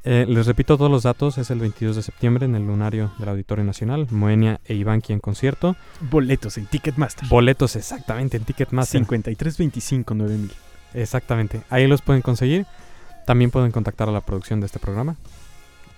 Eh, 0.07 0.27
les 0.29 0.45
repito 0.45 0.77
todos 0.77 0.91
los 0.91 1.01
datos, 1.01 1.39
es 1.39 1.49
el 1.49 1.57
22 1.57 1.95
de 1.95 2.03
septiembre 2.03 2.45
en 2.45 2.53
el 2.53 2.67
lunario 2.67 3.11
del 3.17 3.27
Auditorio 3.27 3.63
Nacional, 3.63 4.05
Moenia 4.11 4.61
e 4.65 4.75
Ivanki 4.75 5.13
en 5.13 5.19
concierto. 5.19 5.75
Boletos 5.99 6.59
en 6.59 6.67
Ticketmaster. 6.67 7.27
Boletos 7.27 7.75
exactamente 7.75 8.37
en 8.37 8.43
Ticketmaster. 8.43 8.99
5325 8.99 10.13
9000. 10.13 10.51
Exactamente, 10.93 11.63
ahí 11.71 11.87
los 11.87 12.03
pueden 12.03 12.21
conseguir. 12.21 12.67
También 13.25 13.49
pueden 13.49 13.71
contactar 13.71 14.07
a 14.07 14.11
la 14.11 14.21
producción 14.21 14.59
de 14.59 14.67
este 14.67 14.77
programa. 14.77 15.15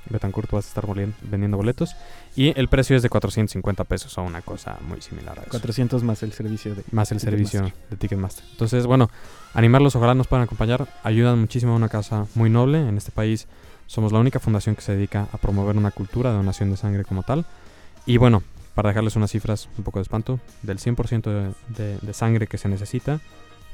Betancourt 0.10 0.49
vas 0.51 0.66
a 0.66 0.68
estar 0.70 0.86
vendiendo 1.22 1.58
boletos. 1.58 1.95
Y 2.36 2.58
el 2.60 2.68
precio 2.68 2.95
es 2.95 3.01
de 3.03 3.10
450 3.10 3.84
pesos 3.86 4.18
o 4.18 4.24
una 4.24 4.41
cosa 4.41 4.78
muy 4.88 5.01
similar 5.01 5.39
a 5.39 5.41
eso. 5.41 5.51
400 5.51 6.03
más 6.03 6.24
el 6.24 6.34
servicio 6.34 6.76
de 6.76 6.84
Más 6.91 7.12
el 7.12 7.20
servicio 7.20 7.62
Ticketmaster. 7.62 7.89
de 7.89 7.97
Ticketmaster. 7.97 8.45
Entonces, 8.51 8.86
bueno, 8.86 9.10
animarlos, 9.53 9.95
ojalá 9.95 10.14
nos 10.16 10.28
puedan 10.28 10.43
acompañar. 10.45 10.88
Ayudan 11.03 11.39
muchísimo 11.39 11.74
a 11.74 11.76
una 11.76 11.89
causa 11.89 12.26
muy 12.36 12.49
noble. 12.49 12.80
En 12.88 12.97
este 12.97 13.12
país 13.12 13.47
somos 13.88 14.12
la 14.12 14.20
única 14.20 14.39
fundación 14.39 14.76
que 14.76 14.82
se 14.82 14.93
dedica 14.95 15.28
a 15.32 15.38
promover 15.38 15.76
una 15.78 15.91
cultura 15.91 16.30
de 16.32 16.38
donación 16.38 16.70
de 16.70 16.78
sangre 16.78 17.03
como 17.05 17.24
tal. 17.24 17.45
Y 18.05 18.18
bueno, 18.18 18.43
para 18.76 18.89
dejarles 18.89 19.16
unas 19.16 19.32
cifras 19.32 19.70
un 19.78 19.84
poco 19.84 19.99
de 19.99 20.03
espanto, 20.03 20.39
del 20.62 20.78
100% 20.80 21.22
de, 21.24 21.53
de- 21.84 21.97
de 21.99 22.14
sangre 22.14 22.47
que 22.47 22.58
se 22.58 22.70
necesita, 22.70 23.20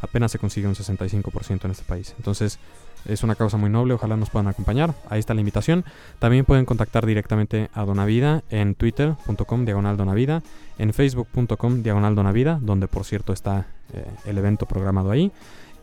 apenas 0.02 0.32
se 0.32 0.40
consigue 0.40 0.68
un 0.68 0.76
65% 0.76 1.66
en 1.66 1.72
este 1.72 1.84
país. 1.84 2.14
Entonces, 2.18 2.60
es 3.06 3.24
una 3.24 3.36
causa 3.36 3.58
muy 3.58 3.70
noble, 3.70 3.94
ojalá 3.94 4.18
nos 4.18 4.30
puedan 4.30 4.48
acompañar. 4.48 4.94
Ahí 5.10 5.20
está 5.20 5.34
la 5.34 5.42
invitación. 5.42 5.84
También 6.20 6.46
pueden 6.46 6.64
contactar 6.66 7.06
directamente 7.06 7.70
a 7.74 7.84
Donavida 7.86 8.44
en 8.50 8.76
twitter.com 8.76 9.66
diagonal 9.66 9.98
Donavida, 9.98 10.42
en 10.78 10.94
facebook.com 10.94 11.84
diagonal 11.84 12.16
Donavida, 12.16 12.60
donde 12.62 12.88
por 12.88 13.04
cierto 13.06 13.34
está 13.34 13.68
eh, 13.94 14.06
el 14.26 14.38
evento 14.38 14.66
programado 14.66 15.12
ahí, 15.12 15.32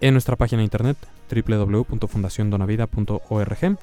en 0.01 0.14
nuestra 0.14 0.37
página 0.37 0.61
de 0.61 0.64
internet 0.64 0.97
www.fundaciondonavida.org 1.31 3.79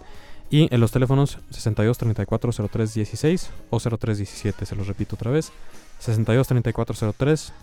y 0.50 0.74
en 0.74 0.80
los 0.80 0.92
teléfonos 0.92 1.40
62 1.50 1.98
34 1.98 2.52
03 2.70 2.94
16 2.94 3.50
o 3.70 3.80
03 3.80 4.18
17, 4.18 4.66
se 4.66 4.76
los 4.76 4.88
repito 4.88 5.16
otra 5.16 5.32
vez, 5.32 5.52
62 6.00 6.48
34 6.48 7.14
03 7.14 7.54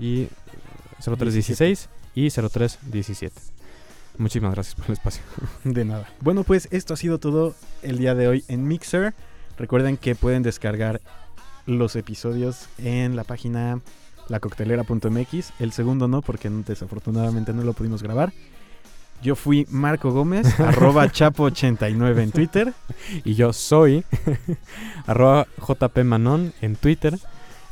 y 0.00 0.28
03 1.04 1.34
16 1.34 1.88
y 2.14 2.30
03 2.30 2.78
17. 2.90 3.59
Muchísimas 4.20 4.52
gracias 4.52 4.74
por 4.74 4.84
el 4.86 4.92
espacio. 4.92 5.22
De 5.64 5.84
nada. 5.86 6.06
Bueno, 6.20 6.44
pues 6.44 6.68
esto 6.70 6.92
ha 6.92 6.96
sido 6.98 7.18
todo 7.18 7.54
el 7.82 7.96
día 7.96 8.14
de 8.14 8.28
hoy 8.28 8.44
en 8.48 8.68
Mixer. 8.68 9.14
Recuerden 9.56 9.96
que 9.96 10.14
pueden 10.14 10.42
descargar 10.42 11.00
los 11.64 11.96
episodios 11.96 12.68
en 12.76 13.16
la 13.16 13.24
página 13.24 13.80
lacoctelera.mx. 14.28 15.52
El 15.58 15.72
segundo 15.72 16.06
no, 16.06 16.20
porque 16.20 16.50
desafortunadamente 16.50 17.54
no 17.54 17.64
lo 17.64 17.72
pudimos 17.72 18.02
grabar. 18.02 18.34
Yo 19.22 19.36
fui 19.36 19.66
Marco 19.70 20.10
Gómez, 20.12 20.60
arroba 20.60 21.06
chapo89 21.06 22.20
en 22.20 22.30
Twitter. 22.30 22.74
Y 23.24 23.36
yo 23.36 23.54
soy 23.54 24.04
arroba 25.06 25.46
jpmanon 25.58 26.52
en 26.60 26.76
Twitter. 26.76 27.18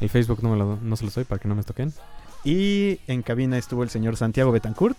En 0.01 0.09
Facebook 0.09 0.42
no, 0.42 0.53
me 0.53 0.57
lo, 0.57 0.78
no 0.80 0.96
se 0.96 1.05
lo 1.05 1.11
soy 1.11 1.24
para 1.24 1.42
que 1.42 1.49
no 1.49 1.55
me 1.55 1.62
toquen. 1.62 1.92
Y 2.42 3.01
en 3.07 3.20
cabina 3.20 3.59
estuvo 3.59 3.82
el 3.82 3.90
señor 3.90 4.16
Santiago 4.16 4.51
Betancourt, 4.51 4.99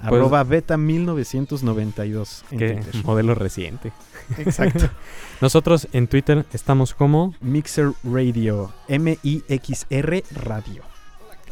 Pues- 0.00 0.12
arroba 0.20 0.44
beta 0.44 0.76
1992 0.76 2.44
en 2.50 2.58
Que 2.58 2.74
Twitter. 2.74 3.04
modelo 3.04 3.34
reciente. 3.34 3.92
Exacto. 4.38 4.88
Nosotros 5.40 5.88
en 5.92 6.06
Twitter 6.06 6.44
estamos 6.52 6.94
como... 6.94 7.34
Mixer 7.40 7.92
Radio, 8.04 8.72
M-I-X-R 8.88 10.24
Radio. 10.44 10.82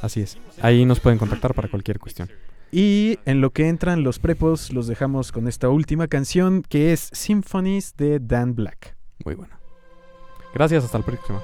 Así 0.02 0.20
es. 0.20 0.38
Ahí 0.60 0.84
nos 0.84 1.00
pueden 1.00 1.18
contactar 1.18 1.54
para 1.54 1.68
cualquier 1.68 1.98
cuestión. 1.98 2.30
Y 2.70 3.18
en 3.24 3.40
lo 3.40 3.50
que 3.50 3.68
entran 3.68 4.02
los 4.02 4.18
prepos, 4.18 4.72
los 4.72 4.86
dejamos 4.86 5.32
con 5.32 5.48
esta 5.48 5.68
última 5.68 6.08
canción 6.08 6.62
que 6.68 6.92
es 6.92 7.08
Symphonies 7.12 7.96
de 7.96 8.18
Dan 8.20 8.54
Black. 8.54 8.96
Muy 9.24 9.34
buena. 9.36 9.58
Gracias, 10.52 10.84
hasta 10.84 10.98
el 10.98 11.04
próximo. 11.04 11.40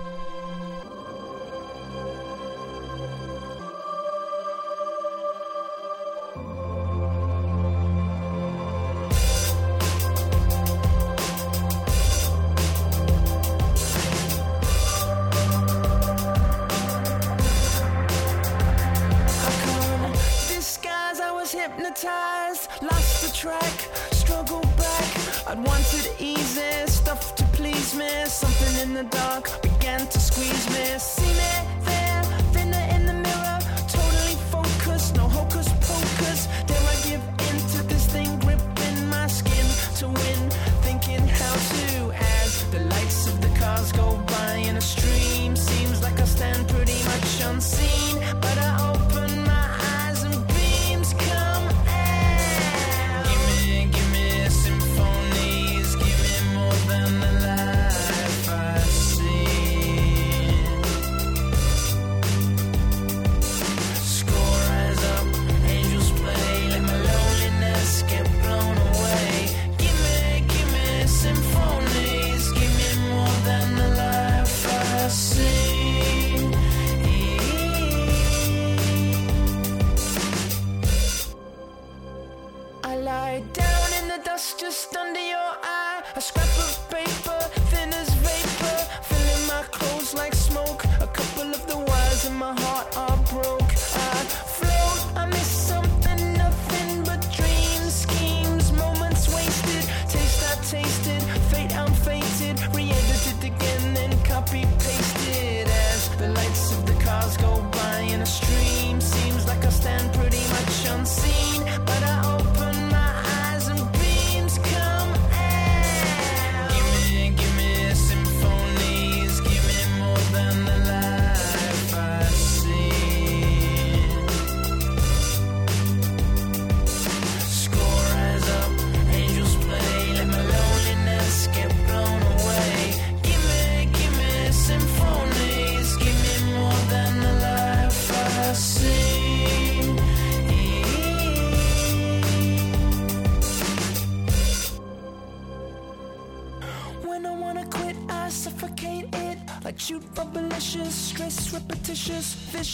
Lost 22.82 23.22
the 23.22 23.32
track, 23.36 23.76
struggled 24.12 24.70
back. 24.76 25.08
I'd 25.48 25.58
wanted 25.58 26.06
easy 26.18 26.86
stuff 26.86 27.34
to 27.36 27.44
please 27.58 27.94
me. 27.94 28.10
Something 28.26 28.74
in 28.82 28.94
the 28.94 29.04
dark 29.04 29.62
began 29.62 30.06
to 30.06 30.18
squeeze 30.20 30.66
me. 30.70 30.98
See 30.98 31.32
me 31.40 31.52
there, 31.88 32.22
thinner 32.54 32.86
in 32.94 33.06
the 33.06 33.14
mirror, 33.14 33.58
totally 33.88 34.36
focused, 34.54 35.16
no 35.16 35.28
hocus 35.28 35.68
pocus. 35.88 36.48
Dare 36.66 36.86
I 36.94 36.96
give 37.08 37.24
in 37.48 37.56
to 37.74 37.82
this 37.92 38.06
thing 38.06 38.38
gripping 38.40 39.08
my 39.08 39.26
skin 39.26 39.66
to 39.98 40.08
win? 40.08 40.50
Thinking 40.86 41.26
how 41.26 41.54
to 41.54 42.12
as 42.12 42.70
the 42.70 42.80
lights 42.80 43.26
of 43.26 43.40
the 43.40 43.52
cars 43.58 43.92
go 43.92 44.16
by 44.26 44.54
in 44.68 44.76
a 44.76 44.80
stream. 44.80 45.56
Seems 45.56 46.02
like 46.02 46.18
I 46.20 46.24
stand 46.24 46.68
pretty 46.68 47.00
much 47.10 47.28
unseen, 47.50 48.09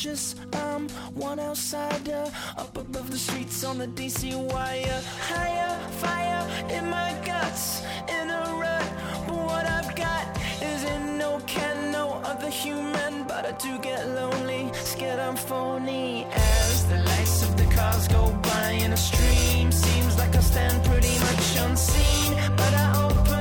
anxious 0.06 0.36
I'm 0.52 0.88
one 1.14 1.40
outsider 1.40 2.30
Up 2.56 2.76
above 2.76 3.10
the 3.10 3.18
streets 3.18 3.64
on 3.64 3.78
the 3.78 3.88
DC 3.88 4.34
wire. 4.52 5.02
Higher, 5.20 5.78
fire 6.02 6.42
in 6.70 6.88
my 6.90 7.10
guts 7.24 7.82
In 8.08 8.30
a 8.30 8.42
rut, 8.60 8.88
but 9.26 9.36
what 9.36 9.66
I've 9.66 9.94
got 9.96 10.24
Isn't 10.62 11.18
no 11.18 11.40
can, 11.46 11.92
no 11.92 12.20
other 12.24 12.50
human. 12.50 13.24
But 13.26 13.46
I 13.46 13.52
do 13.52 13.78
get 13.78 14.06
lonely, 14.08 14.70
scared 14.74 15.18
I'm 15.18 15.36
phony. 15.36 16.26
As 16.32 16.86
the 16.88 16.98
lights 16.98 17.42
of 17.42 17.56
the 17.56 17.66
cars 17.74 18.08
go 18.08 18.30
by 18.42 18.70
in 18.84 18.92
a 18.92 18.96
stream 18.96 19.72
Seems 19.72 20.18
like 20.18 20.34
I 20.36 20.40
stand 20.40 20.84
pretty 20.84 21.18
much 21.26 21.46
unseen. 21.66 22.32
But 22.56 22.72
I 22.74 22.86
open 23.04 23.35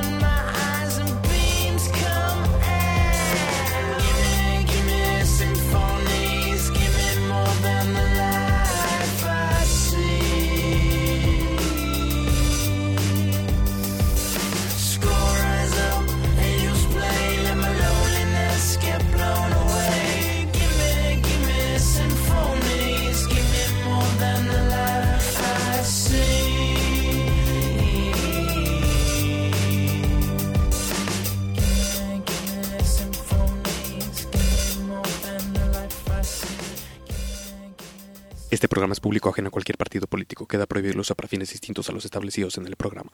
Este 38.65 38.73
programa 38.73 38.93
es 38.93 38.99
público 38.99 39.29
ajeno 39.29 39.49
a 39.49 39.51
cualquier 39.51 39.77
partido 39.77 40.07
político. 40.07 40.47
Queda 40.47 40.65
prohibido 40.65 40.93
el 40.93 40.99
uso 40.99 41.13
para 41.13 41.29
fines 41.29 41.51
distintos 41.51 41.87
a 41.87 41.91
los 41.91 42.03
establecidos 42.03 42.57
en 42.57 42.65
el 42.65 42.75
programa. 42.75 43.11